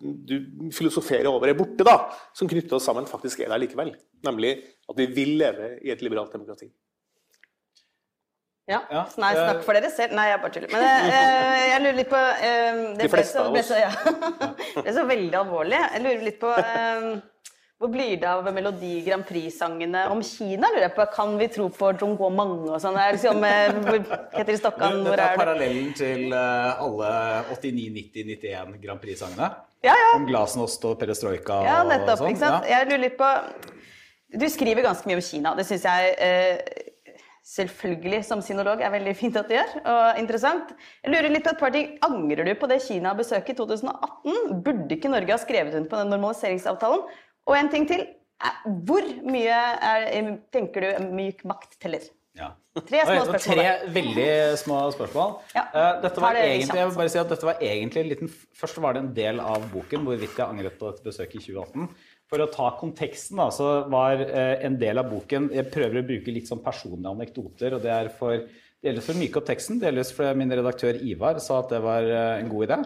du 0.00 0.70
filosoferer 0.74 1.28
over, 1.30 1.48
er 1.48 1.58
borte, 1.58 1.84
da, 1.86 1.98
som 2.36 2.48
knytter 2.50 2.78
oss 2.78 2.88
sammen, 2.88 3.06
faktisk 3.08 3.40
er 3.44 3.52
der 3.52 3.62
likevel. 3.62 3.94
Nemlig 4.26 4.58
at 4.88 4.98
vi 4.98 5.06
vil 5.16 5.36
leve 5.40 5.76
i 5.84 5.92
et 5.94 6.02
liberalt 6.04 6.34
demokrati. 6.34 6.68
Ja. 8.66 8.80
Ja, 8.90 9.04
Nei, 9.22 9.30
snakk 9.36 9.60
for 9.62 9.78
dere 9.78 9.92
selv. 9.94 10.16
Nei, 10.18 10.24
jeg 10.32 10.40
bare 10.42 10.54
tuller. 10.56 10.72
Men 10.72 11.12
eh, 11.14 11.66
jeg 11.70 11.82
lurer 11.84 11.98
litt 12.00 12.08
på 12.10 12.18
eh, 12.18 12.80
Det 12.98 13.04
De 13.04 13.04
ble 13.04 13.10
fleste 13.12 13.38
så, 13.38 13.44
av 13.46 13.58
oss. 13.60 13.70
Ja. 13.78 13.92
det 14.82 14.90
er 14.90 14.96
så 14.96 15.04
veldig 15.06 15.38
alvorlig. 15.38 15.78
Jeg 15.78 16.02
lurer 16.02 16.24
litt 16.26 16.40
på 16.42 16.50
eh, 16.50 17.06
hvor 17.76 17.90
blir 17.92 18.14
det 18.16 18.24
av 18.24 18.46
Melodi 18.56 19.02
Grand 19.04 19.24
Prix-sangene 19.28 20.06
om 20.08 20.22
Kina? 20.24 20.70
lurer 20.72 20.86
jeg 20.86 20.94
på. 20.96 21.04
Kan 21.12 21.34
vi 21.36 21.48
tro 21.52 21.66
på 21.68 21.90
Zhongguo 22.00 22.30
Mange 22.32 22.70
og 22.72 22.80
sånn? 22.80 22.96
Det 22.96 23.02
er 23.04 23.16
Liksom, 23.18 23.42
det 23.44 23.98
i 24.00 24.38
Ketil 24.38 24.58
Stokkan, 24.62 25.02
hvor 25.04 25.12
Dette 25.12 25.26
er 25.26 25.34
er 25.34 25.40
parallellen 25.42 25.90
til 25.98 26.32
eh, 26.32 26.84
alle 26.86 27.10
89, 27.50 27.90
90, 27.98 28.30
91 28.32 28.78
Grand 28.80 29.02
Prix-sangene. 29.02 29.50
Ja, 29.86 29.94
ja. 29.94 30.10
Om 30.18 30.26
glasnost 30.28 30.84
og 30.88 30.98
perestrojka 31.00 31.60
Ja, 31.66 31.78
og 31.84 31.90
nettopp. 31.92 32.18
sånn. 32.20 32.32
ikke 32.34 32.42
sant? 32.42 32.66
Ja. 32.66 32.80
Jeg 32.80 32.90
lurer 32.90 33.04
litt 33.06 33.16
på 33.20 33.30
Du 34.36 34.46
skriver 34.50 34.82
ganske 34.84 35.06
mye 35.08 35.20
om 35.20 35.24
Kina. 35.24 35.54
Det 35.56 35.64
syns 35.68 35.84
jeg 35.86 36.14
eh, 36.18 36.82
selvfølgelig 37.46 38.24
som 38.26 38.42
sinolog 38.42 38.82
er 38.82 38.90
veldig 38.90 39.14
fint 39.16 39.36
at 39.38 39.46
du 39.48 39.54
gjør, 39.54 39.70
og 39.86 40.18
interessant. 40.18 40.72
Jeg 41.04 41.12
lurer 41.14 41.30
litt 41.30 41.44
på 41.46 41.52
et 41.54 41.60
par 41.62 41.70
ting. 41.76 41.92
Angrer 42.04 42.44
du 42.48 42.52
på 42.58 42.68
det 42.70 42.80
Kina-besøket 42.82 43.54
i 43.54 43.58
2018? 43.60 44.60
Burde 44.66 44.96
ikke 44.98 45.12
Norge 45.12 45.30
ha 45.36 45.38
skrevet 45.38 45.76
under 45.78 45.88
på 45.92 46.00
den 46.02 46.10
normaliseringsavtalen? 46.16 47.06
Og 47.46 47.54
en 47.56 47.70
ting 47.72 47.86
til. 47.88 48.02
Eh, 48.42 48.56
Hvor 48.84 49.06
mye 49.24 49.60
er, 49.80 50.26
tenker 50.52 50.84
du 50.84 51.06
myk 51.14 51.44
makt 51.48 51.78
teller? 51.80 52.02
Ja. 52.36 52.50
Tre 52.76 53.02
små 53.08 53.20
spørsmål. 53.24 53.56
Tre 53.56 53.92
veldig 53.94 54.26
små 54.60 54.80
spørsmål. 54.92 55.30
Ja. 55.56 55.62
Eh, 55.70 55.94
dette 56.02 56.20
var 56.20 56.36
det 56.36 56.42
egentlig, 56.44 56.80
jeg 56.82 56.90
vil 56.90 56.98
bare 57.00 57.12
si 57.14 57.20
at 57.22 57.32
dette 57.32 57.48
var 57.48 57.62
egentlig 57.64 58.02
en 58.02 58.10
liten 58.10 58.34
Først 58.56 58.80
var 58.84 58.96
det 58.96 59.02
en 59.04 59.14
del 59.16 59.40
av 59.40 59.64
boken 59.72 60.04
hvorvidt 60.04 60.36
jeg 60.36 60.44
angret 60.44 60.76
på 60.80 60.90
dette 60.90 61.06
besøket 61.06 61.40
i 61.40 61.46
2018. 61.46 61.88
For 62.26 62.42
å 62.42 62.48
ta 62.50 62.68
konteksten, 62.80 63.38
da, 63.38 63.48
så 63.54 63.86
var 63.92 64.20
eh, 64.26 64.56
en 64.66 64.76
del 64.80 65.00
av 65.00 65.08
boken 65.12 65.50
Jeg 65.54 65.70
prøver 65.72 66.02
å 66.02 66.06
bruke 66.08 66.34
litt 66.34 66.50
sånn 66.50 66.64
personlige 66.64 67.14
anekdoter, 67.14 67.76
og 67.76 67.84
det 67.86 67.92
er 67.94 68.12
for 68.18 68.44
Delvis 68.86 69.06
for 69.08 69.16
å 69.16 69.18
myke 69.18 69.40
opp 69.40 69.46
teksten, 69.48 69.80
delvis 69.82 70.12
fordi 70.14 70.38
min 70.38 70.52
redaktør 70.54 70.98
Ivar 71.02 71.40
sa 71.42 71.58
at 71.58 71.72
det 71.74 71.80
var 71.82 72.06
eh, 72.06 72.38
en 72.38 72.50
god 72.52 72.66
idé. 72.68 72.76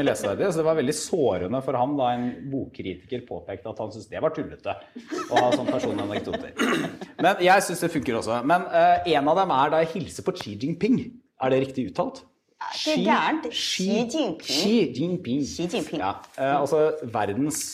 Leseverdig, 0.00 0.48
Så 0.48 0.62
det 0.62 0.66
var 0.66 0.78
veldig 0.78 0.94
sårende 0.96 1.60
for 1.66 1.76
ham 1.76 1.96
da 1.98 2.10
en 2.16 2.26
bokkritiker 2.52 3.26
påpekte 3.28 3.68
at 3.68 3.82
han 3.82 3.92
syntes 3.92 4.08
det 4.08 4.22
var 4.24 4.32
tullete 4.36 4.76
å 5.28 5.42
ha 5.42 5.50
sånne 5.52 5.74
personlige 5.74 6.06
anekdoter. 6.08 6.54
Men 7.20 7.44
jeg 7.44 7.66
syns 7.66 7.84
det 7.84 7.92
funker 7.92 8.20
også. 8.22 8.40
Men 8.48 8.64
uh, 8.72 9.04
en 9.04 9.32
av 9.34 9.42
dem 9.42 9.54
er 9.58 9.74
da 9.74 9.82
jeg 9.84 9.92
hilser 9.98 10.26
på 10.26 10.36
Xi 10.40 10.56
Jinping. 10.62 10.98
Er 11.44 11.52
det 11.52 11.60
riktig 11.66 11.90
uttalt? 11.90 12.24
Det 12.64 12.94
er 12.94 13.04
gærent. 13.04 13.48
Xi 13.52 13.88
Jinping. 13.92 14.36
Xi 14.48 14.76
Jinping. 14.96 15.44
Xi 15.44 15.68
Jinping. 15.68 16.00
Ja, 16.00 16.14
uh, 16.38 16.60
altså 16.62 16.86
verdens 17.12 17.66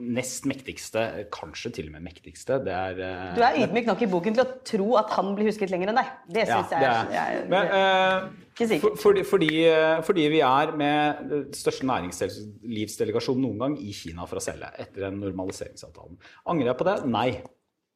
nest 0.00 0.46
mektigste, 0.48 1.02
kanskje 1.32 1.70
til 1.76 1.88
og 1.90 1.96
med 1.96 2.06
mektigste. 2.08 2.58
Det 2.64 2.72
er 2.72 3.00
eh, 3.04 3.36
Du 3.36 3.42
er 3.44 3.58
ydmyk 3.60 3.86
nok 3.90 4.02
i 4.02 4.08
boken 4.10 4.36
til 4.36 4.44
å 4.44 4.54
tro 4.66 4.88
at 5.00 5.12
han 5.16 5.34
blir 5.36 5.50
husket 5.50 5.72
lenger 5.72 5.92
enn 5.92 6.00
deg. 6.00 6.10
Det 6.32 6.46
ja, 6.48 6.60
jeg 6.64 6.80
det 7.10 7.20
er. 7.20 7.44
Men, 7.52 7.70
uh, 7.74 8.80
for, 8.80 8.96
fordi, 9.00 9.24
fordi, 9.28 9.50
eh, 9.68 10.00
fordi 10.06 10.26
vi 10.32 10.42
er 10.46 10.74
med 10.80 11.22
den 11.30 11.46
største 11.56 11.88
næringslivsdelegasjonen 11.90 13.46
noen 13.46 13.62
gang 13.64 13.78
i 13.84 13.94
Kina 13.96 14.26
for 14.28 14.40
å 14.40 14.44
selge 14.44 14.72
etter 14.80 15.08
den 15.08 15.20
normaliseringsavtalen. 15.22 16.20
Angrer 16.50 16.72
jeg 16.72 16.80
på 16.80 16.88
det? 16.88 16.98
Nei. 17.10 17.30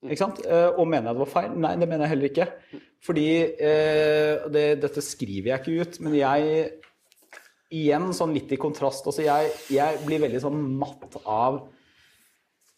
Ikke 0.04 0.20
sant? 0.20 0.42
Og 0.44 0.84
mener 0.84 1.08
jeg 1.08 1.16
det 1.16 1.22
var 1.22 1.32
feil? 1.32 1.52
Nei, 1.64 1.76
det 1.80 1.88
mener 1.88 2.04
jeg 2.04 2.12
heller 2.12 2.32
ikke. 2.32 2.80
Fordi 3.04 3.28
uh, 3.56 4.48
det, 4.52 4.66
Dette 4.84 5.04
skriver 5.04 5.54
jeg 5.54 5.64
ikke 5.64 5.78
ut, 5.80 6.02
men 6.04 6.18
jeg 6.20 6.66
Igjen 7.74 8.12
sånn 8.16 8.34
litt 8.36 8.52
i 8.54 8.60
kontrast. 8.60 9.06
også, 9.06 9.24
jeg, 9.26 9.54
jeg 9.74 10.02
blir 10.04 10.22
veldig 10.22 10.42
sånn 10.44 10.60
matt 10.78 11.16
av 11.24 11.62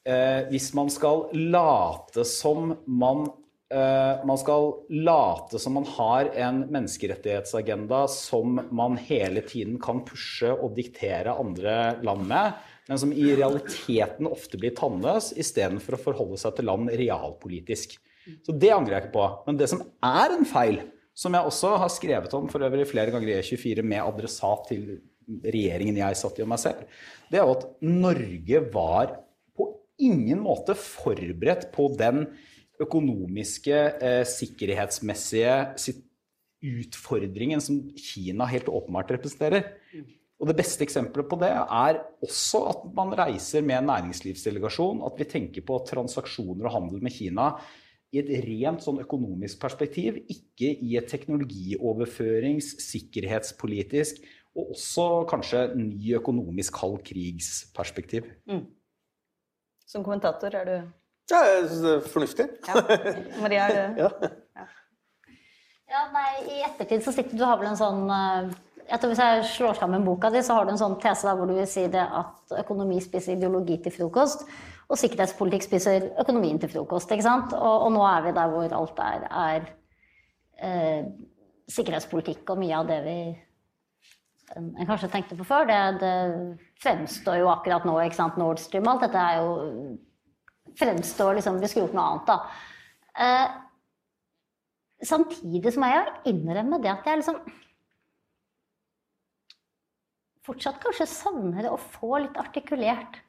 eh, 0.07 0.47
hvis 0.53 0.71
man 0.79 0.93
skal 0.93 1.27
late 1.53 2.25
som 2.29 2.73
man 2.87 3.27
eh, 3.73 4.25
Man 4.27 4.41
skal 4.41 4.71
late 5.05 5.61
som 5.63 5.77
man 5.77 5.89
har 5.97 6.31
en 6.47 6.63
menneskerettighetsagenda 6.71 8.07
som 8.13 8.61
man 8.71 8.97
hele 9.09 9.45
tiden 9.45 9.77
kan 9.83 10.05
pushe 10.07 10.55
og 10.55 10.79
diktere 10.79 11.37
andre 11.37 11.97
land 12.07 12.27
med, 12.31 12.57
men 12.87 13.01
som 13.03 13.13
i 13.13 13.29
realiteten 13.35 14.29
ofte 14.31 14.59
blir 14.61 14.75
tannløs, 14.79 15.33
istedenfor 15.37 15.97
å 15.97 16.03
forholde 16.09 16.41
seg 16.41 16.57
til 16.57 16.71
land 16.71 16.93
realpolitisk. 16.95 17.97
Så 18.47 18.55
det 18.55 18.71
angrer 18.75 18.97
jeg 18.97 19.07
ikke 19.07 19.17
på. 19.19 19.27
Men 19.47 19.59
det 19.59 19.69
som 19.71 19.83
er 20.07 20.35
en 20.35 20.47
feil, 20.49 20.81
som 21.17 21.37
jeg 21.37 21.49
også 21.49 21.77
har 21.81 21.93
skrevet 21.93 22.35
om 22.37 22.49
for 22.53 22.65
øvrig 22.67 22.87
flere 22.89 23.13
ganger 23.15 23.31
i 23.33 23.39
E24 23.41 23.85
med 23.87 24.05
adressat 24.05 24.67
til 24.69 24.99
regjeringen 25.27 25.97
jeg 25.99 26.19
satt 26.19 26.39
i 26.39 26.45
og 26.45 26.51
meg 26.53 26.61
selv, 26.63 26.83
det 27.31 27.41
er 27.41 27.47
jo 27.47 27.57
at 27.57 27.65
Norge 27.83 28.61
var 28.75 29.17
på 29.57 29.71
ingen 30.07 30.43
måte 30.45 30.77
forberedt 30.79 31.71
på 31.75 31.89
den 31.99 32.27
økonomiske, 32.83 33.79
eh, 33.97 34.25
sikkerhetsmessige 34.29 35.55
utfordringen 36.67 37.63
som 37.65 37.81
Kina 37.97 38.47
helt 38.51 38.69
åpenbart 38.69 39.11
representerer. 39.17 39.73
Og 40.37 40.51
Det 40.51 40.57
beste 40.59 40.85
eksempelet 40.85 41.29
på 41.31 41.39
det 41.41 41.49
er 41.49 42.03
også 42.21 42.61
at 42.69 42.83
man 42.95 43.15
reiser 43.17 43.65
med 43.65 43.79
en 43.79 43.89
næringslivsdelegasjon, 43.89 45.01
at 45.07 45.17
vi 45.17 45.25
tenker 45.25 45.65
på 45.65 45.81
transaksjoner 45.89 46.69
og 46.69 46.75
handel 46.77 47.01
med 47.01 47.13
Kina 47.13 47.55
i 48.15 48.21
et 48.23 48.29
rent 48.47 48.85
sånn 48.85 49.01
økonomisk 49.03 49.59
perspektiv, 49.63 50.21
ikke 50.31 50.71
i 50.71 50.97
et 51.01 51.09
teknologioverførings-, 51.11 52.77
sikkerhetspolitisk 52.87 54.23
og 54.57 54.71
også 54.77 55.07
kanskje 55.29 55.65
ny 55.77 56.15
økonomisk 56.17 56.79
kald 56.79 57.01
krigsperspektiv. 57.05 58.29
Som 59.87 60.07
kommentator 60.07 60.55
er 60.55 60.71
du 60.71 60.77
Ja, 61.27 61.41
jeg 61.43 61.67
synes 61.69 61.83
det 61.83 61.93
er 61.97 62.05
fornuftig. 62.13 62.47
ja. 62.69 62.75
Maria, 63.43 63.67
er 63.67 63.75
du 63.75 64.01
Ja. 64.05 64.11
Ja, 65.87 66.01
nei, 66.11 66.31
I 66.51 66.63
ettertid 66.67 67.05
så 67.05 67.13
sitter 67.15 67.37
du 67.37 67.43
og 67.45 67.51
har 67.51 67.61
vel 67.61 67.69
en 67.71 67.79
sånn 67.79 68.09
tror 68.87 69.11
Hvis 69.11 69.19
jeg 69.19 69.45
slår 69.51 69.79
sammen 69.81 70.05
boka 70.07 70.31
di, 70.31 70.43
så 70.47 70.55
har 70.55 70.67
du 70.67 70.71
en 70.71 70.79
sånn 70.79 70.99
tese 71.03 71.27
der 71.27 71.39
hvor 71.39 71.49
du 71.51 71.57
vil 71.57 71.67
si 71.67 71.87
det 71.91 72.03
at 72.03 72.53
økonomi 72.61 73.01
spiser 73.03 73.35
ideologi 73.35 73.81
til 73.83 73.95
frokost, 73.95 74.45
og 74.87 75.01
sikkerhetspolitikk 75.01 75.67
spiser 75.67 76.11
økonomien 76.23 76.61
til 76.63 76.71
frokost. 76.71 77.11
ikke 77.11 77.27
sant? 77.27 77.55
Og, 77.57 77.87
og 77.89 77.91
nå 77.97 78.05
er 78.07 78.29
vi 78.29 78.37
der 78.37 78.53
hvor 78.53 78.77
alt 78.79 79.03
er, 79.03 79.27
er 79.27 79.67
eh, 80.63 81.09
sikkerhetspolitikk, 81.75 82.45
og 82.55 82.63
mye 82.63 82.79
av 82.79 82.87
det 82.87 83.01
vi 83.09 83.19
en 84.55 84.87
kanskje 84.87 85.11
tenkte 85.11 85.37
på 85.39 85.45
før, 85.47 85.67
det, 85.67 85.81
det 86.01 86.15
fremstår 86.83 87.41
jo 87.41 87.51
akkurat 87.51 87.87
nå. 87.89 87.99
ikke 88.05 88.21
sant? 88.21 88.39
Nord 88.39 88.63
Stream, 88.63 88.87
alt 88.87 89.03
dette 89.03 89.19
er 89.19 89.43
jo 89.43 89.97
fremstår 90.77 91.39
liksom 91.39 91.61
Vi 91.61 91.71
skulle 91.71 91.87
gjort 91.87 91.97
noe 91.97 92.09
annet, 92.13 92.31
da. 92.31 92.37
Eh, 93.27 93.47
samtidig 95.07 95.73
så 95.73 95.83
må 95.83 95.91
jeg 95.91 96.33
innrømme 96.33 96.79
det 96.85 96.93
at 96.93 97.09
jeg 97.09 97.23
liksom 97.23 97.41
fortsatt 100.47 100.81
kanskje 100.83 101.09
savner 101.11 101.69
å 101.71 101.79
få 101.81 102.23
litt 102.23 102.39
artikulert 102.41 103.21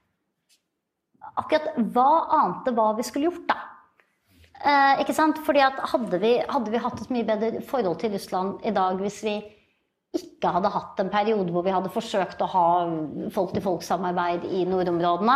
akkurat 1.38 1.76
hva 1.94 2.12
annet 2.38 2.72
hva 2.78 2.92
vi 2.98 3.06
skulle 3.06 3.30
gjort, 3.30 3.48
da. 3.50 3.58
Eh, 4.58 5.04
ikke 5.04 5.14
sant? 5.14 5.42
Fordi 5.46 5.62
at 5.62 5.78
hadde 5.92 6.18
vi, 6.22 6.38
hadde 6.50 6.74
vi 6.74 6.82
hatt 6.82 7.04
et 7.04 7.14
mye 7.14 7.28
bedre 7.28 7.62
forhold 7.68 8.00
til 8.02 8.16
Russland 8.16 8.66
i 8.66 8.74
dag 8.74 8.98
hvis 9.02 9.20
vi 9.26 9.36
ikke 10.18 10.50
hadde 10.56 10.72
hatt 10.74 11.02
en 11.04 11.12
periode 11.14 11.52
hvor 11.54 11.66
vi 11.66 11.74
hadde 11.76 11.92
forsøkt 11.94 12.42
å 12.42 12.48
ha 12.50 12.66
folk-til-folk-samarbeid 13.36 14.48
i 14.56 14.64
nordområdene, 14.66 15.36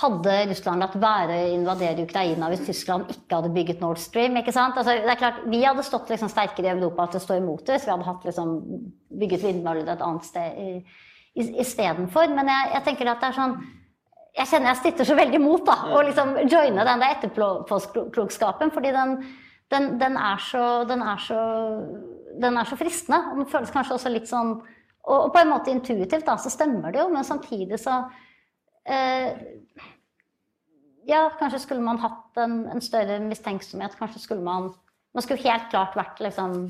hadde 0.00 0.36
Russland 0.52 0.84
latt 0.84 0.94
være 1.02 1.38
å 1.40 1.50
invadere 1.56 2.04
Ukraina 2.06 2.50
hvis 2.52 2.62
Tyskland 2.68 3.10
ikke 3.10 3.40
hadde 3.40 3.52
bygget 3.56 3.82
Nord 3.82 3.98
Stream? 3.98 4.38
ikke 4.38 4.54
sant? 4.54 4.78
Altså, 4.78 4.94
det 5.02 5.16
er 5.16 5.22
klart, 5.24 5.42
Vi 5.50 5.64
hadde 5.64 5.82
stått 5.82 6.12
liksom 6.12 6.30
sterkere 6.30 6.70
i 6.70 6.74
Europa 6.76 7.08
til 7.10 7.18
å 7.18 7.26
stå 7.26 7.40
imot 7.40 7.64
det 7.66 7.78
hvis 7.78 7.88
vi 7.88 7.94
hadde 7.96 8.10
hatt 8.12 8.28
liksom, 8.28 8.56
bygget 9.24 9.46
vindmøller 9.48 9.88
et 9.88 10.04
annet 10.06 10.28
sted 10.28 10.60
i- 10.62 10.84
istedenfor. 11.34 12.32
Men 12.34 12.50
jeg, 12.50 12.72
jeg 12.74 12.86
tenker 12.88 13.12
at 13.12 13.22
det 13.22 13.30
er 13.30 13.38
sånn 13.38 13.60
jeg 14.36 14.46
kjenner 14.46 14.70
jeg 14.70 14.78
stritter 14.80 15.08
så 15.08 15.16
veldig 15.18 15.38
imot 15.40 15.64
da, 15.66 15.76
å 15.90 16.02
liksom 16.06 16.34
joine 16.50 16.84
den 16.86 17.02
der 17.02 17.16
etterpåklokskapen. 17.16 18.72
Fordi 18.74 18.92
den, 18.94 19.16
den, 19.72 19.88
den, 20.00 20.18
er 20.20 20.42
så, 20.44 20.64
den, 20.88 21.02
er 21.02 21.22
så, 21.24 21.40
den 22.40 22.58
er 22.60 22.68
så 22.68 22.78
fristende. 22.78 23.20
Og 23.32 23.42
den 23.42 23.50
føles 23.50 23.74
kanskje 23.74 23.96
også 23.98 24.12
litt 24.14 24.30
sånn 24.30 24.58
Og, 25.00 25.14
og 25.16 25.30
på 25.32 25.40
en 25.40 25.48
måte 25.48 25.72
intuitivt 25.72 26.26
da, 26.26 26.34
så 26.36 26.52
stemmer 26.52 26.92
det 26.92 27.00
jo, 27.00 27.06
men 27.08 27.24
samtidig 27.24 27.78
så 27.80 28.02
eh, 28.84 29.30
Ja, 31.08 31.22
kanskje 31.40 31.62
skulle 31.64 31.82
man 31.82 32.02
hatt 32.02 32.36
en, 32.38 32.66
en 32.68 32.84
større 32.84 33.16
mistenksomhet. 33.24 33.96
Kanskje 33.98 34.20
skulle 34.26 34.44
man 34.44 34.68
Man 35.16 35.24
skulle 35.24 35.42
helt 35.42 35.70
klart 35.72 35.96
vært 35.98 36.20
liksom 36.20 36.68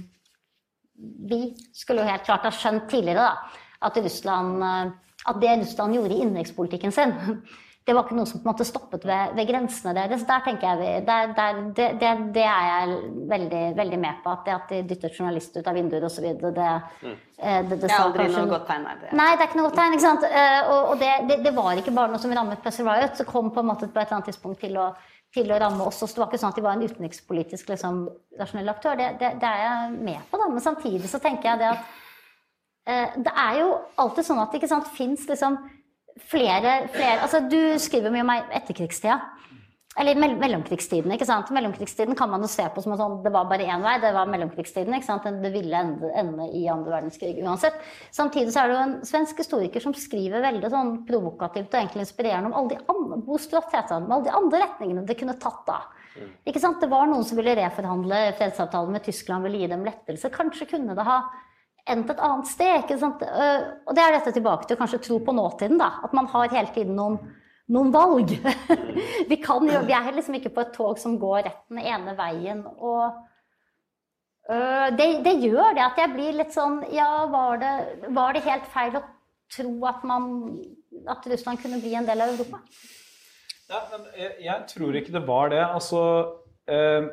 Vi 1.28 1.42
skulle 1.74 2.04
jo 2.04 2.12
helt 2.12 2.24
klart 2.28 2.46
ha 2.46 2.54
skjønt 2.54 2.86
tidligere 2.92 3.26
da, 3.26 3.58
at 3.80 3.96
Russland 4.04 4.66
eh, 4.66 4.92
at 5.28 5.40
det 5.40 5.58
Russland 5.60 5.94
gjorde 5.94 6.14
i 6.14 6.22
innenrikspolitikken 6.24 6.92
sin, 6.92 7.12
det 7.86 7.94
var 7.96 8.04
ikke 8.04 8.16
noe 8.16 8.28
som 8.28 8.40
på 8.40 8.46
en 8.46 8.52
måte 8.52 8.64
stoppet 8.68 9.04
ved, 9.08 9.34
ved 9.34 9.48
grensene 9.48 9.94
deres. 9.96 10.22
Der 10.28 10.42
tenker 10.44 10.68
jeg 10.68 11.02
der, 11.08 11.32
der, 11.36 11.60
det, 11.76 11.86
det, 12.00 12.10
det, 12.36 12.44
er 12.44 12.66
jeg 12.68 12.98
veldig, 13.32 13.62
veldig, 13.76 13.98
med 13.98 14.20
på. 14.24 14.34
At 14.36 14.44
det 14.46 14.54
at 14.54 14.72
de 14.72 14.80
dyttet 14.92 15.16
journalister 15.16 15.64
ut 15.64 15.70
av 15.70 15.78
vinduer 15.78 16.04
osv. 16.06 16.26
Det, 16.28 16.52
det, 16.56 16.68
mm. 17.02 17.14
det, 17.40 17.78
det, 17.80 17.88
er 17.88 17.96
aldri 17.96 18.26
kanskje, 18.28 18.44
noe 18.44 18.52
godt 18.52 18.68
tegn. 18.68 18.84
Nei, 18.86 19.14
nei, 19.22 19.30
det 19.32 19.46
er 19.46 19.48
ikke 19.48 19.60
noe 19.60 19.68
godt 19.70 19.78
tegn. 19.80 19.96
ikke 19.96 20.06
sant? 20.06 20.26
Eh, 20.28 20.58
og, 20.70 20.92
og 20.92 21.40
det, 21.46 21.54
var 21.56 21.80
ikke 21.80 21.96
bare 21.96 22.12
noe 22.12 22.22
som 22.22 22.36
rammet 22.36 22.62
Pussy 22.64 22.84
Riot. 22.86 23.16
Så 23.18 23.26
kom 23.28 23.50
på 23.56 23.64
en 23.64 23.72
måte 23.72 23.88
på 23.88 23.96
et 23.96 24.04
eller 24.04 24.20
annet 24.20 24.30
tidspunkt 24.30 24.62
til 24.62 24.76
å, 24.78 24.90
til 25.34 25.50
å 25.50 25.58
ramme 25.64 25.88
oss. 25.88 26.02
Så 26.04 26.12
det 26.12 26.22
var 26.22 26.30
ikke 26.30 26.44
sånn 26.44 26.54
at 26.54 26.60
de 26.60 26.68
var 26.68 26.78
en 26.78 26.84
utenrikspolitisk 26.84 27.72
liksom, 27.74 28.04
rasjonell 28.38 28.76
aktør. 28.76 29.02
Det, 29.18 29.32
er 29.40 29.64
jeg 29.64 29.98
med 29.98 30.30
på, 30.30 30.38
da. 30.38 30.52
Men 30.52 30.68
samtidig 30.68 31.10
så 31.10 31.22
tenker 31.24 31.54
jeg 31.54 31.64
det 31.64 31.72
at 31.72 31.90
Eh, 31.90 32.09
det 33.26 33.35
er 33.35 33.61
jo 33.61 33.74
alltid 34.00 34.26
sånn 34.26 34.42
at 34.42 34.55
det 34.55 34.70
fins 34.96 35.26
liksom 35.29 35.59
flere, 36.31 36.88
flere 36.94 37.20
altså 37.24 37.42
Du 37.50 37.61
skriver 37.81 38.12
mye 38.12 38.24
om 38.26 38.33
etterkrigstida. 38.61 39.20
Eller 39.98 40.14
mellomkrigstiden. 40.14 41.11
ikke 41.12 41.26
sant? 41.26 41.48
Mellomkrigstiden 41.50 42.14
kan 42.16 42.31
man 42.31 42.44
jo 42.44 42.48
se 42.48 42.62
på 42.72 42.83
som 42.83 42.94
sånn, 42.96 43.16
det 43.24 43.33
var 43.35 43.48
bare 43.50 43.66
én 43.66 43.83
vei. 43.83 43.96
Det 44.00 44.12
var 44.14 44.29
mellomkrigstiden. 44.31 44.94
ikke 44.94 45.09
sant? 45.09 45.26
Det 45.42 45.50
ville 45.50 45.76
ende, 45.76 46.12
ende 46.14 46.46
i 46.57 46.62
andre 46.70 46.94
verdenskrig 46.94 47.40
uansett. 47.42 47.74
Samtidig 48.14 48.55
så 48.55 48.62
er 48.62 48.70
det 48.70 48.76
jo 48.76 48.85
en 48.85 48.94
svensk 49.09 49.42
historiker 49.42 49.83
som 49.83 49.96
skriver 49.98 50.46
veldig 50.46 50.70
sånn 50.70 50.94
provokativt 51.11 51.74
og 51.74 51.81
egentlig 51.81 52.07
inspirerende 52.07 52.53
om 52.53 52.57
alle 52.61 52.76
de 52.76 52.81
andre, 52.87 53.18
om 53.18 54.14
alle 54.14 54.24
de 54.29 54.37
andre 54.40 54.62
retningene 54.62 55.05
det 55.11 55.18
kunne 55.18 55.37
tatt 55.42 55.66
da. 55.66 55.83
Mm. 56.14 56.33
Ikke 56.53 56.62
sant? 56.62 56.81
Det 56.81 56.90
var 56.94 57.11
noen 57.11 57.26
som 57.26 57.42
ville 57.42 57.59
reforhandle 57.59 58.22
fredsavtalen 58.38 58.94
med 58.94 59.05
Tyskland, 59.05 59.44
ville 59.44 59.64
gi 59.64 59.72
dem 59.74 59.85
lettelse. 59.85 60.31
Kanskje 60.33 60.70
kunne 60.70 60.94
det 60.94 61.09
ha 61.11 61.20
endt 61.88 62.10
et 62.12 62.22
annet 62.22 62.50
sted. 62.50 62.82
ikke 62.82 62.98
sant? 63.00 63.22
Eh, 63.22 63.68
og 63.86 63.96
det 63.96 64.04
er 64.04 64.16
dette 64.16 64.34
tilbake 64.36 64.68
til 64.68 64.78
kanskje 64.80 65.02
tro 65.06 65.20
på 65.24 65.34
nåtiden. 65.36 65.78
da, 65.80 65.92
At 66.04 66.12
man 66.16 66.28
har 66.32 66.52
hele 66.52 66.74
tiden 66.74 66.96
noen, 66.98 67.18
noen 67.68 67.92
valg. 67.94 68.34
vi, 69.30 69.40
kan 69.42 69.66
vi 69.66 69.96
er 69.96 70.12
liksom 70.16 70.38
ikke 70.38 70.54
på 70.54 70.64
et 70.64 70.74
tog 70.76 70.98
som 70.98 71.18
går 71.20 71.44
rett 71.48 71.64
den 71.68 71.82
ene 71.82 72.16
veien. 72.18 72.64
og 72.76 73.16
uh, 74.50 74.88
det, 74.96 75.08
det, 75.24 75.38
gjør 75.46 75.74
det 75.78 75.86
at 75.86 75.98
jeg 76.02 76.14
blir 76.14 76.38
litt 76.42 76.54
sånn 76.54 76.82
Ja, 76.92 77.26
var 77.30 77.60
det, 77.62 77.74
var 78.10 78.34
det 78.34 78.46
helt 78.48 78.66
feil 78.72 78.98
å 78.98 79.04
tro 79.50 79.74
at, 79.90 80.04
man, 80.06 80.58
at 81.10 81.26
Russland 81.26 81.62
kunne 81.62 81.80
bli 81.82 81.94
en 81.98 82.06
del 82.06 82.22
av 82.22 82.34
Europa? 82.34 82.62
Ja, 83.70 83.84
men 83.92 84.06
jeg, 84.18 84.32
jeg 84.42 84.62
tror 84.72 84.96
ikke 84.98 85.14
det 85.14 85.26
var 85.28 85.50
det. 85.52 85.62
Altså, 85.62 86.00
eh, 86.66 87.10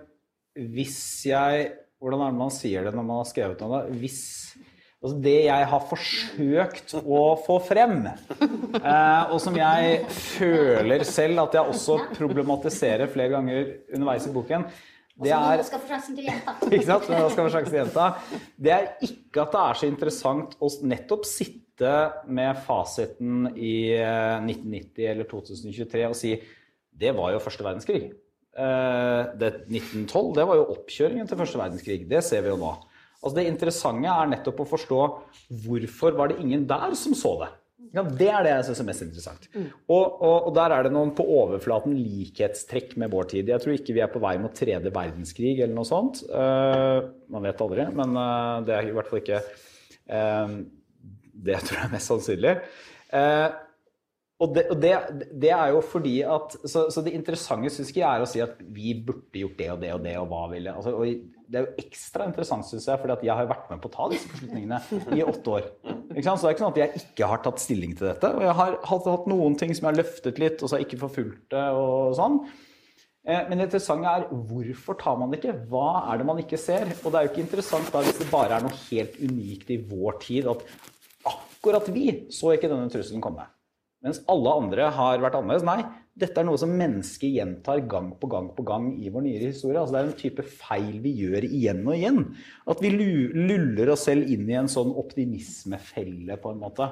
hvis 0.57 1.25
jeg 1.29 1.67
Hvordan 1.97 2.23
er 2.23 2.33
det 2.33 2.41
man 2.41 2.53
sier 2.53 2.85
det 2.85 2.93
når 2.93 3.05
man 3.05 3.21
har 3.21 3.29
skrevet 3.29 3.63
noe? 3.63 3.85
Hvis 3.97 4.21
Altså 4.97 5.19
det 5.21 5.35
jeg 5.45 5.65
har 5.69 5.83
forsøkt 5.85 6.95
å 6.97 7.19
få 7.45 7.59
frem, 7.61 7.99
eh, 8.09 9.29
og 9.29 9.37
som 9.43 9.53
jeg 9.53 9.99
føler 10.09 11.03
selv 11.05 11.43
at 11.43 11.53
jeg 11.53 11.69
også 11.69 11.99
problematiserer 12.17 13.05
flere 13.13 13.35
ganger 13.35 13.69
underveis 13.93 14.25
i 14.25 14.33
boken, 14.33 14.65
det 15.21 15.33
er. 15.33 15.61
Det 18.57 18.73
er 18.73 18.89
ikke 19.05 19.45
at 19.45 19.53
det 19.53 19.63
er 19.63 19.79
så 19.79 19.89
interessant 19.89 20.57
å 20.57 20.69
nettopp 20.89 21.25
sitte 21.29 21.93
med 22.25 22.57
fasiten 22.65 23.51
i 23.53 23.93
1990 23.93 25.05
eh, 25.05 25.11
eller 25.13 25.29
2023 25.29 26.05
og 26.09 26.17
si 26.17 26.37
det 26.97 27.13
var 27.17 27.35
jo 27.35 27.41
første 27.41 27.65
verdenskrig. 27.65 28.07
Eh, 28.57 29.23
det 29.37 29.51
1912 29.69 30.33
det 30.33 30.45
var 30.49 30.57
jo 30.57 30.69
oppkjøringen 30.73 31.29
til 31.29 31.39
første 31.39 31.61
verdenskrig. 31.61 32.01
Det 32.09 32.23
ser 32.25 32.43
vi 32.45 32.53
jo 32.53 32.57
nå. 32.61 32.73
Altså 33.17 33.35
Det 33.37 33.47
interessante 33.49 34.09
er 34.09 34.31
nettopp 34.31 34.63
å 34.63 34.69
forstå 34.69 34.99
hvorfor 35.65 36.17
var 36.17 36.31
det 36.31 36.41
ingen 36.41 36.65
der 36.69 36.93
som 36.97 37.15
så 37.17 37.35
det. 37.43 37.53
Ja, 37.95 38.03
det 38.03 38.27
er 38.27 38.43
det 38.43 38.51
jeg 38.51 38.65
syns 38.67 38.81
er 38.81 38.87
mest 38.89 39.03
interessant. 39.05 39.45
Mm. 39.53 39.67
Og, 39.93 40.03
og, 40.03 40.47
og, 40.47 40.49
der 40.57 40.73
er 40.75 40.85
det 40.85 40.91
noen 40.93 41.13
på 41.15 41.23
overflaten 41.37 41.93
likhetstrekk 41.95 42.97
med 42.99 43.13
vår 43.13 43.29
tid. 43.31 43.51
Jeg 43.53 43.63
tror 43.63 43.77
ikke 43.77 43.95
vi 43.95 44.03
er 44.03 44.11
på 44.11 44.21
vei 44.21 44.33
mot 44.41 44.53
tredje 44.53 44.91
verdenskrig 44.93 45.53
eller 45.55 45.75
noe 45.77 45.87
sånt. 45.87 46.19
Uh, 46.27 47.07
man 47.33 47.47
vet 47.47 47.63
aldri, 47.63 47.87
men 47.95 48.17
uh, 48.19 48.59
det 48.67 48.75
er 48.75 48.89
i 48.89 48.91
hvert 48.97 49.09
fall 49.09 49.21
ikke 49.21 49.39
uh, 49.39 50.57
Det 51.47 51.61
tror 51.63 51.79
jeg 51.79 51.87
er 51.87 51.95
mest 51.95 52.11
sannsynlig. 52.11 52.53
Og, 54.37 54.51
det, 54.53 54.67
og 54.69 54.81
det, 54.81 54.91
det, 55.33 55.49
er 55.49 55.71
jo 55.73 55.79
fordi 55.81 56.19
at 56.21 56.53
Så, 56.61 56.83
så 56.93 57.01
det 57.01 57.15
interessante 57.17 57.71
syns 57.73 57.89
ikke 57.89 58.03
jeg 58.03 58.19
er 58.19 58.21
å 58.21 58.29
si 58.29 58.43
at 58.43 58.59
vi 58.61 58.93
burde 58.93 59.41
gjort 59.41 59.57
det 59.57 59.71
og 59.73 59.81
det 59.81 59.89
og 59.95 60.03
det, 60.05 60.13
og 60.21 60.29
hva 60.29 60.43
ville 60.51 60.75
altså, 60.77 60.93
og 60.93 61.33
det 61.47 61.57
er 61.57 61.63
jo 61.63 61.85
ekstra 61.85 62.27
interessant, 62.27 62.67
syns 62.67 62.85
jeg, 62.89 62.99
fordi 62.99 63.29
jeg 63.29 63.39
har 63.39 63.47
vært 63.47 63.69
med 63.71 63.79
på 63.79 63.87
å 63.87 63.93
ta 63.93 64.07
disse 64.11 64.27
beslutningene 64.27 64.81
i 65.15 65.23
åtte 65.23 65.53
år. 65.55 65.67
Så 65.87 65.93
det 66.11 66.17
er 66.17 66.55
ikke 66.57 66.59
sånn 66.59 66.73
at 66.73 66.79
jeg 66.81 67.01
ikke 67.01 67.29
har 67.31 67.39
tatt 67.45 67.61
stilling 67.63 67.93
til 67.95 68.09
dette. 68.09 68.31
Og 68.35 68.43
jeg 68.43 68.55
har 68.57 68.75
hatt 68.89 69.29
noen 69.31 69.55
ting 69.59 69.71
som 69.71 69.87
jeg 69.87 69.93
har 69.93 69.99
løftet 70.01 70.41
litt, 70.43 70.59
og 70.59 70.67
så 70.67 70.75
har 70.75 70.83
jeg 70.83 70.89
ikke 70.89 70.99
forfulgt 71.05 71.45
det 71.55 71.63
og 71.79 72.17
sånn. 72.19 72.41
Eh, 73.23 73.47
men 73.47 73.59
det 73.61 73.69
interessante 73.69 74.11
er 74.11 74.27
hvorfor 74.51 74.99
tar 74.99 75.15
man 75.19 75.31
det 75.31 75.39
ikke? 75.39 75.55
Hva 75.71 75.87
er 76.11 76.19
det 76.19 76.27
man 76.27 76.43
ikke 76.43 76.59
ser? 76.59 76.91
Og 76.99 77.07
det 77.11 77.19
er 77.19 77.27
jo 77.29 77.33
ikke 77.33 77.45
interessant 77.45 77.91
da 77.95 78.03
hvis 78.03 78.19
det 78.19 78.31
bare 78.31 78.59
er 78.59 78.67
noe 78.67 78.83
helt 78.89 79.19
unikt 79.23 79.71
i 79.71 79.79
vår 79.87 80.19
tid 80.27 80.51
at 80.51 80.67
akkurat 81.31 81.87
vi 81.95 82.09
så 82.31 82.57
ikke 82.57 82.71
denne 82.71 82.91
trusselen 82.91 83.23
komme. 83.23 83.47
Mens 84.07 84.21
alle 84.31 84.53
andre 84.61 84.87
har 84.95 85.19
vært 85.19 85.35
annerledes. 85.35 85.65
Nei, 85.67 85.81
dette 86.17 86.39
er 86.41 86.47
noe 86.47 86.57
som 86.57 86.71
mennesket 86.73 87.35
gjentar 87.35 87.83
gang 87.91 88.13
på 88.17 88.29
gang 88.31 88.47
på 88.55 88.63
gang 88.65 88.87
i 89.03 89.11
vår 89.13 89.25
nyere 89.25 89.51
historie. 89.51 89.81
Altså, 89.81 89.97
det 89.97 89.99
er 89.99 90.07
en 90.07 90.21
type 90.21 90.45
feil 90.47 90.95
vi 91.03 91.13
gjør 91.19 91.45
igjen 91.49 91.83
og 91.83 91.93
igjen. 91.97 92.23
At 92.71 92.81
vi 92.81 92.93
luller 92.95 93.93
oss 93.93 94.07
selv 94.07 94.31
inn 94.31 94.47
i 94.49 94.57
en 94.57 94.71
sånn 94.71 94.95
optimismefelle, 94.97 96.39
på 96.41 96.55
en 96.55 96.63
måte. 96.63 96.89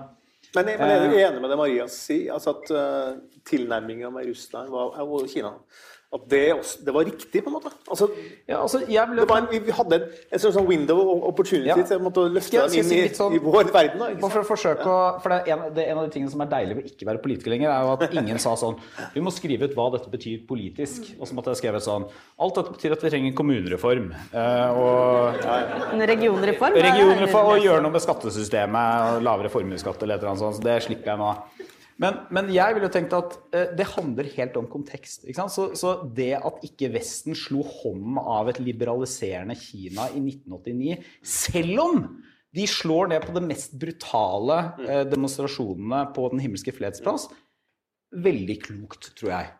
Men, 0.55 0.69
men 0.69 0.91
er 0.91 1.01
du 1.01 1.15
eh. 1.15 1.23
enig 1.25 1.41
med 1.43 1.51
det 1.51 1.57
Maria 1.59 1.87
sier, 1.91 2.35
altså 2.35 2.53
at 2.55 2.69
uh, 2.71 3.39
tilnærminga 3.49 4.11
med 4.13 4.29
Russland 4.29 4.71
og 4.75 5.25
Kina 5.31 5.55
at 6.15 6.25
det, 6.31 6.43
også, 6.55 6.81
det, 6.87 6.93
var 6.95 7.05
riktig, 7.07 7.41
på 7.43 7.51
en 7.51 7.55
måte. 7.57 7.71
Altså, 7.91 8.07
ja, 8.47 8.61
altså, 8.61 8.81
ble... 8.87 9.25
en, 9.37 9.47
vi, 9.51 9.73
hadde 9.75 9.97
en, 9.97 10.05
en, 10.31 10.43
sånn 10.43 10.67
window 10.67 11.01
of 11.01 11.25
opportunity 11.31 11.71
ja. 11.71 11.77
til 11.89 11.99
å 11.99 12.25
løfte 12.31 12.61
dem 12.61 12.77
inn 12.79 12.93
i, 12.95 13.01
sånn, 13.17 13.35
i, 13.35 13.41
vår 13.43 13.71
verden. 13.73 14.01
Da, 14.01 14.29
for, 14.29 14.41
å 14.43 14.47
forsøke 14.47 14.85
å, 14.87 15.01
for 15.23 15.33
det 15.33 15.41
er 15.43 15.57
en, 15.57 15.65
det 15.75 15.83
er 15.83 15.91
en, 15.93 16.01
av 16.01 16.07
de 16.07 16.15
tingene 16.15 16.31
som 16.31 16.45
er 16.45 16.51
deilig 16.53 16.77
ved 16.77 16.87
å 16.87 16.93
ikke 16.93 17.09
være 17.09 17.23
politiker 17.25 17.55
lenger, 17.55 17.73
er 17.73 17.83
jo 17.83 17.93
at 17.97 18.15
ingen 18.21 18.41
sa 18.41 18.55
sånn 18.59 18.79
Vi 19.15 19.23
må 19.25 19.33
skrive 19.35 19.67
ut 19.67 19.75
hva 19.77 19.89
dette 19.97 20.11
betyr 20.13 20.45
politisk. 20.47 21.11
Og 21.19 21.27
så 21.27 21.37
måtte 21.37 21.53
jeg 21.53 21.63
skrevet 21.63 21.85
sånn 21.85 22.07
Alt 22.41 22.59
dette 22.61 22.75
betyr 22.77 22.95
at 22.95 23.05
vi 23.05 23.11
trenger 23.13 23.31
en 23.33 23.37
kommunereform. 23.37 24.09
Uh, 24.31 24.79
og, 24.79 25.45
en 25.91 26.07
regionreform? 26.09 26.79
Regionreform 26.87 27.53
og 27.55 27.63
gjøre 27.63 27.83
noe 27.83 27.95
med 27.95 28.03
skattesystemet. 28.03 29.21
Lavere 29.25 29.51
formuesskatt 29.53 30.03
eller 30.03 30.17
et 30.17 30.23
eller 30.23 30.35
annet 30.35 30.45
sånt. 30.47 30.59
Så 30.59 30.65
det 30.65 30.79
slipper 30.87 31.13
jeg 31.13 31.21
nå. 31.21 31.33
Men, 32.01 32.17
men, 32.33 32.49
jeg 32.51 32.75
ville 32.75 32.89
tenkt 32.91 33.13
at 33.15 33.37
eh, 33.55 33.69
det 33.77 33.87
handler 33.93 34.27
helt 34.35 34.57
om 34.59 34.67
kontekst. 34.71 35.23
Så, 35.51 35.69
så, 35.79 35.93
det 36.17 36.33
at 36.35 36.63
ikke 36.67 36.91
Vesten 36.95 37.37
slo 37.39 37.63
hånden 37.63 38.19
av 38.19 38.51
et 38.51 38.59
liberaliserende 38.59 39.55
Kina 39.59 40.09
i 40.11 40.19
1989, 40.19 40.97
selv 41.23 41.83
om 41.85 42.01
de 42.55 42.67
slår 42.67 43.11
ned 43.11 43.23
på 43.23 43.35
de 43.35 43.43
mest 43.47 43.75
brutale 43.79 44.59
eh, 44.85 45.03
demonstrasjonene 45.11 46.05
på 46.15 46.29
Den 46.33 46.43
himmelske 46.43 46.75
fredsplass, 46.75 47.29
veldig 48.15 48.59
klokt, 48.63 49.13
tror 49.19 49.31
jeg. 49.37 49.53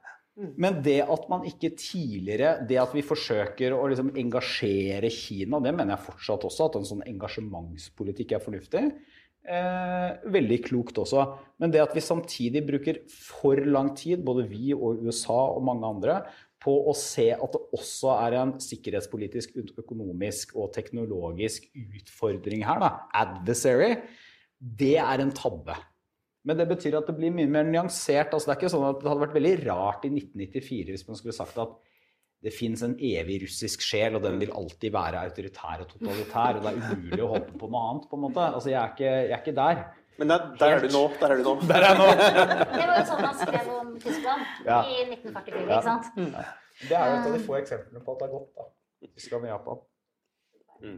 Men 0.60 0.82
det 0.84 0.98
at 1.08 1.30
man 1.32 1.46
ikke 1.48 1.70
tidligere 1.80 2.66
Det 2.68 2.76
at 2.76 2.92
vi 2.92 3.06
forsøker 3.08 3.72
å 3.72 3.86
liksom 3.88 4.10
engasjere 4.20 5.08
Kina, 5.14 5.62
det 5.64 5.72
mener 5.72 5.96
jeg 5.96 6.08
fortsatt 6.10 6.44
også, 6.50 6.68
at 6.68 6.76
en 6.82 6.90
sånn 6.90 7.06
engasjementspolitikk 7.08 8.36
er 8.36 8.44
fornuftig. 8.44 8.84
Eh, 9.46 10.12
veldig 10.34 10.58
klokt 10.66 10.98
også. 10.98 11.22
Men 11.62 11.74
det 11.74 11.84
at 11.84 11.94
vi 11.94 12.02
samtidig 12.02 12.64
bruker 12.66 13.00
for 13.14 13.60
lang 13.62 13.92
tid, 13.98 14.24
både 14.26 14.48
vi 14.50 14.74
og 14.74 15.04
USA 15.06 15.38
og 15.54 15.64
mange 15.68 15.86
andre, 15.86 16.20
på 16.66 16.74
å 16.90 16.96
se 16.98 17.28
at 17.36 17.54
det 17.54 17.62
også 17.78 18.16
er 18.16 18.38
en 18.40 18.54
sikkerhetspolitisk, 18.64 19.60
økonomisk 19.78 20.56
og 20.58 20.72
teknologisk 20.74 21.68
utfordring 21.78 22.64
her, 22.66 22.82
da, 22.82 22.90
adversary, 23.22 24.00
det 24.58 24.96
er 24.98 25.22
en 25.22 25.34
tabbe. 25.36 25.76
Men 26.46 26.58
det 26.58 26.66
betyr 26.70 26.98
at 26.98 27.10
det 27.10 27.18
blir 27.18 27.34
mye 27.34 27.50
mer 27.50 27.70
nyansert. 27.70 28.34
altså 28.34 28.50
Det 28.50 28.56
er 28.56 28.60
ikke 28.64 28.74
sånn 28.74 28.88
at 28.90 29.02
det 29.02 29.12
hadde 29.12 29.26
vært 29.28 29.38
veldig 29.38 29.56
rart 29.66 30.06
i 30.06 30.14
1994 30.14 30.94
hvis 30.94 31.06
man 31.10 31.20
skulle 31.20 31.38
sagt 31.38 31.58
at 31.62 31.78
det 32.46 32.54
fins 32.54 32.84
en 32.86 32.94
evig 33.02 33.40
russisk 33.42 33.82
sjel, 33.82 34.18
og 34.18 34.26
den 34.26 34.38
vil 34.42 34.52
alltid 34.54 34.94
være 34.94 35.24
autoritær 35.26 35.82
og 35.82 35.88
totalitær. 35.90 36.60
Og 36.60 36.66
det 36.66 36.74
er 36.74 36.82
umulig 36.92 37.24
å 37.26 37.30
håpe 37.32 37.56
på 37.58 37.70
noe 37.72 37.86
annet, 37.90 38.10
på 38.12 38.20
en 38.20 38.26
måte. 38.28 38.44
Altså, 38.46 38.70
jeg 38.70 38.80
er 38.82 38.92
ikke, 38.94 39.14
jeg 39.16 39.34
er 39.34 39.42
ikke 39.42 39.56
der. 39.58 39.82
Men 40.20 40.30
der, 40.32 40.46
der, 40.60 40.76
er 40.76 40.86
du 40.86 40.94
nå. 40.94 41.02
Der 41.20 41.34
er 41.34 41.42
du 41.42 41.44
nå. 41.48 41.56
Der 41.72 41.88
er 41.90 41.98
nå. 42.00 42.06
det 42.14 42.86
var 42.86 42.94
jo 43.02 43.08
sånn 43.10 43.26
han 43.26 43.36
skrev 43.42 43.74
om 43.74 43.90
Tyskland 44.00 44.46
ja. 44.68 44.78
i 44.86 45.02
1944, 45.10 45.66
ikke 45.66 45.82
sant? 45.90 46.14
Ja. 46.22 46.46
Det 46.86 46.96
er 47.00 47.10
jo 47.10 47.18
et 47.18 47.28
av 47.28 47.36
de 47.36 47.42
få 47.50 47.58
eksemplene 47.58 48.06
på 48.06 48.16
at 48.16 48.22
det 48.22 48.28
har 48.30 48.34
gått, 48.38 48.48
da. 48.56 48.70
Tyskland 49.10 49.48
og 49.48 49.52
Japan. 49.52 49.84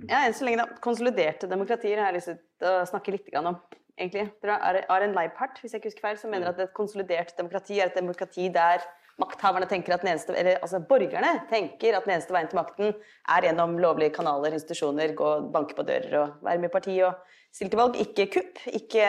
Ja, 0.10 0.20
enn 0.20 0.36
så 0.38 0.46
lenge, 0.46 0.68
da. 0.68 0.78
Konsoliderte 0.84 1.50
demokratier 1.50 2.04
har 2.04 2.12
jeg 2.12 2.20
lyst 2.20 2.34
til 2.36 2.70
å 2.70 2.86
snakke 2.90 3.16
litt 3.16 3.32
om. 3.40 3.50
egentlig. 3.98 4.28
Det 4.44 4.54
er 4.54 4.84
Aren 4.94 5.16
Leibhardt, 5.18 5.64
hvis 5.64 5.74
jeg 5.74 5.82
ikke 5.82 5.94
husker 5.94 6.08
feil, 6.10 6.22
som 6.22 6.34
mener 6.34 6.52
at 6.52 6.62
et 6.62 6.76
konsolidert 6.78 7.34
demokrati 7.40 7.80
er 7.80 7.90
et 7.90 7.98
demokrati 7.98 8.52
der 8.54 8.86
makthaverne 9.22 9.68
tenker 9.70 9.96
at 9.96 10.04
den 10.04 10.12
eneste, 10.14 10.36
eller 10.38 10.60
altså 10.62 10.82
borgerne 10.86 11.32
tenker 11.50 11.98
at 11.98 12.06
den 12.06 12.16
eneste 12.16 12.36
veien 12.36 12.50
til 12.52 12.60
makten 12.60 12.92
er 12.94 13.48
gjennom 13.48 13.78
lovlige 13.82 14.14
kanaler, 14.14 14.54
institusjoner, 14.54 15.16
gå 15.18 15.32
banke 15.54 15.78
på 15.78 15.86
dører 15.88 16.14
og 16.22 16.46
være 16.46 16.62
med 16.62 16.70
i 16.70 16.74
parti 16.76 17.00
og 17.06 17.18
stille 17.54 17.74
til 17.74 17.82
valg. 17.82 17.98
Ikke 18.04 18.28
kupp, 18.38 18.62
ikke 18.70 19.08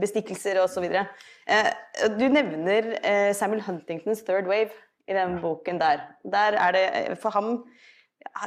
bestikkelser 0.00 0.62
osv. 0.62 0.88
Eh, 0.88 1.70
du 2.16 2.26
nevner 2.32 2.94
eh, 3.02 3.30
Samuel 3.36 3.64
Huntingtons 3.66 4.24
Third 4.26 4.48
Wave 4.48 4.72
i 5.08 5.16
den 5.16 5.38
boken 5.42 5.80
der. 5.82 6.06
Der 6.24 6.56
er 6.56 6.76
det 6.76 7.18
for 7.20 7.34
ham 7.36 7.52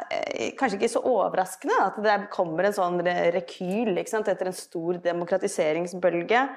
eh, 0.10 0.53
kanskje 0.58 0.80
ikke 0.80 0.93
så 0.95 1.06
overraskende 1.06 1.78
at 1.86 2.01
det 2.01 2.20
kommer 2.34 2.66
en 2.66 2.78
sånn 2.78 3.01
rekyl 3.36 3.93
etter 4.01 4.47
en 4.49 4.58
stor 4.58 5.01
demokratiseringsbølge. 5.06 6.47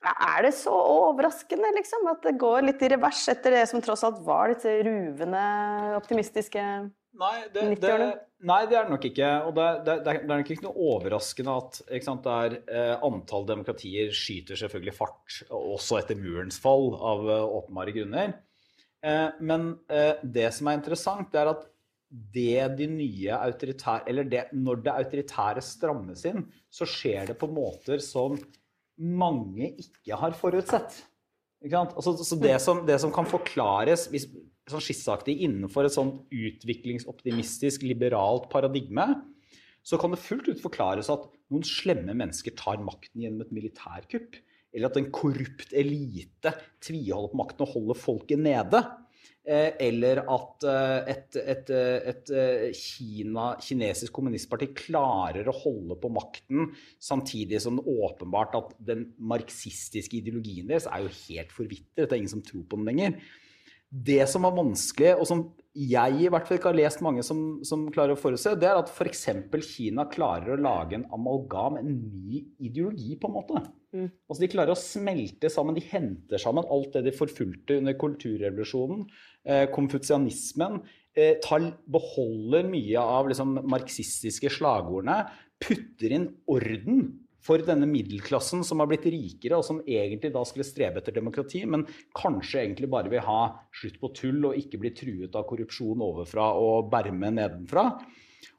Er 0.00 0.46
det 0.46 0.54
så 0.56 0.72
overraskende 0.72 1.74
liksom, 1.76 2.06
at 2.08 2.22
det 2.24 2.38
går 2.40 2.64
litt 2.64 2.80
i 2.86 2.88
revers 2.94 3.20
etter 3.28 3.58
det 3.58 3.66
som 3.68 3.82
tross 3.84 4.04
alt 4.06 4.22
var 4.24 4.48
litt 4.48 4.64
ruvende 4.64 5.42
optimistiske 5.98 6.64
Nei, 7.20 7.36
det, 7.52 7.64
det, 7.82 7.94
nei, 8.46 8.60
det 8.70 8.76
er 8.78 8.84
det 8.86 8.94
nok 8.94 9.06
ikke. 9.08 9.30
Og 9.48 9.56
det, 9.56 9.64
det, 9.86 9.96
det 10.06 10.12
er 10.14 10.28
nok 10.30 10.52
ikke 10.54 10.66
noe 10.68 10.84
overraskende 10.92 11.56
at 11.58 11.80
sant, 12.06 12.28
er, 12.30 12.54
eh, 12.70 12.92
antall 13.02 13.48
demokratier 13.48 14.12
skyter 14.14 14.56
selvfølgelig 14.60 14.94
fart, 14.94 15.40
også 15.50 15.98
etter 15.98 16.20
murens 16.20 16.60
fall, 16.62 16.94
av 16.94 17.26
uh, 17.26 17.56
åpenbare 17.58 17.96
grunner. 17.96 18.36
Eh, 19.02 19.26
men 19.40 19.72
eh, 19.90 20.22
det 20.22 20.46
som 20.54 20.70
er 20.70 20.78
interessant, 20.78 21.34
er 21.34 21.50
at 21.54 21.66
det 22.10 22.64
de 22.74 22.88
nye 22.90 23.36
autoritære 23.36 24.02
Eller 24.10 24.26
det, 24.26 24.40
når 24.50 24.80
det 24.82 24.94
autoritære 24.96 25.62
strammes 25.62 26.24
inn, 26.26 26.42
så 26.66 26.88
skjer 26.88 27.30
det 27.30 27.36
på 27.38 27.46
måter 27.50 28.02
som 28.02 28.34
mange 29.00 29.72
ikke 29.80 30.18
har 30.20 30.36
forutsett. 30.36 31.00
Altså, 31.60 32.14
så 32.24 32.38
det 32.40 32.54
som, 32.64 32.84
det 32.88 32.96
som, 33.02 33.12
kan 33.12 33.26
forklares 33.28 34.06
hvis, 34.12 34.28
sånn 34.70 34.84
skisseaktig 34.84 35.34
innenfor 35.44 35.84
et 35.84 35.94
sånt 35.96 36.22
utviklingsoptimistisk, 36.32 37.84
liberalt 37.84 38.48
paradigme, 38.52 39.08
så 39.84 39.98
kan 40.00 40.12
det 40.12 40.22
fullt 40.22 40.48
ut 40.48 40.62
forklares 40.62 41.10
at 41.12 41.26
noen 41.52 41.64
slemme 41.66 42.14
mennesker 42.16 42.54
tar 42.56 42.80
makten 42.84 43.24
gjennom 43.24 43.44
et 43.44 43.52
militærkupp. 43.56 44.38
Eller 44.70 44.86
at 44.86 44.98
en 45.00 45.10
korrupt 45.10 45.72
elite 45.74 46.52
tviholder 46.84 47.32
på 47.32 47.40
makten 47.40 47.64
og 47.66 47.72
holder 47.74 47.98
folket 47.98 48.38
nede. 48.38 48.84
Eh, 49.40 49.72
eller 49.80 50.20
at 50.28 50.64
eh, 50.68 51.10
et, 51.10 51.36
et, 51.40 51.70
et, 52.12 52.32
eh, 52.36 52.66
Kina, 52.76 53.54
kinesisk 53.64 54.12
kommunistparti 54.18 54.68
klarer 54.76 55.48
å 55.48 55.54
holde 55.62 55.96
på 55.98 56.10
makten 56.12 56.68
samtidig 57.00 57.62
som 57.64 57.80
det 57.80 57.88
åpenbart 57.88 58.58
at 58.58 58.74
den 58.92 59.06
marxistiske 59.16 60.18
ideologien 60.20 60.68
deres 60.68 60.90
er 60.90 61.06
jo 61.06 61.14
helt 61.24 61.56
forvitret. 61.56 62.04
Det 62.04 62.12
er 62.12 62.20
ingen 62.20 62.34
som 62.36 62.44
tror 62.44 62.66
på 62.68 62.78
den 62.82 62.92
lenger. 62.92 63.16
Det 63.90 64.20
som 64.30 64.44
var 64.46 64.54
vanskelig, 64.54 65.16
og 65.16 65.26
som 65.26 65.46
jeg 65.76 66.16
i 66.18 66.30
hvert 66.32 66.48
fall 66.48 66.58
ikke 66.58 66.70
har 66.72 66.78
lest 66.80 67.02
mange 67.04 67.22
som, 67.22 67.60
som 67.66 67.84
klarer 67.94 68.16
å 68.16 68.18
forutse, 68.18 68.56
det 68.58 68.66
er 68.66 68.80
at 68.80 68.90
f.eks. 68.90 69.28
Kina 69.68 70.06
klarer 70.10 70.56
å 70.56 70.62
lage 70.62 70.96
en 70.98 71.06
amalgam, 71.14 71.78
en 71.78 71.92
ny 72.10 72.40
ideologi, 72.58 73.14
på 73.20 73.30
en 73.30 73.36
måte. 73.36 73.62
Mm. 73.94 74.08
Altså 74.26 74.40
De 74.42 74.50
klarer 74.50 74.74
å 74.74 74.78
smelte 74.78 75.50
sammen, 75.52 75.78
de 75.78 75.84
henter 75.86 76.42
sammen 76.42 76.66
alt 76.66 76.96
det 76.96 77.04
de 77.06 77.14
forfulgte 77.14 77.78
under 77.78 77.94
kulturrevolusjonen, 78.02 79.06
eh, 79.46 79.64
konfutsianismen, 79.70 80.80
eh, 81.14 81.38
beholder 81.86 82.66
mye 82.70 83.06
av 83.06 83.30
liksom, 83.30 83.60
marxistiske 83.70 84.50
slagordene, 84.50 85.22
putter 85.62 86.16
inn 86.16 86.30
orden 86.50 87.04
for 87.44 87.62
denne 87.64 87.88
middelklassen 87.88 88.64
som 88.66 88.82
har 88.82 88.88
blitt 88.90 89.06
rikere, 89.08 89.58
og 89.58 89.64
som 89.66 89.80
egentlig 89.86 90.32
da 90.34 90.42
skulle 90.48 90.66
strebe 90.68 91.00
etter 91.00 91.16
demokrati, 91.16 91.62
men 91.68 91.86
kanskje 92.16 92.64
egentlig 92.64 92.90
bare 92.92 93.12
vil 93.12 93.24
ha 93.24 93.40
slutt 93.80 93.96
på 94.02 94.12
tull 94.16 94.50
og 94.50 94.58
ikke 94.60 94.80
bli 94.82 94.92
truet 94.96 95.38
av 95.38 95.46
korrupsjon 95.48 96.04
overfra 96.04 96.50
og 96.60 96.90
berme 96.92 97.32
nedenfra. 97.32 97.86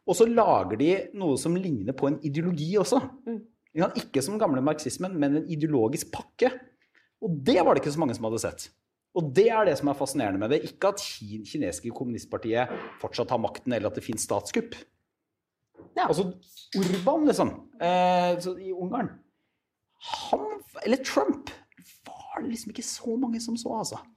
Og 0.09 0.17
så 0.17 0.25
lager 0.27 0.79
de 0.81 0.91
noe 1.17 1.37
som 1.39 1.55
ligner 1.57 1.95
på 1.97 2.09
en 2.09 2.19
ideologi 2.25 2.73
også. 2.81 2.99
Mm. 3.29 3.39
Ikke 4.01 4.23
som 4.25 4.39
gamle 4.41 4.63
marxismen, 4.65 5.13
men 5.15 5.39
en 5.39 5.49
ideologisk 5.51 6.11
pakke. 6.13 6.49
Og 7.21 7.37
det 7.45 7.59
var 7.61 7.75
det 7.75 7.83
ikke 7.83 7.93
så 7.93 8.01
mange 8.01 8.17
som 8.17 8.25
hadde 8.27 8.41
sett. 8.43 8.71
Og 9.17 9.27
det 9.35 9.49
er 9.51 9.67
det 9.67 9.75
som 9.79 9.91
er 9.91 9.99
fascinerende 9.99 10.39
med 10.41 10.53
det. 10.53 10.61
Ikke 10.67 10.91
at 10.93 11.03
kinesiske 11.03 11.91
kommunistpartiet 11.95 12.71
fortsatt 13.01 13.31
har 13.33 13.41
makten, 13.43 13.75
eller 13.75 13.91
at 13.91 13.99
det 13.99 14.05
finnes 14.05 14.25
statskupp. 14.25 14.75
Ja. 15.97 16.07
Altså 16.07 16.31
Urban, 16.77 17.25
liksom, 17.27 17.51
i 17.81 18.71
Ungarn 18.75 19.09
Han, 20.29 20.45
eller 20.85 21.01
Trump, 21.05 21.49
var 22.31 22.41
det 22.41 22.49
liksom 22.49 22.71
ikke 22.71 22.85
så 22.85 23.15
mange 23.19 23.39
som 23.43 23.57
så, 23.57 23.73
altså. 23.77 23.99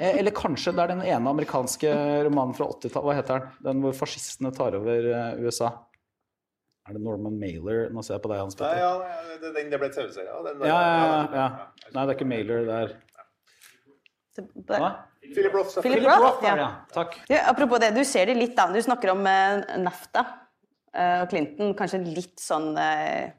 Eh, 0.00 0.18
eller 0.20 0.32
kanskje 0.32 0.72
det 0.72 0.82
er 0.82 0.90
den 0.92 1.02
ene 1.02 1.30
amerikanske 1.34 1.90
romanen 2.24 2.54
fra 2.56 2.68
80-tallet, 2.70 3.06
hva 3.08 3.16
heter 3.18 3.40
den? 3.40 3.48
Den 3.66 3.80
hvor 3.84 3.96
fascistene 3.98 4.52
tar 4.54 4.76
over 4.78 5.08
uh, 5.10 5.40
USA. 5.42 5.72
Er 6.88 6.96
det 6.96 7.02
Norman 7.04 7.36
Mailer? 7.40 7.88
Nå 7.92 8.04
ser 8.06 8.16
jeg 8.16 8.24
på 8.24 8.30
deg, 8.30 8.40
Hans 8.40 8.56
Petter. 8.56 8.78
Ja, 8.80 8.92
ja, 9.02 9.36
det, 9.42 9.50
den 9.58 9.72
det 9.72 9.80
ble 9.82 9.90
TV-serie 9.92 10.32
av. 10.32 10.48
Ja, 10.62 10.78
ja, 10.78 11.18
ja, 11.34 11.46
Nei, 11.90 12.04
det 12.04 12.06
er 12.06 12.16
ikke 12.16 12.30
Mailer, 12.30 12.62
det 12.68 12.78
er? 12.78 12.94
Philip 15.26 15.58
Roth. 15.58 15.82
Philip 15.82 16.06
Roth, 16.06 16.46
ja. 16.46 16.70
Takk. 16.94 17.18
apropos 17.42 17.82
det, 17.82 17.90
du 17.98 18.04
ser 18.08 18.30
det 18.30 18.38
litt, 18.38 18.54
da. 18.56 18.70
Du 18.72 18.80
snakker 18.86 19.12
om 19.12 19.26
uh, 19.26 19.76
NAFTA. 19.82 20.24
Eh, 20.96 21.20
og 21.22 21.28
Clinton 21.30 21.76
kanskje 21.78 22.02
litt 22.02 22.40
sånn 22.42 22.72
eh, 22.80 23.30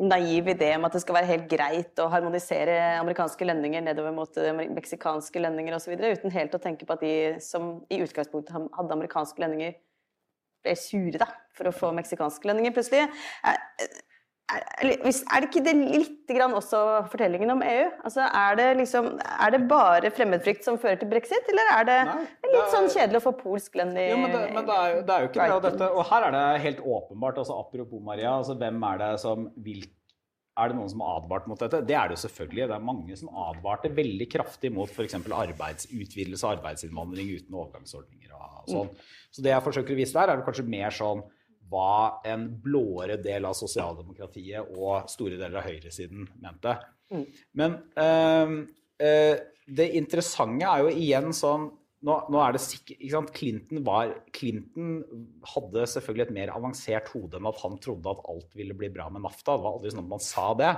naiv 0.00 0.48
idé 0.54 0.70
om 0.78 0.86
at 0.88 0.96
det 0.96 1.02
skal 1.02 1.18
være 1.18 1.28
helt 1.28 1.48
greit 1.50 2.00
å 2.00 2.08
harmonisere 2.12 2.76
amerikanske 3.00 3.44
lønninger 3.44 3.84
nedover 3.84 4.14
mot 4.16 4.40
eh, 4.40 4.64
meksikanske 4.72 5.42
lønninger 5.42 5.76
osv., 5.76 5.96
uten 5.98 6.32
helt 6.32 6.56
å 6.56 6.62
tenke 6.62 6.88
på 6.88 6.96
at 6.96 7.04
de 7.04 7.14
som 7.44 7.74
i 7.92 8.00
utgangspunktet 8.00 8.56
hadde 8.56 8.96
amerikanske 8.96 9.44
lønninger, 9.44 9.76
ble 10.64 10.76
sure 10.76 11.20
da, 11.20 11.28
for 11.56 11.68
å 11.68 11.76
få 11.76 11.92
meksikanske 11.96 12.48
lønninger 12.48 12.74
plutselig 12.76 13.06
er, 14.50 14.90
er 14.90 15.42
det 15.42 15.48
ikke 15.48 15.62
det 15.64 15.74
litt 15.78 16.32
grann 16.32 16.54
også 16.56 16.80
fortellingen 17.12 17.52
om 17.54 17.62
EU? 17.64 17.86
Altså, 18.06 18.24
er, 18.26 18.56
det 18.58 18.66
liksom, 18.80 19.12
er 19.20 19.54
det 19.54 19.60
bare 19.70 20.10
fremmedfrykt 20.14 20.66
som 20.66 20.78
fører 20.80 20.98
til 21.00 21.10
brexit, 21.10 21.46
eller 21.52 21.72
er 21.76 21.86
det, 21.88 21.98
Nei, 22.08 22.26
det 22.42 22.50
litt 22.50 22.60
er, 22.64 22.72
sånn 22.74 22.90
kjedelig 22.90 23.20
å 23.20 23.24
få 23.28 23.34
polsk 23.38 23.78
lønn 23.80 23.94
i 23.94 24.08
ja, 24.08 24.18
Men, 24.18 24.34
det, 24.34 24.42
men 24.56 24.68
det, 24.68 24.76
er 24.76 24.92
jo, 24.94 25.00
det, 25.06 25.14
er 25.14 25.24
jo, 25.24 25.30
ikke 25.30 25.46
bra, 25.46 25.62
dette. 25.68 25.88
Og 25.94 26.06
her 26.10 26.28
er 26.28 26.36
det 26.36 26.44
helt 26.66 26.84
åpenbart, 26.96 27.40
altså 27.44 27.58
apropos 27.62 28.04
Maria, 28.10 28.34
altså, 28.40 28.58
hvem 28.60 28.86
er 28.90 29.02
det 29.04 29.14
som 29.24 29.48
vil 29.64 29.88
er 30.60 30.72
det 30.72 30.76
noen 30.76 30.90
som 30.92 31.02
har 31.04 31.20
advart 31.22 31.46
mot 31.48 31.60
dette? 31.62 31.78
Det 31.86 31.94
er 31.96 32.10
det 32.10 32.18
jo 32.18 32.22
selvfølgelig. 32.26 32.66
Det 32.68 32.74
er 32.76 32.84
mange 32.84 33.16
som 33.16 33.30
advarte 33.46 33.88
veldig 33.96 34.26
kraftig 34.28 34.72
mot 34.74 34.90
f.eks. 34.90 35.14
utvidelse 35.16 36.44
og 36.44 36.56
arbeidsinnvandring 36.58 37.30
uten 37.38 37.56
overgangsordninger 37.56 38.34
og 38.34 38.66
sånn. 38.68 38.90
Mm. 38.90 39.12
Så 39.30 39.44
det 39.46 39.54
jeg 39.54 39.64
forsøker 39.64 39.94
å 39.94 40.00
vise 40.02 40.18
der, 40.18 40.32
er 40.34 40.44
kanskje 40.44 40.66
mer 40.68 40.92
sånn 40.92 41.22
hva 41.70 42.20
en 42.26 42.48
blåere 42.62 43.18
del 43.22 43.46
av 43.48 43.56
sosialdemokratiet 43.58 44.74
og 44.74 45.10
store 45.10 45.38
deler 45.38 45.60
av 45.60 45.68
høyresiden 45.68 46.26
mente. 46.42 46.74
Mm. 47.10 47.26
Men 47.58 47.76
øh, 48.04 48.56
øh, 49.06 49.36
det 49.70 49.92
interessante 49.98 50.66
er 50.66 50.84
jo 50.84 50.94
igjen 50.94 51.30
sånn 51.36 51.70
nå, 52.00 52.14
nå, 52.32 52.38
er 52.40 52.54
det 52.56 52.62
sikkert 52.64 53.34
Clinton, 53.36 53.82
var, 53.84 54.14
Clinton 54.32 55.02
hadde 55.52 55.84
selvfølgelig 55.92 56.24
et 56.24 56.36
mer 56.38 56.52
avansert 56.54 57.10
hode 57.12 57.36
enn 57.36 57.48
at 57.50 57.60
han 57.60 57.76
trodde 57.82 58.08
at 58.08 58.22
alt 58.32 58.56
ville 58.56 58.76
bli 58.76 58.88
bra 58.94 59.10
med 59.12 59.20
NAFTA. 59.26 59.52
Det 59.52 59.64
var 59.66 59.74
aldri 59.76 59.92
sånn 59.92 60.06
at 60.06 60.12
man 60.14 60.24
sa 60.24 60.46
det. 60.56 60.70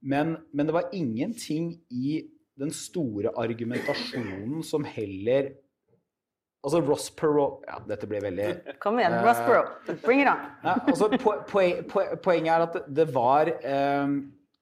Men, 0.00 0.38
men 0.56 0.70
det 0.70 0.76
var 0.78 0.94
ingenting 0.96 1.74
i 1.92 2.22
den 2.60 2.72
store 2.72 3.34
argumentasjonen 3.40 4.64
som 4.64 4.86
heller 4.88 5.52
Altså 6.60 6.82
Ross 6.84 7.08
Perot 7.16 7.62
Ja, 7.64 7.78
dette 7.88 8.08
blir 8.08 8.20
veldig 8.24 8.50
Kom 8.82 8.98
igjen, 9.00 9.16
uh, 9.16 9.22
Ross 9.24 9.40
Perot. 9.46 9.94
Bring 10.04 10.24
it 10.24 10.28
on. 10.28 10.42
Ja, 10.64 10.76
altså, 10.76 11.08
poen, 11.14 11.40
poen, 11.48 12.18
poenget 12.20 12.52
er 12.52 12.66
at 12.66 12.92
det 13.00 13.08
var 13.14 13.48
um, 13.64 14.20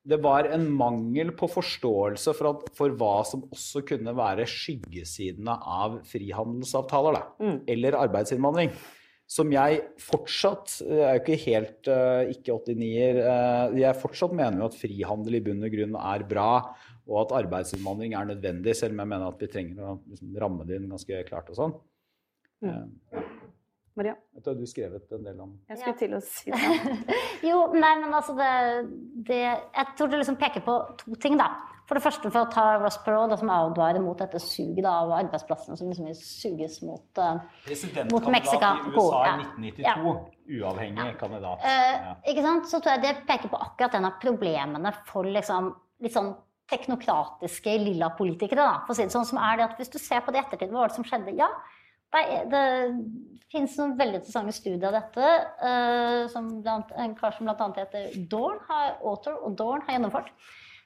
det 0.08 0.18
var 0.24 0.46
en 0.48 0.64
mangel 0.72 1.34
på 1.36 1.48
forståelse 1.52 2.32
for, 2.36 2.54
at, 2.54 2.68
for, 2.76 2.94
hva 2.96 3.16
som 3.28 3.42
også 3.52 3.82
kunne 3.88 4.14
være 4.16 4.46
skyggesidene 4.48 5.52
av 5.58 5.98
frihandelsavtaler, 6.08 7.18
da, 7.18 7.44
mm. 7.44 7.58
eller 7.74 7.98
arbeidsinnvandring. 8.06 8.72
Som 9.28 9.50
jeg 9.52 9.82
fortsatt 10.00 10.78
Jeg 10.80 11.02
er 11.04 11.18
jo 11.18 11.20
ikke 11.20 11.42
helt 11.42 11.90
uh, 11.92 12.30
ikke 12.32 12.54
89-er. 12.70 13.18
Uh, 13.20 13.76
jeg 13.76 14.00
fortsatt 14.00 14.32
mener 14.32 14.62
jo 14.62 14.70
at 14.70 14.78
frihandel 14.80 15.36
i 15.36 15.42
bunn 15.44 15.66
og 15.68 15.74
grunn 15.74 15.98
er 16.00 16.24
bra, 16.30 16.52
og 17.08 17.22
at 17.24 17.36
arbeidsinnvandring 17.42 18.14
er 18.14 18.28
nødvendig, 18.34 18.76
selv 18.76 18.92
om 18.92 19.02
jeg 19.04 19.08
mener 19.14 19.28
at 19.32 19.40
vi 19.40 19.48
trenger 19.52 19.84
å 19.84 19.98
liksom, 20.06 20.34
ramme 20.42 20.66
det 20.68 20.76
inn 20.78 20.90
ganske 20.92 21.22
klart 21.28 21.48
og 21.54 21.56
sånn. 21.58 21.76
Mm. 22.60 22.68
Ja. 23.14 23.22
Maria, 23.98 24.14
du, 24.36 24.42
har 24.46 24.54
du 24.54 24.66
skrevet 24.70 25.10
en 25.16 25.24
del 25.26 25.40
om 25.42 25.56
jeg 25.66 25.80
skulle 25.80 25.98
til 25.98 26.12
å 26.14 26.20
si 26.22 26.52
det. 26.52 27.16
Jo, 27.48 27.64
nei, 27.74 27.90
men 27.98 28.12
altså 28.14 28.34
det, 28.38 28.50
det 29.26 29.40
Jeg 29.40 29.86
tror 29.98 30.12
det 30.12 30.20
liksom 30.20 30.38
peker 30.38 30.62
på 30.66 30.76
to 31.00 31.16
ting, 31.18 31.34
da. 31.40 31.48
For 31.88 31.96
det 31.98 32.04
første 32.04 32.30
for 32.30 32.44
å 32.44 32.50
ta 32.52 32.64
Ross 32.82 32.98
Perot, 33.02 33.32
som 33.40 33.50
advarer 33.50 34.02
mot 34.04 34.18
dette 34.20 34.38
suget 34.44 34.84
da, 34.84 34.92
av 35.02 35.14
arbeidsplassene 35.16 35.78
som 35.80 35.88
liksom 35.88 36.10
suges 36.20 36.78
mot 36.84 37.22
uh, 37.22 37.40
Mot 38.12 38.28
Mexico. 38.28 38.74
I 38.84 38.92
USA 38.92 39.22
i 39.24 39.30
Ja. 39.80 39.94
1992. 39.96 40.12
Uavhengig 40.58 41.14
kandidat. 41.20 41.64
Eh, 41.64 41.94
Ja. 42.04 42.12
Ikke 42.28 42.44
sant? 42.44 42.68
Så 42.68 42.82
tror 42.84 42.94
jeg 42.98 43.06
det 43.06 43.14
peker 43.30 43.50
på 43.50 43.62
akkurat 43.66 43.96
en 43.98 44.10
av 44.10 44.20
problemene 44.22 44.92
for 45.08 45.24
liksom, 45.24 45.72
litt 46.04 46.14
sånn 46.14 46.34
teknokratiske 46.68 47.74
lilla 47.80 48.10
politikere. 48.18 48.64
Da, 48.64 48.78
for 48.84 48.94
å 48.94 48.98
si 48.98 49.06
det 49.06 49.14
sånn, 49.14 49.26
som 49.28 49.40
er 49.40 49.58
det 49.58 49.66
at 49.68 49.80
Hvis 49.80 49.92
du 49.92 49.98
ser 50.02 50.22
på 50.24 50.34
det 50.34 50.42
i 50.42 50.44
ettertid, 50.44 50.72
hva 50.72 50.84
var 50.84 50.92
det 50.92 50.98
som 50.98 51.06
skjedde? 51.06 51.34
Ja, 51.38 51.48
det, 52.14 52.22
det 52.52 52.62
finnes 53.52 53.74
noen 53.80 53.96
veldig 53.98 54.20
interessante 54.20 54.54
studier 54.56 54.88
av 54.90 54.96
dette. 54.96 55.32
uh, 55.64 56.22
som 56.32 56.50
blant, 56.64 56.92
en 56.96 57.16
kar 57.18 57.36
som 57.36 57.48
bl.a. 57.48 57.68
heter 57.76 58.14
Dorn, 58.30 58.60
har, 58.68 58.96
Author 59.02 59.40
og 59.44 59.58
Dorn 59.58 59.84
har 59.86 59.96
gjennomført. 59.96 60.32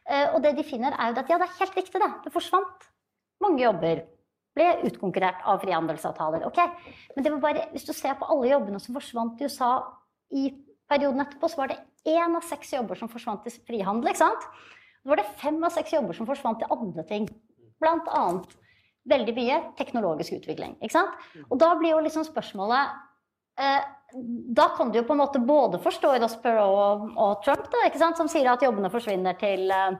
Uh, 0.08 0.34
og 0.34 0.40
det 0.42 0.56
de 0.58 0.66
finner, 0.66 0.94
er 0.98 1.12
jo 1.12 1.22
at 1.22 1.30
ja, 1.30 1.38
det 1.38 1.48
er 1.48 1.60
helt 1.60 1.78
riktig, 1.78 2.02
det. 2.02 2.10
Det 2.24 2.34
forsvant 2.34 2.90
mange 3.42 3.62
jobber. 3.62 4.04
Ble 4.52 4.68
utkonkurrert 4.84 5.46
av 5.48 5.62
frihandelsavtaler. 5.62 6.44
ok, 6.46 6.58
Men 7.14 7.24
det 7.24 7.32
var 7.32 7.46
bare, 7.46 7.68
hvis 7.72 7.86
du 7.88 7.94
ser 7.96 8.18
på 8.20 8.28
alle 8.34 8.50
jobbene 8.50 8.82
som 8.82 8.94
forsvant 8.98 9.40
i 9.40 9.48
USA 9.48 9.72
i 10.30 10.50
perioden 10.90 11.24
etterpå, 11.24 11.48
så 11.48 11.62
var 11.62 11.72
det 11.72 11.80
én 12.08 12.36
av 12.36 12.44
seks 12.44 12.74
jobber 12.74 12.98
som 12.98 13.08
forsvant 13.08 13.46
i 13.48 13.54
frihandel. 13.54 14.10
ikke 14.10 14.24
sant? 14.24 14.50
Så 15.02 15.10
var 15.10 15.18
det 15.18 15.30
fem 15.40 15.58
av 15.66 15.74
seks 15.74 15.92
jobber 15.96 16.14
som 16.16 16.28
forsvant 16.28 16.60
til 16.62 16.70
andre 16.70 17.04
ting. 17.08 17.26
Blant 17.82 18.06
annet 18.14 18.52
veldig 19.10 19.34
mye 19.34 19.56
teknologisk 19.78 20.36
utvikling. 20.38 20.76
ikke 20.80 20.94
sant? 20.94 21.16
Og 21.48 21.58
da 21.58 21.72
blir 21.78 21.96
jo 21.96 22.02
liksom 22.04 22.26
spørsmålet 22.26 22.92
eh, 23.58 23.80
Da 24.54 24.68
kan 24.76 24.92
du 24.92 25.00
jo 25.00 25.06
på 25.08 25.16
en 25.16 25.22
måte 25.22 25.40
både 25.42 25.80
forstå 25.82 26.12
Ross 26.20 26.36
Perot 26.42 26.68
og, 26.68 27.08
og 27.16 27.40
Trump, 27.44 27.64
da, 27.72 27.86
ikke 27.88 28.02
sant? 28.02 28.20
som 28.20 28.30
sier 28.30 28.50
at 28.52 28.62
jobbene 28.62 28.92
forsvinner 28.92 29.34
til 29.40 29.72
eh, 29.72 29.96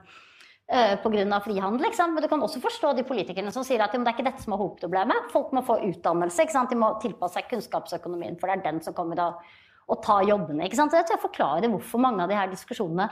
eh, 0.69 0.93
Pga. 1.03 1.41
frihandel. 1.43 1.89
Ikke 1.89 1.99
sant? 1.99 2.15
Men 2.15 2.23
du 2.23 2.29
kan 2.31 2.45
også 2.45 2.63
forstå 2.63 2.93
de 2.95 3.07
politikerne 3.09 3.51
som 3.51 3.65
sier 3.67 3.83
at 3.83 3.91
det 3.91 4.05
er 4.05 4.15
ikke 4.15 4.29
dette 4.29 4.45
som 4.45 4.55
er 4.55 4.63
hovedproblemet. 4.63 5.33
Folk 5.33 5.51
må 5.51 5.65
få 5.67 5.81
utdannelse. 5.89 6.45
Ikke 6.45 6.55
sant? 6.55 6.71
De 6.71 6.79
må 6.79 6.93
tilpasse 7.03 7.41
seg 7.41 7.51
kunnskapsøkonomien, 7.51 8.39
for 8.39 8.47
det 8.47 8.61
er 8.61 8.65
den 8.69 8.81
som 8.85 8.95
kommer 8.95 9.19
til 9.19 9.59
å 9.91 9.99
ta 9.99 10.21
jobbene. 10.23 10.69
Ikke 10.69 10.79
sant? 10.79 10.93
Så 10.93 11.01
jeg 11.01 11.09
tror 11.09 11.17
jeg 11.17 11.27
forklarer 11.27 11.73
hvorfor 11.73 11.99
mange 11.99 12.23
av 12.23 12.31
de 12.31 12.39
her 12.39 12.51
diskusjonene 12.53 13.09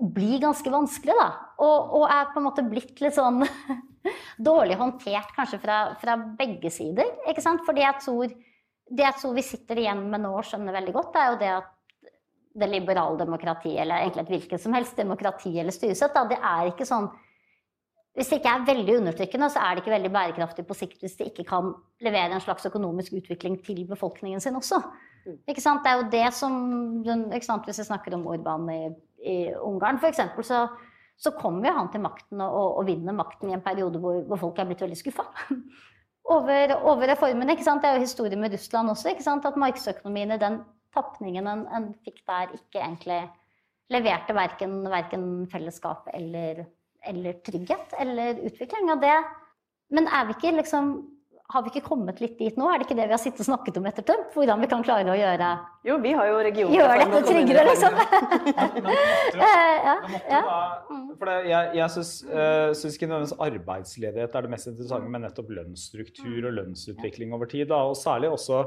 blir 0.00 0.40
ganske 0.40 0.72
vanskelig, 0.72 1.14
Da. 1.18 1.30
Og, 1.60 1.96
og 2.00 2.04
er 2.08 2.30
på 2.32 2.40
en 2.40 2.46
måte 2.46 2.64
blitt 2.64 3.00
litt 3.04 3.16
sånn 3.16 3.42
dårlig 4.50 4.78
håndtert 4.80 5.34
kanskje 5.36 5.60
fra, 5.60 5.80
fra 6.00 6.16
begge 6.38 6.72
sider. 6.72 7.10
Ikke 7.28 7.44
sant? 7.44 7.64
Fordi 7.66 7.84
jeg 7.84 8.00
tror, 8.04 8.32
det 8.90 9.04
jeg 9.04 9.18
tror 9.20 9.36
vi 9.36 9.44
sitter 9.44 9.82
igjen 9.82 10.06
med 10.12 10.24
nå 10.24 10.32
og 10.38 10.46
skjønner 10.48 10.78
veldig 10.78 10.96
godt, 10.96 11.12
det 11.14 11.22
er 11.22 11.30
jo 11.30 11.40
det 11.42 11.52
at 11.58 11.76
det 12.60 12.66
liberale 12.66 13.18
demokratiet, 13.18 13.78
eller 13.82 14.02
egentlig 14.02 14.24
et 14.24 14.32
hvilket 14.34 14.62
som 14.62 14.74
helst 14.74 14.96
demokrati 14.98 15.52
eller 15.60 15.74
styresett, 15.74 16.14
da, 16.16 16.24
det 16.26 16.38
er 16.40 16.72
ikke 16.72 16.88
sånn 16.88 17.10
Hvis 18.18 18.26
det 18.26 18.40
ikke 18.40 18.52
er 18.56 18.64
veldig 18.66 18.94
undertrykkende, 18.98 19.46
så 19.54 19.60
er 19.62 19.76
det 19.76 19.84
ikke 19.84 19.92
veldig 19.92 20.10
bærekraftig 20.10 20.64
på 20.66 20.74
sikt 20.74 21.04
hvis 21.04 21.14
det 21.20 21.28
ikke 21.30 21.44
kan 21.46 21.68
levere 22.02 22.34
en 22.34 22.42
slags 22.42 22.66
økonomisk 22.66 23.14
utvikling 23.20 23.60
til 23.62 23.84
befolkningen 23.86 24.42
sin 24.42 24.58
også. 24.58 24.80
Ikke 25.46 25.62
sant? 25.62 25.84
Det 25.84 25.92
er 25.92 26.00
jo 26.00 26.08
det 26.10 26.24
som? 26.34 26.56
Hvis 27.04 27.78
vi 27.78 27.86
snakker 27.86 28.16
om 28.16 28.26
Orban 28.26 28.66
i, 28.74 28.80
i 29.26 29.36
Ungarn, 29.54 30.00
f.eks., 30.00 30.22
så, 30.46 30.64
så 31.20 31.32
kommer 31.36 31.70
jo 31.70 31.76
han 31.76 31.90
til 31.92 32.02
makten 32.04 32.42
og, 32.44 32.78
og 32.80 32.86
vinner 32.88 33.16
makten 33.16 33.50
i 33.50 33.56
en 33.56 33.64
periode 33.64 34.00
hvor, 34.00 34.22
hvor 34.28 34.40
folk 34.40 34.60
er 34.60 34.70
blitt 34.70 34.84
veldig 34.86 34.98
skuffa. 34.98 35.28
Over, 36.30 36.76
over 36.86 37.08
reformene. 37.10 37.56
ikke 37.56 37.64
sant? 37.66 37.80
Det 37.82 37.88
er 37.88 37.96
jo 37.96 38.04
historie 38.04 38.36
med 38.38 38.52
Russland 38.54 38.92
også. 38.92 39.08
ikke 39.10 39.24
sant? 39.24 39.46
At 39.48 39.56
markedsøkonomien 39.58 40.30
i 40.30 40.36
den 40.38 40.60
tapningen 40.94 41.48
en, 41.50 41.64
en 41.74 41.88
fikk 42.06 42.20
der, 42.28 42.52
ikke 42.54 42.78
egentlig 42.78 43.16
leverte 43.90 44.36
verken, 44.36 44.76
verken 44.92 45.24
fellesskap 45.50 46.06
eller, 46.14 46.60
eller 47.02 47.40
trygghet 47.46 47.96
eller 47.98 48.44
utvikling. 48.46 48.92
Og 48.94 49.02
det, 49.02 49.16
men 49.96 50.06
er 50.06 50.28
vi 50.28 50.36
ikke 50.36 50.54
liksom 50.60 50.92
har 51.50 51.64
vi 51.64 51.72
ikke 51.72 51.82
kommet 51.88 52.20
litt 52.22 52.36
dit 52.38 52.58
nå? 52.58 52.68
Er 52.70 52.80
det 52.80 52.86
ikke 52.86 52.96
det 52.98 53.08
vi 53.08 53.14
har 53.16 53.20
sittet 53.20 53.42
og 53.42 53.48
snakket 53.48 53.78
om 53.80 53.88
etter 53.90 54.06
tømt? 54.06 54.30
Hvordan 54.36 54.62
vi 54.62 54.68
kan 54.70 54.84
klare 54.86 55.10
å 55.10 55.18
gjøre, 55.18 55.50
Jo, 55.86 55.96
vi 56.02 56.12
har 56.14 56.28
jo 56.28 56.38
regioner 56.44 56.76
gjøre 56.76 56.96
dette 57.00 57.20
tryggere, 57.26 57.64
liksom? 57.70 58.00
Eh, 59.40 59.76
ja, 59.86 59.94
ja. 60.28 60.40
for 61.18 61.30
jeg 61.46 61.76
jeg 61.78 61.92
syns, 61.94 62.10
eh, 62.28 62.70
ikke 62.90 63.08
nødvendigvis 63.08 63.36
arbeidsledighet 63.46 64.34
er 64.36 64.46
det 64.46 64.52
mest 64.52 64.68
interessante, 64.70 65.10
men 65.12 65.24
nettopp 65.24 65.52
lønnsstruktur 65.56 66.48
og 66.50 66.56
lønnsutvikling 66.58 67.34
over 67.36 67.50
tid. 67.50 67.68
Da. 67.70 67.80
Og 67.88 67.96
særlig 67.98 68.30
også 68.34 68.64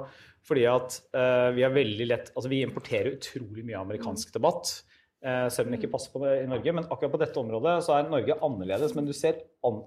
fordi 0.48 0.66
at 0.68 0.98
uh, 1.16 1.54
vi 1.56 1.64
er 1.64 1.72
veldig 1.72 2.08
lett 2.10 2.32
Altså 2.34 2.50
vi 2.52 2.64
importerer 2.66 3.14
utrolig 3.16 3.64
mye 3.68 3.80
amerikansk 3.80 4.34
debatt. 4.36 4.82
eh, 5.24 5.48
selv 5.48 5.70
om 5.70 5.72
det 5.72 5.80
ikke 5.80 5.94
passer 5.94 6.12
på 6.12 6.20
det 6.20 6.34
i 6.42 6.50
Norge. 6.52 6.74
Men 6.76 6.90
akkurat 6.90 7.14
på 7.14 7.22
dette 7.22 7.40
området 7.40 7.78
så 7.86 7.96
er 7.96 8.10
Norge 8.12 8.36
annerledes. 8.44 8.96
Men 8.96 9.08
du 9.08 9.14
ser 9.16 9.40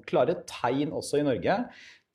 klare 0.08 0.38
tegn 0.48 0.94
også 0.96 1.20
i 1.20 1.26
Norge 1.26 1.58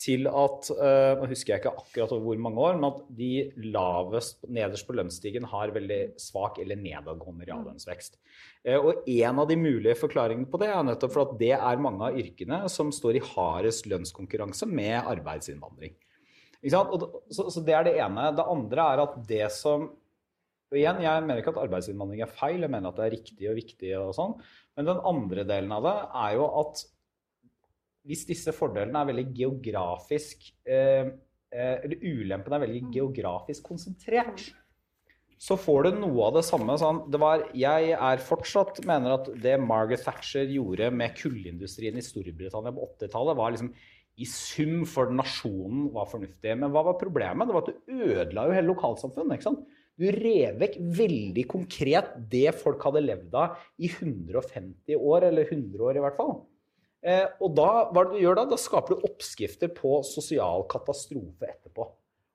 til 0.01 0.25
at 0.29 0.69
eh, 0.73 1.19
Nå 1.19 1.27
husker 1.29 1.53
jeg 1.53 1.61
ikke 1.61 1.73
akkurat 1.77 2.13
over 2.15 2.23
hvor 2.25 2.41
mange 2.41 2.63
år, 2.65 2.77
men 2.79 2.87
at 2.89 3.01
de 3.17 3.31
lavest, 3.73 4.39
nederst 4.49 4.87
på 4.87 4.95
lønnsstigen 4.97 5.45
har 5.51 5.73
veldig 5.75 5.99
svak 6.21 6.57
eller 6.63 6.79
nedadgående 6.81 7.45
reallønnsvekst. 7.49 8.17
Eh, 8.65 8.79
Og 8.79 9.05
en 9.05 9.41
av 9.43 9.49
de 9.49 9.57
mulige 9.61 9.97
forklaringene 9.99 10.49
på 10.49 10.61
det 10.61 10.71
er 10.73 10.85
nettopp 10.87 11.13
for 11.15 11.27
at 11.27 11.35
det 11.41 11.53
er 11.57 11.83
mange 11.85 12.09
av 12.09 12.17
yrkene 12.17 12.63
som 12.73 12.93
står 12.95 13.19
i 13.19 13.25
hardest 13.33 13.89
lønnskonkurranse 13.91 14.69
med 14.69 14.97
arbeidsinnvandring. 15.01 15.93
Ikke 16.61 16.75
sant? 16.75 16.93
Og, 16.93 17.21
så, 17.33 17.49
så 17.53 17.63
det 17.65 17.77
er 17.77 17.87
det 17.87 17.97
ene. 18.01 18.31
Det 18.37 18.47
andre 18.53 18.87
er 18.93 19.03
at 19.05 19.19
det 19.29 19.47
som 19.53 19.89
og 20.71 20.77
igjen, 20.79 21.01
Jeg 21.03 21.23
mener 21.25 21.41
ikke 21.41 21.51
at 21.51 21.65
arbeidsinnvandring 21.65 22.21
er 22.23 22.31
feil, 22.31 22.61
jeg 22.63 22.71
mener 22.71 22.93
at 22.93 22.95
det 22.95 23.03
er 23.03 23.11
riktig 23.11 23.47
og 23.51 23.57
viktig. 23.59 23.89
og 23.99 24.13
sånn, 24.15 24.37
Men 24.77 24.87
den 24.87 25.01
andre 25.03 25.43
delen 25.43 25.73
av 25.75 25.83
det 25.83 25.95
er 26.15 26.35
jo 26.37 26.45
at 26.61 26.83
hvis 28.07 28.25
disse 28.29 28.53
fordelene 28.55 29.01
er 29.01 29.11
veldig 29.11 29.27
geografisk 29.37 30.47
eh, 30.65 31.11
eh, 31.53 31.75
Eller 31.83 32.01
ulempene 32.01 32.57
er 32.57 32.65
veldig 32.65 32.81
geografisk 32.95 33.67
konsentrert, 33.69 34.47
så 35.41 35.57
får 35.57 35.87
du 35.87 36.01
noe 36.03 36.27
av 36.27 36.35
det 36.37 36.43
samme. 36.45 36.75
Sånn, 36.77 36.99
det 37.09 37.21
var, 37.21 37.47
jeg 37.57 37.95
er 37.97 38.21
fortsatt 38.21 38.83
mener 38.85 39.15
at 39.15 39.31
det 39.41 39.55
Margaret 39.61 40.03
Thatcher 40.05 40.49
gjorde 40.53 40.91
med 40.93 41.15
kullindustrien 41.17 41.97
i 41.97 42.05
Storbritannia 42.05 42.73
på 42.75 42.85
80-tallet, 42.91 43.39
var 43.39 43.55
liksom 43.55 43.71
i 44.21 44.27
sum 44.27 44.83
for 44.85 45.09
nasjonen 45.15 45.87
var 45.95 46.09
fornuftig. 46.11 46.53
Men 46.61 46.69
hva 46.73 46.83
var 46.85 46.99
problemet? 47.01 47.49
Det 47.49 47.55
var 47.57 47.65
at 47.65 47.71
du 47.73 48.03
ødela 48.11 48.45
jo 48.45 48.55
hele 48.57 48.69
lokalsamfunnet. 48.69 49.39
ikke 49.39 49.49
sant? 49.49 49.65
Du 49.97 50.07
rev 50.13 50.61
vekk 50.61 50.77
veldig 50.97 51.47
konkret 51.49 52.13
det 52.31 52.51
folk 52.61 52.81
hadde 52.85 53.03
levd 53.03 53.35
av 53.37 53.57
i 53.81 53.89
150 53.89 54.97
år, 54.97 55.27
eller 55.31 55.49
100 55.49 55.87
år 55.89 55.97
i 55.97 56.05
hvert 56.05 56.17
fall. 56.17 56.35
Eh, 57.01 57.25
og 57.41 57.55
da, 57.57 57.69
hva 57.89 58.03
du 58.11 58.17
gjør 58.21 58.37
da? 58.37 58.45
Da 58.51 58.57
skaper 58.61 58.93
du 58.99 59.07
oppskrifter 59.07 59.71
på 59.73 60.01
sosial 60.05 60.67
katastrofe 60.69 61.49
etterpå. 61.49 61.87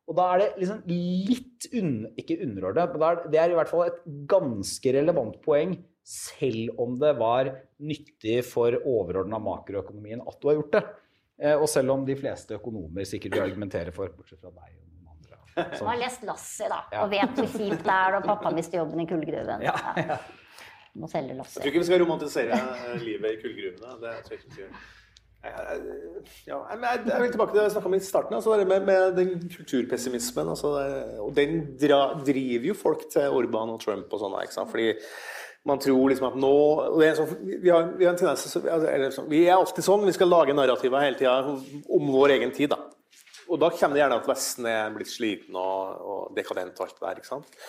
Og 0.06 0.14
da 0.18 0.26
er 0.34 0.42
det 0.42 0.48
liksom 0.62 0.82
litt 0.86 1.66
un, 1.74 1.92
ikke 2.18 2.36
underordnet, 2.44 2.92
men 2.94 3.04
er, 3.08 3.20
det 3.30 3.40
er 3.42 3.52
i 3.52 3.56
hvert 3.58 3.70
fall 3.70 3.88
et 3.88 4.00
ganske 4.30 4.92
relevant 4.94 5.38
poeng, 5.42 5.74
selv 6.06 6.78
om 6.82 6.94
det 7.00 7.10
var 7.18 7.50
nyttig 7.82 8.36
for 8.46 8.76
overordna 8.86 9.40
makroøkonomien 9.42 10.22
at 10.22 10.38
du 10.38 10.46
har 10.50 10.60
gjort 10.60 10.76
det. 10.76 10.82
Eh, 11.42 11.56
og 11.58 11.66
selv 11.68 11.90
om 11.96 12.04
de 12.06 12.14
fleste 12.18 12.54
økonomer 12.56 13.06
sikkert 13.06 13.34
vil 13.34 13.46
argumentere 13.48 13.94
for, 13.94 14.12
bortsett 14.14 14.38
fra 14.40 14.52
deg 14.54 14.76
og 14.78 14.84
noen 14.86 15.10
andre. 15.16 15.66
Sånn. 15.74 15.90
har 15.90 15.98
lest 16.04 16.22
Lassie, 16.28 16.70
da, 16.70 16.78
Ja. 16.94 17.02
og 17.02 17.10
vet 17.10 17.34
hvor 17.40 17.50
kjipt 17.56 17.82
det 17.82 17.96
er 17.98 18.14
når 18.14 18.26
pappa 18.30 18.54
mister 18.54 18.78
jobben 18.82 19.02
i 19.02 19.08
kullgruven. 19.10 19.66
Ja, 19.66 19.74
ja. 19.98 20.18
Må 20.96 21.08
selge 21.12 21.34
Jeg 21.36 21.48
tror 21.56 21.70
ikke 21.70 21.82
vi 21.82 21.88
skal 21.88 22.02
romantisere 22.02 22.60
eh, 22.60 23.00
livet 23.04 23.34
i 23.34 23.40
kullgruvene. 23.42 23.96
Det 24.02 24.14
tror 24.24 24.34
jeg 24.34 24.40
ikke 24.40 24.48
vi 24.48 24.54
skal 24.54 24.64
gjøre. 24.64 24.84
Ja, 26.46 26.56
jeg, 26.72 27.20
vil 27.20 27.30
tilbake 27.30 27.52
til 27.52 27.60
det 27.60 27.64
jeg 27.68 27.74
snakka 27.76 27.90
om 27.90 27.94
i 27.94 28.00
starten, 28.02 28.34
altså 28.34 28.56
med, 28.64 28.80
med 28.86 29.12
den 29.14 29.32
kulturpessimismen. 29.52 30.48
Altså 30.48 30.72
og 31.22 31.32
den 31.36 31.60
dra, 31.78 32.00
driver 32.26 32.70
jo 32.72 32.74
folk 32.74 33.06
til 33.12 33.28
Orban 33.30 33.74
og 33.74 33.80
Trump 33.84 34.12
og 34.12 34.22
sånn. 34.22 34.70
Fordi 34.72 34.88
man 35.66 35.82
tror 35.82 36.10
liksom 36.10 36.28
at 36.30 36.38
nå 36.40 36.56
sånn, 37.18 37.32
vi, 37.46 37.70
har, 37.70 37.88
vi 37.98 38.06
har 38.06 38.14
en 38.14 38.20
tendens 38.20 38.46
altså, 38.46 39.26
Vi 39.30 39.44
er 39.46 39.56
alltid 39.56 39.86
sånn. 39.86 40.06
Vi 40.06 40.14
skal 40.16 40.30
lage 40.30 40.54
narrativer 40.56 41.04
hele 41.04 41.18
tida 41.18 41.38
om 41.46 42.12
vår 42.14 42.38
egen 42.38 42.54
tid. 42.56 42.74
da. 42.74 42.80
Og 43.46 43.60
da 43.62 43.70
kommer 43.74 43.94
det 43.94 44.02
gjerne 44.02 44.20
at 44.22 44.30
Vesten 44.30 44.70
er 44.70 44.94
blitt 44.94 45.10
sliten 45.12 45.58
og, 45.58 46.00
og 46.02 46.38
dekadent 46.38 46.80
og 46.80 46.88
alt 46.88 46.96
det 46.98 47.06
der. 47.06 47.20
ikke 47.20 47.34
sant? 47.34 47.60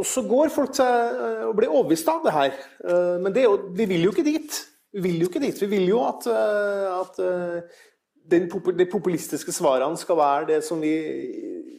Og 0.00 0.06
så 0.08 0.22
går 0.24 0.48
folk 0.54 0.72
til 0.76 0.86
og 0.86 1.50
å 1.50 1.56
bli 1.58 1.68
overbevist 1.68 2.08
av 2.08 2.24
det 2.24 2.32
her. 2.32 2.56
Eh, 2.88 3.16
Men 3.20 3.34
det 3.36 3.44
vi 3.76 3.86
vil 3.90 4.06
jo 4.08 4.14
ikke 4.14 4.24
dit. 4.24 4.58
Vi 4.94 5.02
vil 5.04 5.20
jo 5.22 5.28
ikke 5.28 5.42
dit. 5.44 5.60
Vi 5.60 5.68
vil 5.70 5.86
jo 5.92 6.00
at, 6.06 6.26
eh, 6.26 6.88
at 6.96 7.20
eh, 7.20 7.78
de 8.30 8.86
populistiske 8.90 9.52
svarene 9.52 9.98
skal 10.00 10.16
være 10.16 10.46
det 10.54 10.60
som 10.64 10.80
vi 10.80 10.94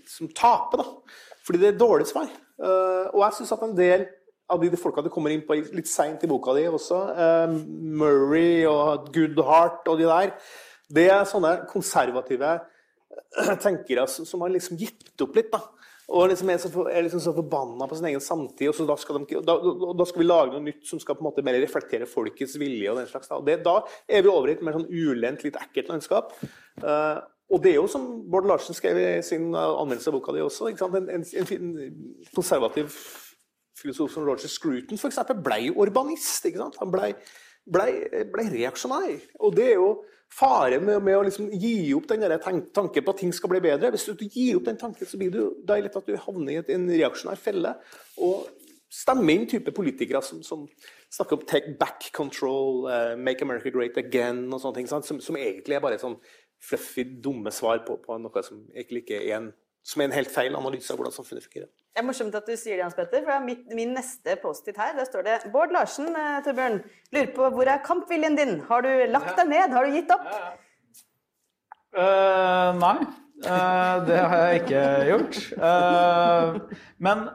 som 0.07 0.27
taper, 0.27 0.83
da. 0.83 1.17
Fordi 1.45 1.59
det 1.61 1.69
er 1.73 1.79
dårlige 1.81 2.11
svar. 2.13 2.29
Eh, 2.61 3.07
Og 3.13 3.21
jeg 3.25 3.33
syns 3.39 3.51
at 3.57 3.63
en 3.65 3.75
del 3.77 4.05
av 4.51 4.59
de 4.61 4.77
folka 4.77 5.01
du 5.01 5.09
kommer 5.09 5.31
inn 5.31 5.45
på 5.47 5.55
litt 5.73 5.87
seint 5.87 6.23
i 6.23 6.27
boka 6.27 6.53
di 6.53 6.67
også, 6.67 6.99
eh, 7.17 7.53
Murray 8.01 8.65
og 8.67 9.11
Goodhart 9.13 9.87
og 9.87 9.97
de 9.97 10.05
der, 10.09 10.33
det 10.91 11.09
er 11.09 11.23
sånne 11.25 11.67
konservative 11.71 12.59
tenkere 13.63 14.07
som 14.07 14.41
har 14.43 14.49
liksom 14.51 14.77
gitt 14.77 15.21
opp 15.23 15.35
litt. 15.35 15.51
da. 15.51 15.61
Og 16.11 16.27
liksom 16.27 16.49
er, 16.51 16.57
så, 16.59 16.69
for- 16.73 16.89
er 16.91 17.05
liksom 17.05 17.21
så 17.23 17.31
forbanna 17.35 17.87
på 17.87 17.95
sin 17.95 18.09
egen 18.09 18.23
samtid. 18.23 18.67
og 18.67 18.87
da 18.89 18.97
skal, 18.99 19.21
de, 19.23 19.41
da, 19.47 19.55
da, 19.95 20.07
skal 20.09 20.19
vi 20.19 20.27
lage 20.27 20.51
noe 20.51 20.65
nytt 20.65 20.83
som 20.87 20.99
skal 20.99 21.15
på 21.15 21.23
en 21.23 21.29
måte 21.29 21.43
mer 21.47 21.55
reflektere 21.63 22.09
folkets 22.09 22.57
vilje. 22.59 22.91
og 22.91 22.99
den 22.99 23.07
slags. 23.07 23.31
Da, 23.31 23.39
det, 23.47 23.61
da 23.63 23.77
er 24.09 24.25
vi 24.25 24.33
over 24.33 24.51
i 24.51 24.57
et 24.57 24.65
mer 24.65 24.75
sånn 24.75 24.89
ulendt, 24.91 25.45
litt 25.47 25.59
ekkelt 25.61 25.93
landskap. 25.93 26.35
Uh, 26.83 27.23
og 27.51 27.63
det 27.63 27.73
er 27.73 27.81
jo 27.81 27.87
som 27.91 28.05
Bård 28.31 28.47
Larsen 28.47 28.75
skrev 28.75 28.95
i 28.95 29.07
sin 29.27 29.49
eh, 29.51 29.73
anmeldelse 29.81 30.07
av 30.07 30.15
boka 30.15 30.31
di 30.31 30.39
også? 30.39 30.69
En, 30.71 31.09
en, 31.11 31.25
en 31.25 31.71
konservativ 32.31 32.93
filosof 33.81 34.13
som 34.13 34.23
Roger 34.23 34.51
Scruton 34.51 34.99
for 34.99 35.11
eksempel, 35.11 35.41
ble 35.43 35.73
urbanist. 35.75 36.47
Han 36.79 36.93
ble, 36.93 37.11
ble, 37.65 38.25
ble 38.33 38.47
reaksjonær. 38.51 39.19
Og 39.41 39.55
det 39.57 39.67
er 39.71 39.77
jo 39.79 39.91
fare 40.31 40.79
med, 40.79 41.01
med 41.03 41.17
å 41.17 41.25
liksom 41.27 41.49
gi 41.59 41.91
opp 41.95 42.07
den 42.09 42.23
tanken 42.39 43.03
på 43.03 43.13
at 43.13 43.19
ting 43.19 43.33
skal 43.35 43.51
bli 43.51 43.61
bedre. 43.63 43.91
Hvis 43.91 44.07
du 44.07 44.25
gir 44.25 44.57
opp 44.59 44.69
den 44.69 44.79
tanken, 44.79 45.07
så 45.07 45.19
blir 45.19 45.33
du, 45.33 45.41
lett 45.67 45.97
at 45.97 46.07
du 46.07 46.15
havner 46.25 46.61
i 46.61 46.75
en 46.75 46.87
reaksjonær 46.89 47.39
felle. 47.39 47.75
Og 48.23 48.47
stemmer 48.91 49.35
inn 49.35 49.47
type 49.49 49.73
politikere 49.75 50.21
som, 50.23 50.41
som 50.43 50.65
snakker 51.11 51.37
om 51.37 51.45
'take 51.47 51.75
back 51.79 52.11
control', 52.15 52.87
uh, 52.87 53.15
'make 53.15 53.41
America 53.41 53.69
great 53.69 53.97
again' 53.97 54.53
og 54.53 54.61
sånne 54.61 54.75
ting? 54.75 54.87
Som, 54.87 55.19
som 55.19 55.37
egentlig 55.37 55.75
er 55.75 55.83
bare 55.83 55.99
sånn 55.99 56.19
fluffy, 56.61 57.03
dumme 57.23 57.51
svar 57.51 57.83
på, 57.87 57.97
på 58.03 58.17
noe 58.21 58.43
som 58.43 58.67
egentlig 58.75 59.03
ikke 59.03 59.21
er 59.27 59.37
en 59.37 59.53
som 59.83 60.01
er 60.01 60.09
en 60.09 60.15
helt 60.15 60.31
feil 60.31 60.55
analyse 60.57 60.93
av 60.93 60.99
hvordan 60.99 61.13
samfunnet 61.15 61.45
fungerer. 61.47 61.69
Det 61.91 61.99
er 61.99 62.05
morsomt 62.07 62.35
at 62.37 62.47
du 62.47 62.53
sier 62.55 62.77
det, 62.77 62.85
Hans 62.85 62.95
Petter. 62.95 63.23
For 63.25 63.43
mitt, 63.43 63.63
min 63.75 63.95
neste 63.97 64.37
post-it 64.39 64.77
her, 64.79 64.93
der 64.95 65.07
står 65.09 65.25
det 65.27 65.37
Bård 65.53 65.73
Larsen, 65.75 66.11
eh, 66.15 66.37
Torbjørn, 66.45 66.77
lurer 67.11 67.33
på 67.35 67.49
hvor 67.55 67.71
er 67.71 67.81
kampviljen 67.83 68.37
din? 68.39 68.53
Har 68.69 68.85
du 68.85 68.91
lagt 69.11 69.33
deg 69.39 69.49
ned? 69.49 69.75
Har 69.75 69.87
du 69.87 69.97
gitt 69.97 70.13
opp? 70.13 70.29
Eh, 71.91 72.69
nei, 72.79 72.95
uh, 73.43 73.97
det 74.07 74.21
har 74.21 74.37
jeg 74.45 74.61
ikke 74.61 74.85
gjort. 75.09 75.39
Uh, 75.59 76.79
men, 77.03 77.25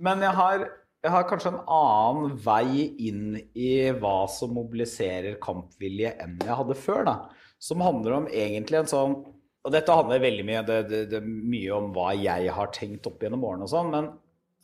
men 0.00 0.24
jeg, 0.24 0.32
har, 0.38 0.66
jeg 1.04 1.12
har 1.12 1.28
kanskje 1.28 1.52
en 1.52 1.62
annen 1.76 2.38
vei 2.46 2.86
inn 3.10 3.34
i 3.52 3.72
hva 4.00 4.22
som 4.32 4.54
mobiliserer 4.56 5.36
kampvilje 5.42 6.14
enn 6.24 6.38
jeg 6.40 6.60
hadde 6.62 6.78
før. 6.86 7.04
da. 7.10 7.18
Som 7.60 7.84
handler 7.84 8.22
om 8.22 8.30
egentlig 8.32 8.80
en 8.80 8.94
sånn 8.94 9.18
Og 9.66 9.74
dette 9.74 9.94
handler 9.98 10.22
veldig 10.22 10.46
mye, 10.46 10.62
det, 10.66 10.78
det, 10.90 11.00
det, 11.10 11.20
mye 11.26 11.74
om 11.74 11.90
hva 11.94 12.12
jeg 12.14 12.52
har 12.54 12.70
tenkt 12.74 13.08
opp 13.10 13.22
gjennom 13.22 13.44
årene 13.48 13.66
og 13.66 13.72
sånn. 13.72 13.90
men 13.90 14.12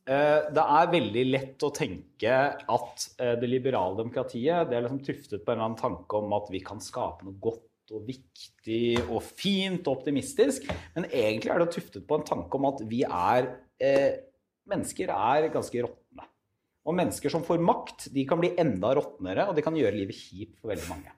Eh, 0.03 0.38
Det 0.50 0.62
er 0.62 0.88
veldig 0.90 1.22
lett 1.28 1.62
å 1.62 1.70
tenke 1.74 2.38
at 2.74 3.05
eh, 3.22 3.36
det 3.38 3.50
liberale 3.50 4.00
demokratiet 4.00 4.66
det 4.70 4.78
er 4.78 4.82
liksom 4.82 5.05
tuftet 5.07 5.44
på 5.44 5.53
en 5.53 5.61
eller 5.61 5.68
annen 5.68 5.78
tanke 5.78 6.18
om 6.18 6.34
at 6.34 6.50
vi 6.50 6.62
kan 6.64 6.82
skape 6.82 7.26
noe 7.26 7.38
godt 7.42 7.92
og 7.92 8.09
viktig 8.09 8.98
og 9.05 9.20
fint 9.22 9.86
og 9.86 10.00
optimistisk. 10.00 10.66
Men 10.96 11.07
egentlig 11.07 11.53
er 11.55 11.62
det 11.62 11.70
tuftet 11.76 12.07
på 12.09 12.18
en 12.18 12.26
tanke 12.26 12.59
om 12.59 12.68
at 12.72 12.84
vi 12.88 13.05
er 13.07 13.55
eh, 13.82 14.12
Mennesker 14.72 15.11
er 15.11 15.48
ganske 15.50 15.80
råtne. 15.82 16.22
Og 16.86 16.94
mennesker 16.94 17.32
som 17.34 17.42
får 17.42 17.59
makt, 17.66 18.05
de 18.14 18.22
kan 18.30 18.38
bli 18.38 18.53
enda 18.62 18.92
råtnere, 18.94 19.48
og 19.50 19.57
de 19.59 19.64
kan 19.66 19.74
gjøre 19.74 19.96
livet 19.96 20.14
kjipt 20.14 20.61
for 20.61 20.70
veldig 20.70 20.86
mange. 20.86 21.11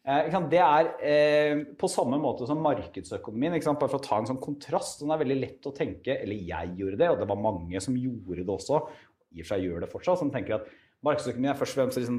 Eh, 0.00 0.36
det 0.48 0.60
er 0.64 0.90
eh, 1.04 1.62
på 1.76 1.88
samme 1.92 2.16
måte 2.20 2.48
som 2.48 2.60
markedsøkonomien. 2.64 3.58
Bare 3.68 3.88
for 3.90 4.00
å 4.00 4.04
ta 4.04 4.20
en 4.20 4.28
sånn 4.30 4.42
kontrast. 4.42 5.02
Den 5.02 5.12
er 5.12 5.20
veldig 5.20 5.40
lett 5.40 5.68
å 5.68 5.74
tenke, 5.76 6.16
eller 6.22 6.46
jeg 6.50 6.76
gjorde 6.78 7.00
det, 7.02 7.10
og 7.12 7.20
det 7.20 7.28
var 7.30 7.42
mange 7.48 7.82
som 7.84 7.98
gjorde 7.98 8.44
det 8.44 8.54
også, 8.54 8.84
i 9.30 9.42
og 9.42 9.46
for 9.46 9.52
seg 9.52 9.66
gjør 9.66 9.84
det 9.84 9.90
fortsatt, 9.92 10.22
som 10.22 10.32
tenker 10.32 10.56
at 10.56 10.70
markedsøkonomi 11.06 11.48
er 11.52 11.56
først 11.56 11.76
og 11.76 11.78
fremst 11.78 12.00
liksom 12.00 12.18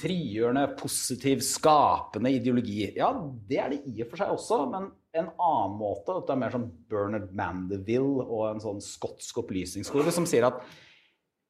frigjørende, 0.00 0.64
positiv, 0.78 1.42
skapende 1.44 2.32
ideologi. 2.34 2.80
Ja, 2.96 3.12
det 3.50 3.60
er 3.62 3.74
det 3.74 3.82
i 3.90 3.98
og 4.02 4.10
for 4.10 4.22
seg 4.22 4.32
også, 4.34 4.62
men 4.72 4.88
en 5.18 5.30
annen 5.34 5.78
måte. 5.78 6.20
Det 6.22 6.34
er 6.34 6.40
mer 6.40 6.54
som 6.54 6.66
Bernard 6.90 7.30
Mandeville 7.36 8.24
og 8.26 8.44
en 8.52 8.62
sånn 8.62 8.82
skotsk 8.84 9.42
opplysningsskole 9.42 10.14
som 10.14 10.26
sier 10.28 10.48
at 10.48 10.62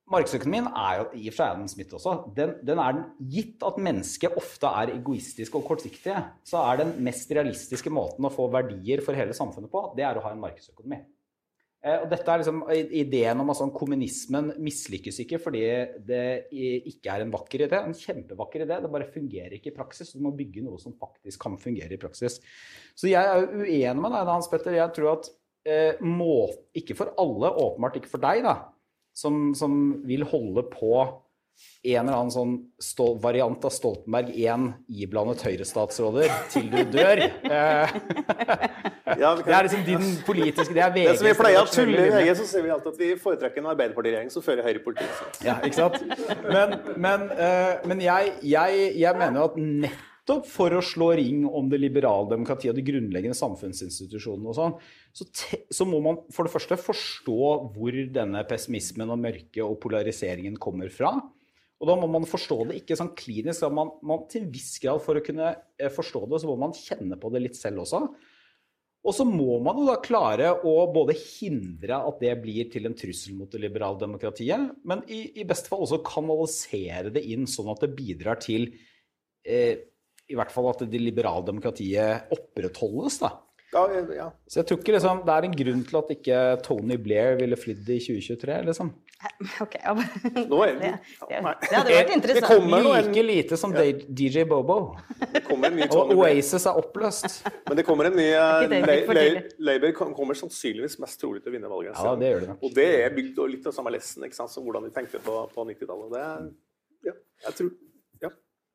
Markedsøkonomien 0.08 0.70
er 0.72 1.02
jo 1.02 1.04
i 1.18 1.26
og 1.28 1.34
for 1.34 1.42
seg 1.42 1.52
Adam 1.52 1.68
smitte 1.68 1.98
også. 1.98 2.14
Den, 2.36 2.54
den 2.64 2.80
er 2.80 3.02
gitt 3.34 3.64
at 3.66 3.78
mennesket 3.82 4.38
ofte 4.40 4.70
er 4.80 4.94
egoistiske 4.94 5.58
og 5.58 5.66
kortsiktige, 5.68 6.22
så 6.48 6.62
er 6.70 6.82
den 6.82 6.94
mest 7.04 7.30
realistiske 7.36 7.92
måten 7.92 8.24
å 8.24 8.32
få 8.32 8.48
verdier 8.52 9.04
for 9.04 9.18
hele 9.18 9.36
samfunnet 9.36 9.72
på, 9.72 9.84
det 9.98 10.06
er 10.08 10.18
å 10.18 10.24
ha 10.24 10.32
en 10.32 10.40
markedsøkonomi. 10.42 11.02
Eh, 11.78 12.00
og 12.02 12.08
dette 12.10 12.32
er 12.32 12.40
liksom 12.42 12.62
Ideen 12.74 13.42
om 13.42 13.52
at 13.52 13.58
sånn, 13.60 13.74
kommunismen 13.74 14.50
mislykkes 14.64 15.20
ikke 15.22 15.38
fordi 15.42 15.62
det 16.08 16.22
ikke 16.50 17.12
er 17.14 17.22
en 17.22 17.34
vakker 17.34 17.66
idé. 17.68 17.78
En 17.78 17.94
kjempevakker 17.94 18.64
idé, 18.64 18.80
det 18.82 18.92
bare 18.92 19.10
fungerer 19.12 19.58
ikke 19.58 19.70
i 19.70 19.76
praksis. 19.76 20.14
Du 20.16 20.24
må 20.24 20.34
bygge 20.38 20.64
noe 20.66 20.80
som 20.82 20.96
faktisk 20.98 21.44
kan 21.44 21.58
fungere 21.60 21.94
i 21.94 22.00
praksis. 22.00 22.40
Så 22.98 23.12
jeg 23.12 23.22
er 23.22 23.46
uenig 23.46 24.00
med 24.00 24.16
deg, 24.16 24.32
Hans 24.32 24.50
Petter. 24.50 24.74
Jeg 24.80 24.96
tror 24.96 25.12
at 25.14 25.30
eh, 25.68 26.02
må, 26.02 26.48
ikke 26.76 26.98
for 26.98 27.14
alle, 27.20 27.52
åpenbart 27.62 28.00
ikke 28.00 28.12
for 28.16 28.26
deg, 28.26 28.42
da, 28.48 28.56
som, 29.18 29.48
som 29.58 29.72
vil 30.06 30.22
holde 30.28 30.62
på 30.70 30.92
en 31.82 32.04
eller 32.04 32.14
annen 32.14 32.30
sånn 32.30 32.52
stol, 32.82 33.16
variant 33.22 33.64
av 33.66 33.72
Stoltenberg 33.74 34.30
1 34.30 34.66
iblandet 35.02 35.42
Høyre-statsråder 35.46 36.30
til 36.52 36.68
du 36.70 36.82
dør. 36.92 37.24
Eh, 37.26 37.94
Ja, 39.18 39.30
det 39.40 39.54
er 39.54 39.64
liksom 39.64 39.84
din 39.86 40.02
politiske 40.26 40.74
Det 40.76 40.82
er 40.84 40.90
VG. 40.92 41.06
Det 41.08 41.18
som 41.18 41.26
vi 41.26 41.32
pleier 41.38 41.62
å 41.62 41.70
tulle 41.72 42.02
i 42.02 42.10
VG, 42.12 42.34
så 42.36 42.44
ser 42.50 42.66
vi 42.66 42.72
alltid 42.74 42.90
at 42.92 42.98
vi 43.00 43.08
foretrekker 43.22 43.62
en 43.62 43.70
Arbeiderparti-regjering 43.72 44.28
som 44.34 44.44
fører 44.44 44.66
høyrepolitikk. 44.66 45.40
Ja, 45.46 45.56
ikke 45.64 45.78
sant? 45.78 45.96
Men, 46.44 46.76
men, 47.00 47.24
eh, 47.32 47.88
men 47.88 48.04
jeg, 48.04 48.34
jeg, 48.52 48.84
jeg 49.00 49.18
mener 49.18 49.40
jo 49.40 49.46
at 49.48 49.58
nettopp 49.64 50.07
for 50.48 50.74
å 50.76 50.82
slå 50.84 51.12
ring 51.18 51.44
om 51.46 51.70
det 51.70 51.80
liberale 51.80 52.28
demokratiet 52.30 52.72
og 52.72 52.78
de 52.78 52.84
grunnleggende 52.86 53.38
samfunnsinstitusjonene 53.38 54.50
og 54.52 54.56
sånn, 54.58 54.76
så, 55.16 55.26
så 55.72 55.86
må 55.88 56.00
man 56.04 56.20
for 56.34 56.46
det 56.46 56.52
første 56.52 56.78
forstå 56.80 57.40
hvor 57.74 57.98
denne 58.14 58.44
pessimismen 58.48 59.14
og 59.14 59.20
mørket 59.22 59.62
og 59.64 59.78
polariseringen 59.82 60.58
kommer 60.60 60.92
fra. 60.92 61.14
Og 61.78 61.86
da 61.86 61.94
må 61.98 62.08
man 62.10 62.26
forstå 62.26 62.58
det 62.68 62.80
ikke 62.80 62.96
sånn 62.98 63.14
klinisk. 63.18 63.62
da 63.62 63.70
Man, 63.72 63.92
man, 64.02 64.26
til 64.30 64.44
en 64.44 64.50
viss 64.50 64.72
grad 64.82 64.98
For 65.04 65.18
å 65.18 65.22
kunne 65.24 65.52
eh, 65.78 65.92
forstå 65.94 66.24
det, 66.26 66.42
så 66.42 66.50
må 66.50 66.56
man 66.58 66.74
kjenne 66.74 67.18
på 67.20 67.30
det 67.30 67.44
litt 67.44 67.58
selv 67.58 67.84
også. 67.84 68.02
Og 69.06 69.14
så 69.14 69.24
må 69.24 69.60
man 69.62 69.78
jo 69.78 69.86
da 69.86 69.94
klare 70.02 70.50
å 70.66 70.72
både 70.92 71.14
hindre 71.16 72.00
at 72.02 72.18
det 72.20 72.34
blir 72.42 72.66
til 72.72 72.88
en 72.88 72.96
trussel 72.98 73.36
mot 73.38 73.50
det 73.52 73.60
liberale 73.62 74.00
demokratiet, 74.00 74.72
men 74.90 75.04
i, 75.06 75.20
i 75.38 75.46
beste 75.48 75.70
fall 75.70 75.84
også 75.84 76.00
kanalisere 76.04 77.12
det 77.14 77.22
inn 77.30 77.46
sånn 77.48 77.70
at 77.72 77.84
det 77.86 77.92
bidrar 77.94 78.42
til 78.42 78.66
eh, 79.46 79.78
i 80.28 80.36
hvert 80.38 80.52
fall 80.54 80.70
at 80.70 80.86
det 80.88 81.00
liberale 81.02 81.46
demokratiet 81.46 82.32
opprettholdes. 82.34 83.20
da. 83.24 83.34
Ja, 83.72 83.82
ja. 84.16 84.26
Så 84.48 84.62
jeg 84.62 84.66
tror 84.68 84.78
ikke 84.80 84.94
liksom, 84.94 85.18
det 85.26 85.32
er 85.34 85.44
en 85.44 85.54
grunn 85.60 85.80
til 85.84 85.96
at 85.98 86.10
ikke 86.14 86.36
Tony 86.64 86.96
Blair 87.04 87.34
ville 87.36 87.56
flydd 87.60 87.90
i 87.92 87.98
2023. 88.00 88.54
liksom. 88.64 88.92
Ok, 89.60 89.74
ja. 89.82 89.92
Nå 89.92 90.60
er 90.62 90.70
det, 90.78 90.78
det, 90.78 90.92
det, 91.28 91.40
nei. 91.44 91.52
det 91.60 91.74
hadde 91.74 91.92
vært 91.92 92.08
Det 92.08 92.16
interessant. 92.16 92.46
kommer 92.48 92.84
noe, 92.86 92.94
en, 92.96 93.10
Like 93.10 93.24
lite 93.26 93.58
som 93.60 93.74
DJ 93.74 94.44
Bobo. 94.48 94.78
det 95.34 95.42
kommer 95.48 95.68
en 95.68 95.76
ny 95.76 95.82
Og 95.84 95.92
Tony 95.92 96.14
Blair. 96.14 96.38
Oasis 96.38 96.64
er 96.70 96.78
oppløst. 96.80 97.36
Men 97.68 97.80
det 97.80 97.84
kommer 97.88 98.08
en 98.08 98.16
ny 98.16 98.28
det, 98.72 98.80
tidlig. 99.10 99.42
Labour 99.68 100.14
kommer 100.16 100.38
sannsynligvis 100.38 100.96
mest 101.04 101.20
trolig 101.20 101.42
til 101.44 101.52
å 101.52 101.56
vinne 101.58 101.72
valget. 101.72 101.98
Ja, 101.98 102.14
det 102.16 102.32
gjør 102.32 102.46
det. 102.46 102.56
Og 102.62 102.78
det 102.78 102.88
er 103.02 103.12
bygd 103.18 103.42
og 103.44 103.52
litt 103.52 103.68
av 103.68 103.76
samme 103.76 103.92
lessen 103.92 104.24
ikke 104.24 104.38
sant, 104.38 104.54
som 104.54 104.64
hvordan 104.64 104.88
de 104.88 104.94
tenkte 104.96 105.20
på, 105.20 105.42
på 105.52 105.68
90-tallet. 105.74 106.08
Det 106.14 106.24
er, 106.24 106.48
ja, 107.10 107.18
jeg 107.50 107.60
tror 107.60 107.70
ja. 107.74 107.76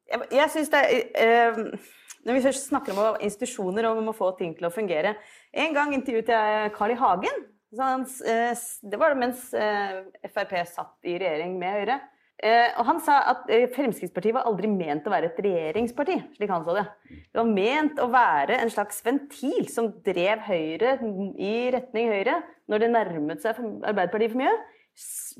Jeg, 0.09 0.25
jeg 0.31 0.51
synes 0.51 0.71
det 0.73 0.81
er, 0.83 1.03
eh, 1.15 1.91
Når 2.23 2.37
vi 2.37 2.43
først 2.45 2.69
snakker 2.69 2.95
om 2.95 3.19
institusjoner 3.23 3.87
og 3.89 3.99
om 4.01 4.11
å 4.11 4.15
få 4.15 4.31
ting 4.39 4.53
til 4.57 4.67
å 4.67 4.73
fungere 4.73 5.15
En 5.51 5.75
gang 5.75 5.93
intervjuet 5.95 6.31
jeg 6.33 6.73
Carl 6.77 6.95
I. 6.95 6.99
Hagen. 6.99 7.45
Han, 7.79 8.05
eh, 8.29 8.53
det 8.83 8.99
var 9.01 9.13
det 9.13 9.21
mens 9.21 9.47
eh, 9.57 10.03
Frp 10.29 10.59
satt 10.69 11.07
i 11.09 11.15
regjering 11.17 11.55
med 11.57 11.79
Høyre. 11.79 11.95
Eh, 12.43 12.69
og 12.77 12.85
han 12.85 12.99
sa 13.01 13.15
at 13.31 13.47
Fremskrittspartiet 13.73 14.35
var 14.35 14.45
aldri 14.49 14.67
ment 14.69 15.05
å 15.07 15.13
være 15.13 15.29
et 15.31 15.39
regjeringsparti, 15.45 16.17
slik 16.35 16.51
han 16.51 16.65
så 16.67 16.75
det. 16.77 16.83
Det 17.07 17.39
var 17.39 17.49
ment 17.49 18.01
å 18.03 18.09
være 18.13 18.59
en 18.59 18.73
slags 18.73 19.01
ventil 19.05 19.69
som 19.73 19.89
drev 20.05 20.43
Høyre 20.45 20.97
i 21.39 21.53
retning 21.73 22.11
Høyre 22.13 22.41
når 22.69 22.83
det 22.83 22.93
nærmet 22.93 23.43
seg 23.43 23.57
Arbeiderpartiet 23.63 24.35
for 24.35 24.43
mye. 24.43 24.53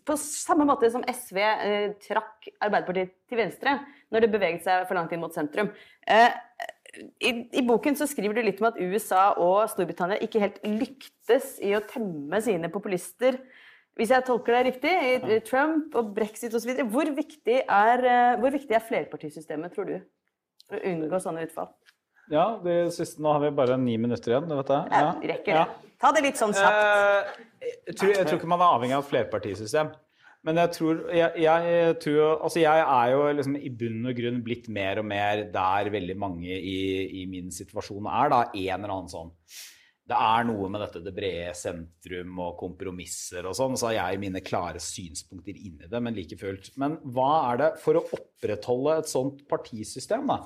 På 0.08 0.16
samme 0.18 0.66
måte 0.66 0.90
som 0.90 1.04
SV 1.06 1.38
eh, 1.44 1.92
trakk 2.02 2.50
Arbeiderpartiet 2.58 3.14
til 3.30 3.42
venstre 3.44 3.76
når 4.14 4.26
det 4.26 4.32
beveget 4.34 4.66
seg 4.66 4.88
for 4.88 4.98
langt 4.98 5.14
inn 5.16 5.24
mot 5.24 5.34
sentrum. 5.34 5.72
Eh, 6.08 6.30
i, 6.94 7.32
I 7.58 7.66
boken 7.66 7.98
så 7.98 8.06
skriver 8.10 8.38
du 8.38 8.44
litt 8.46 8.62
om 8.62 8.70
at 8.70 8.80
USA 8.80 9.32
og 9.42 9.64
Storbritannia 9.72 10.22
ikke 10.22 10.42
helt 10.44 10.60
lyktes 10.68 11.58
i 11.66 11.74
å 11.74 11.82
temme 11.90 12.42
sine 12.46 12.70
populister. 12.74 13.40
Hvis 13.98 14.14
jeg 14.14 14.26
tolker 14.26 14.58
deg 14.58 14.68
riktig, 14.72 14.94
i 14.94 15.40
Trump 15.46 15.94
og 15.98 16.14
brexit 16.16 16.54
osv. 16.58 16.72
Hvor, 16.90 17.10
viktig 17.14 17.60
er, 17.62 18.06
eh, 18.10 18.36
hvor 18.42 18.54
viktig 18.54 18.78
er 18.78 18.86
flerpartisystemet, 18.86 19.74
tror 19.74 19.90
du? 19.90 19.98
For 20.70 20.80
å 20.80 20.94
unngå 20.94 21.20
sånne 21.22 21.46
utfall. 21.48 21.70
Ja, 22.32 22.46
det 22.64 22.78
siste, 22.96 23.22
nå 23.22 23.34
har 23.36 23.42
vi 23.44 23.52
bare 23.54 23.76
ni 23.78 23.98
minutter 24.00 24.34
igjen. 24.34 24.48
Vet 24.50 24.72
jeg. 24.72 24.94
Ja, 24.94 25.10
rekker 25.34 25.60
det. 25.60 25.92
Ta 26.02 26.12
det 26.16 26.24
litt 26.26 26.40
sånn 26.40 26.56
kjapt. 26.56 26.80
Eh, 26.80 27.44
jeg, 27.90 27.98
tror, 28.00 28.14
jeg 28.16 28.28
tror 28.28 28.40
ikke 28.40 28.50
man 28.54 28.64
er 28.64 28.78
avhengig 28.78 28.98
av 28.98 29.06
et 29.06 29.12
flerpartisystem. 29.12 29.92
Men 30.44 30.60
jeg 30.60 30.74
tror, 30.76 31.04
jeg, 31.16 31.40
jeg, 31.40 31.92
tror 32.04 32.42
altså 32.44 32.60
jeg 32.60 32.80
er 32.84 33.12
jo 33.14 33.20
liksom 33.38 33.54
i 33.56 33.70
bunn 33.80 34.10
og 34.12 34.18
grunn 34.18 34.42
blitt 34.44 34.66
mer 34.76 35.00
og 35.00 35.06
mer 35.08 35.46
der 35.54 35.92
veldig 35.94 36.18
mange 36.20 36.58
i, 36.58 36.80
i 37.22 37.28
min 37.32 37.48
situasjon 37.54 38.10
er. 38.12 38.34
da, 38.34 38.42
En 38.52 38.84
eller 38.84 38.98
annen 38.98 39.14
sånn 39.14 39.32
det 40.04 40.18
er 40.20 40.48
noe 40.50 40.68
med 40.68 40.82
dette 40.84 41.00
det 41.04 41.14
brede 41.16 41.54
sentrum 41.56 42.40
og 42.44 42.58
kompromisser 42.60 43.46
og 43.48 43.56
sånn, 43.56 43.78
så 43.80 43.88
har 43.90 43.96
jeg 43.96 44.20
mine 44.20 44.42
klare 44.44 44.82
synspunkter 44.84 45.56
inni 45.56 45.88
det, 45.88 46.02
men 46.04 46.16
like 46.18 46.36
fullt. 46.40 46.74
Men 46.82 46.98
hva 47.16 47.30
er 47.54 47.62
det 47.62 47.70
for 47.84 47.96
å 47.96 48.04
opprettholde 48.18 48.98
et 49.00 49.12
sånt 49.12 49.46
partisystem, 49.48 50.28
da? 50.28 50.42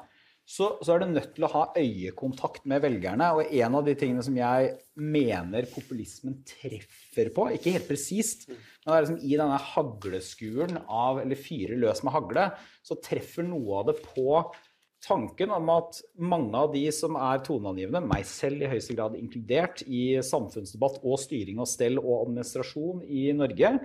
Så, 0.47 0.69
så 0.79 0.93
er 0.93 1.01
det 1.03 1.09
nødt 1.11 1.33
til 1.35 1.43
å 1.43 1.49
ha 1.51 1.63
øyekontakt 1.75 2.63
med 2.71 2.79
velgerne. 2.85 3.27
Og 3.35 3.49
en 3.51 3.75
av 3.75 3.83
de 3.83 3.95
tingene 3.99 4.23
som 4.23 4.37
jeg 4.37 4.69
mener 4.95 5.67
populismen 5.73 6.37
treffer 6.47 7.33
på, 7.35 7.49
ikke 7.57 7.73
helt 7.75 7.89
presist, 7.89 8.47
men 8.47 8.87
det 8.87 8.95
er 8.95 9.03
liksom 9.03 9.19
i 9.27 9.33
denne 9.33 9.59
hagleskuren 9.73 10.79
av, 10.87 11.19
eller 11.25 11.41
fyrer 11.41 11.75
løs 11.81 11.99
med 12.07 12.15
hagle, 12.15 12.47
så 12.79 12.95
treffer 13.03 13.43
noe 13.43 13.81
av 13.81 13.91
det 13.91 13.97
på 14.05 14.39
tanken 15.03 15.51
om 15.53 15.69
at 15.71 15.99
mange 16.19 16.57
av 16.57 16.71
de 16.73 16.83
som 16.95 17.15
er 17.19 17.41
toneangivende, 17.45 18.01
meg 18.09 18.25
selv 18.27 18.63
i 18.63 18.69
høyeste 18.71 18.95
grad 18.97 19.17
inkludert, 19.19 19.83
i 19.85 20.17
samfunnsdebatt 20.25 20.99
og 21.03 21.19
styring 21.21 21.61
og 21.61 21.69
stell 21.69 21.99
og 22.01 22.23
administrasjon 22.23 23.03
i 23.05 23.27
Norge 23.37 23.75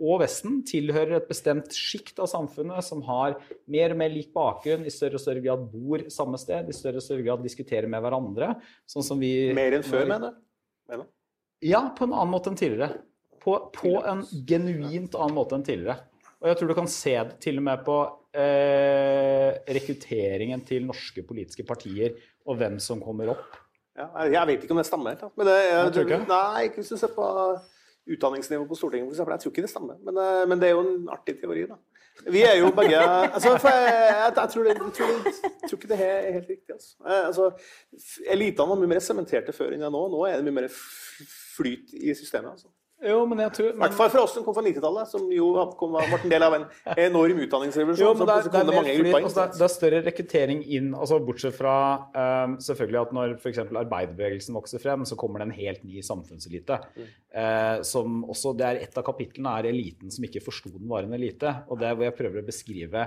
og 0.00 0.22
Vesten, 0.22 0.62
tilhører 0.66 1.18
et 1.18 1.28
bestemt 1.28 1.76
sjikt 1.76 2.22
av 2.22 2.30
samfunnet 2.32 2.86
som 2.86 3.04
har 3.06 3.36
mer 3.70 3.94
og 3.94 4.00
mer 4.00 4.14
lik 4.14 4.32
bakgrunn, 4.36 4.86
i 4.88 4.94
større 4.94 5.20
og 5.20 5.24
større 5.26 5.44
grad 5.44 5.68
bor 5.72 6.06
samme 6.12 6.40
sted, 6.40 6.70
i 6.72 6.76
større 6.76 7.02
og 7.02 7.06
større 7.06 7.26
grad 7.26 7.44
diskuterer 7.44 7.90
med 7.90 8.04
hverandre. 8.04 8.54
Sånn 8.88 9.06
som 9.06 9.20
vi 9.20 9.52
Mer 9.56 9.78
enn 9.78 9.86
før, 9.86 10.08
mener 10.08 10.32
du? 10.32 11.06
Ja, 11.66 11.86
på 11.96 12.06
en 12.06 12.16
annen 12.16 12.32
måte 12.32 12.52
enn 12.52 12.58
tidligere. 12.58 13.02
På, 13.42 13.60
på 13.70 13.98
en 14.02 14.24
genuint 14.48 15.14
annen 15.14 15.36
måte 15.36 15.58
enn 15.58 15.66
tidligere. 15.66 16.00
Og 16.42 16.50
jeg 16.50 16.58
tror 16.58 16.70
du 16.70 16.76
kan 16.76 16.90
se 16.90 17.14
det 17.16 17.38
til 17.42 17.60
og 17.60 17.64
med 17.68 17.84
på 17.86 18.00
eh, 18.36 19.52
rekrutteringen 19.76 20.64
til 20.68 20.84
norske 20.88 21.24
politiske 21.26 21.64
partier 21.66 22.18
og 22.46 22.60
hvem 22.60 22.76
som 22.82 23.00
kommer 23.02 23.32
opp. 23.32 23.56
Ja, 23.96 24.10
jeg 24.28 24.50
vet 24.50 24.66
ikke 24.66 24.76
om 24.76 24.82
det 24.82 24.88
stemmer. 24.88 25.16
Men 25.36 25.48
det, 25.48 25.56
jeg, 25.56 25.72
Jeg 25.78 25.94
tror 25.94 26.06
ikke. 26.10 26.20
Nei, 26.28 26.66
ikke 26.68 26.82
hvis 26.82 26.92
du 26.92 27.00
ser 27.00 27.14
på 27.16 27.26
utdanningsnivået 28.06 28.68
på 28.68 28.78
Stortinget, 28.78 29.08
eksempel. 29.10 29.32
Jeg 29.32 29.40
tror 29.40 29.52
ikke 29.54 29.64
det 29.64 29.70
stemmer. 29.72 29.96
Men, 30.04 30.18
eh, 30.22 30.48
men 30.48 30.60
det 30.60 30.68
er 30.68 30.76
jo 30.76 30.84
en 30.84 31.08
artig 31.12 31.38
teori, 31.40 31.64
da. 31.70 31.80
Vi 32.32 32.42
er 32.42 32.54
jo 32.56 32.70
begge 32.72 32.96
altså, 32.96 33.50
jeg, 33.52 33.60
jeg, 33.62 34.32
jeg, 34.36 34.48
tror 34.52 34.62
det, 34.62 34.68
jeg, 34.68 34.92
tror 34.96 35.06
det, 35.06 35.32
jeg 35.62 35.68
tror 35.68 35.76
ikke 35.76 35.88
det 35.90 35.98
er 36.00 36.32
helt 36.32 36.48
riktig. 36.48 36.72
Altså. 36.72 36.94
Eh, 37.06 37.26
altså, 37.26 37.50
elitene 38.32 38.68
var 38.68 38.80
mye 38.80 38.92
mer 38.94 39.04
sementerte 39.04 39.52
før 39.56 39.74
enn 39.76 39.84
jeg 39.84 39.92
nå. 39.92 40.02
Nå 40.12 40.22
er 40.28 40.38
det 40.38 40.46
mye 40.46 40.62
mer 40.62 40.70
flyt 41.56 41.92
i 41.92 42.14
systemet. 42.16 42.54
Altså. 42.54 42.72
Jo, 43.06 43.20
men 43.30 43.40
jeg 43.44 43.52
tror 43.56 43.68
I 43.70 43.76
hvert 43.82 43.96
fall 43.98 44.10
for 44.12 44.22
oss 44.24 44.34
som 44.36 44.44
kom 44.46 44.56
fra 44.56 44.64
90-tallet, 44.66 45.10
som 45.10 45.26
jo 45.32 45.50
kom, 45.78 45.94
var 45.96 46.16
en 46.18 46.32
del 46.32 46.46
av 46.46 46.56
en 46.58 46.66
enorm 47.06 47.42
utdanningsrevolusjon. 47.46 48.02
Jo, 48.02 48.12
men 48.18 48.30
det 48.30 48.36
er, 48.36 48.48
det 48.52 48.62
er, 48.62 48.90
flyt, 49.00 49.16
altså 49.20 49.46
det, 49.52 49.62
er, 49.66 49.72
større 49.76 50.00
rekruttering 50.06 50.64
inn, 50.78 50.90
altså 50.96 51.20
bortsett 51.26 51.56
fra 51.56 51.76
um, 52.16 52.56
selvfølgelig 52.62 53.02
at 53.02 53.14
når 53.18 53.36
f.eks. 53.38 53.62
arbeiderbevegelsen 53.66 54.58
vokser 54.58 54.82
frem, 54.82 55.06
så 55.08 55.18
kommer 55.20 55.42
det 55.42 55.48
en 55.50 55.56
helt 55.58 55.86
ny 55.86 56.02
samfunnselite. 56.06 56.80
Eh, 57.36 57.82
som 57.86 58.22
også, 58.24 58.54
det 58.56 58.66
er 58.66 58.82
Et 58.86 58.98
av 58.98 59.04
kapitlene 59.06 59.52
er 59.58 59.70
eliten 59.70 60.12
som 60.12 60.24
ikke 60.26 60.44
forsto 60.44 60.72
den 60.74 60.88
var 60.90 61.06
en 61.06 61.14
elite. 61.16 61.52
Og 61.70 61.80
det 61.80 61.88
er 61.88 61.98
hvor 61.98 62.08
jeg 62.08 62.18
prøver 62.18 62.42
å 62.42 62.46
beskrive 62.46 63.06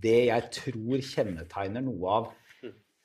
det 0.00 0.18
jeg 0.28 0.50
tror 0.54 1.02
kjennetegner 1.02 1.82
noe 1.82 2.18
av 2.20 2.30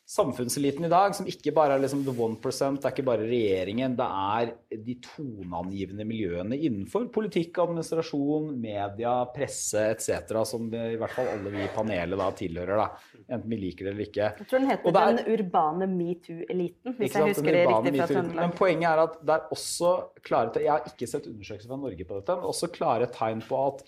samfunnseliten 0.05 0.85
i 0.85 0.89
dag, 0.91 1.15
som 1.17 1.25
ikke 1.25 1.49
bare 1.55 1.75
er 1.75 1.81
liksom 1.81 2.03
the 2.05 2.13
one 2.13 2.37
percent, 2.41 2.77
det 2.81 2.85
er 2.89 2.93
ikke 2.93 3.05
bare 3.07 3.25
regjeringen, 3.25 3.95
det 3.97 4.05
er 4.05 4.51
de 4.85 4.95
toneangivende 5.01 6.05
miljøene 6.05 6.59
innenfor 6.59 7.07
politikk, 7.15 7.57
administrasjon, 7.63 8.51
media, 8.61 9.15
presse 9.33 9.81
etc., 9.95 10.35
som 10.45 10.69
det, 10.69 10.83
i 10.93 10.99
hvert 11.01 11.15
fall 11.15 11.31
alle 11.33 11.55
vi 11.55 11.63
i 11.65 11.71
panelet 11.73 12.21
da 12.21 12.29
tilhører, 12.37 12.83
da, 12.83 13.17
enten 13.25 13.49
vi 13.55 13.61
liker 13.63 13.89
det 13.89 13.93
eller 13.95 14.05
ikke. 14.05 14.29
Jeg 14.43 14.49
tror 14.51 14.61
den 14.61 14.71
heter 14.75 14.89
er- 14.93 15.15
Den 15.15 15.33
urbane 15.33 15.89
metoo-eliten, 15.89 16.97
hvis 16.99 17.13
jeg 17.17 17.31
husker 17.33 17.51
det 17.51 17.67
riktig 17.67 17.97
fra. 17.97 18.07
Trøndelag. 18.13 18.41
Men 18.45 18.57
poenget 18.61 18.89
er 18.91 19.03
at 19.09 19.19
det 19.25 19.35
er 19.39 19.53
også 19.57 19.93
klare 20.21 20.53
Jeg 20.61 20.69
har 20.71 20.83
ikke 20.85 21.07
sett 21.09 21.25
undersøkelser 21.27 21.67
fra 21.67 21.81
Norge 21.81 22.05
på 22.05 22.19
dette, 22.19 22.35
men 22.35 22.45
også 22.45 22.69
klare 22.71 23.07
tegn 23.09 23.41
på 23.41 23.67
at 23.73 23.81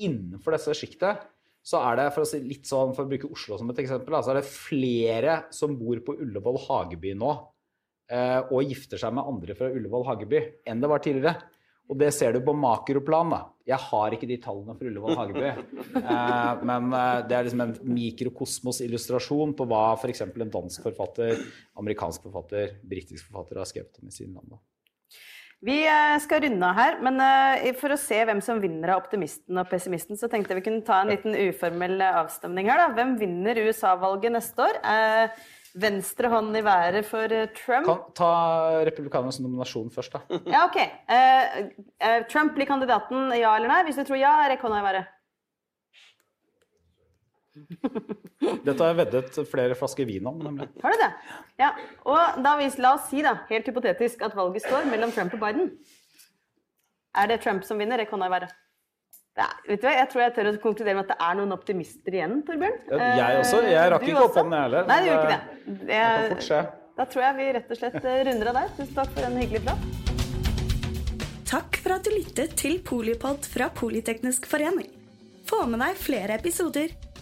innenfor 0.00 0.50
dette 0.56 0.74
sjiktet 0.74 1.22
så 1.70 1.78
er 1.86 2.00
det, 2.00 2.08
for 2.14 2.24
å 2.24 2.28
si 2.28 2.40
litt 2.42 2.66
sånn, 2.66 2.96
for 2.96 3.06
å 3.06 3.10
bruke 3.10 3.30
Oslo 3.30 3.58
som 3.60 3.70
et 3.70 3.80
eksempel, 3.84 4.16
så 4.18 4.32
er 4.32 4.40
det 4.40 4.48
flere 4.50 5.36
som 5.54 5.76
bor 5.78 6.00
på 6.06 6.16
Ullevål 6.24 6.58
Hageby 6.64 7.14
nå 7.18 7.30
eh, 8.10 8.40
og 8.42 8.66
gifter 8.66 8.98
seg 9.00 9.14
med 9.14 9.28
andre 9.30 9.54
fra 9.58 9.70
Ullevål 9.70 10.08
Hageby 10.08 10.42
enn 10.66 10.82
det 10.82 10.90
var 10.90 11.04
tidligere. 11.04 11.36
Og 11.90 11.98
det 11.98 12.12
ser 12.14 12.36
du 12.36 12.38
på 12.46 12.54
makroplan. 12.54 13.32
da. 13.34 13.40
Jeg 13.66 13.82
har 13.82 14.14
ikke 14.14 14.28
de 14.30 14.36
tallene 14.42 14.76
for 14.78 14.90
Ullevål 14.90 15.20
Hageby. 15.20 15.54
Eh, 16.00 16.60
men 16.66 16.92
eh, 16.94 17.20
det 17.26 17.34
er 17.34 17.46
liksom 17.46 17.62
en 17.64 17.72
mikrokosmos-illustrasjon 17.96 19.52
på 19.58 19.64
hva 19.68 19.80
f.eks. 19.98 20.22
en 20.22 20.52
dansk 20.54 20.84
forfatter, 20.86 21.42
amerikansk 21.82 22.28
forfatter, 22.28 22.76
britisk 22.86 23.26
forfatter 23.26 23.58
har 23.58 23.68
skrevet 23.68 23.98
om 23.98 24.10
i 24.10 24.14
sine 24.14 24.36
land. 24.36 24.54
da. 24.54 24.60
Vi 25.60 25.76
eh, 25.84 26.16
skal 26.24 26.40
runde 26.40 26.68
av 26.70 26.78
her, 26.78 26.94
men 27.04 27.20
eh, 27.20 27.70
for 27.76 27.92
å 27.92 28.00
se 28.00 28.16
hvem 28.24 28.38
som 28.44 28.62
vinner 28.62 28.94
av 28.94 29.02
optimisten 29.02 29.60
og 29.60 29.68
pessimisten, 29.68 30.16
så 30.16 30.30
tenkte 30.32 30.54
jeg 30.54 30.62
vi 30.62 30.66
kunne 30.70 30.86
ta 30.86 31.02
en 31.02 31.12
liten 31.12 31.36
uformell 31.36 32.00
eh, 32.00 32.20
avstemning 32.22 32.70
her. 32.72 32.80
da. 32.80 32.94
Hvem 32.96 33.18
vinner 33.20 33.60
USA-valget 33.66 34.32
neste 34.38 34.64
år? 34.64 34.80
Venstre 35.80 36.30
hånd 36.32 36.56
i 36.58 36.64
været 36.66 37.06
for 37.06 37.30
Trump? 37.60 37.86
Kan 37.86 38.00
ta 38.16 38.32
republikanernes 38.88 39.38
nominasjon 39.44 39.92
først, 39.94 40.16
da. 40.16 40.40
Ja, 40.50 40.64
OK. 40.64 40.80
Trump 42.32 42.56
blir 42.56 42.66
kandidaten, 42.66 43.28
ja 43.36 43.52
eller 43.54 43.70
nei? 43.70 43.84
Hvis 43.86 44.00
du 44.00 44.02
tror 44.08 44.18
ja, 44.18 44.32
rekk 44.50 44.64
hånda 44.64 44.80
i 44.80 44.86
været. 44.88 45.12
Dette 48.64 48.78
har 48.78 48.92
jeg 48.92 48.98
veddet 49.00 49.38
flere 49.50 49.76
flasker 49.78 50.06
vin 50.08 50.26
om, 50.30 50.38
nemlig. 50.44 50.68
Har 50.82 50.94
du 50.94 51.02
det? 51.02 51.10
Ja. 51.60 51.70
Og 52.08 52.40
da 52.44 52.54
hvis, 52.60 52.78
la 52.82 52.94
oss 52.96 53.08
si, 53.10 53.22
da, 53.26 53.36
helt 53.50 53.68
hypotetisk, 53.70 54.22
at 54.26 54.36
valget 54.38 54.64
står 54.66 54.86
mellom 54.90 55.12
Trump 55.14 55.34
og 55.36 55.42
Biden. 55.42 55.70
Er 57.18 57.30
det 57.32 57.40
Trump 57.42 57.64
som 57.66 57.80
vinner? 57.80 57.98
Det 57.98 58.08
kan 58.10 58.22
da 58.22 58.28
være. 58.30 58.50
Det 59.34 59.44
er, 59.46 59.54
vet 59.70 59.80
du 59.82 59.86
hva, 59.86 59.92
Jeg 59.94 60.08
tror 60.10 60.22
jeg 60.24 60.34
tør 60.36 60.48
å 60.50 60.52
konkludere 60.62 60.94
med 60.98 61.04
at 61.06 61.12
det 61.14 61.26
er 61.26 61.38
noen 61.38 61.54
optimister 61.54 62.16
igjen, 62.16 62.36
Torbjørn. 62.46 62.78
Ja, 62.90 63.08
jeg 63.18 63.40
også. 63.44 63.62
Jeg 63.66 63.92
rakk 63.94 64.04
du 64.06 64.10
ikke 64.10 64.24
opp 64.26 64.38
hånden, 64.40 64.56
jeg 64.58 64.66
heller. 64.68 64.86
Nei, 64.90 65.00
du 65.00 65.08
gjør 65.08 65.16
gjorde 65.16 65.30
det- 65.30 65.40
ikke 65.40 65.66
det. 65.66 65.86
Det 65.90 65.98
kan 66.00 66.30
fort 66.34 66.46
skje. 66.48 66.60
da 67.00 67.04
tror 67.12 67.22
jeg 67.26 67.36
vi 67.40 67.50
rett 67.56 67.70
og 67.74 67.80
slett 67.82 68.04
eh, 68.04 68.22
runder 68.30 68.50
av 68.50 68.58
der. 68.60 68.72
Tusen 68.78 68.94
takk 69.00 69.12
for 69.16 69.28
en 69.30 69.38
hyggelig 69.40 69.62
prat. 69.66 69.78
Takk 71.50 71.80
for 71.82 71.96
at 71.96 72.06
du 72.06 72.10
lyttet 72.14 72.54
til 72.60 72.78
Polipod 72.86 73.46
fra 73.50 73.70
Politeknisk 73.74 74.46
forening. 74.46 74.90
Få 75.50 75.64
med 75.66 75.80
deg 75.82 75.96
flere 75.98 76.36
episoder, 76.38 76.92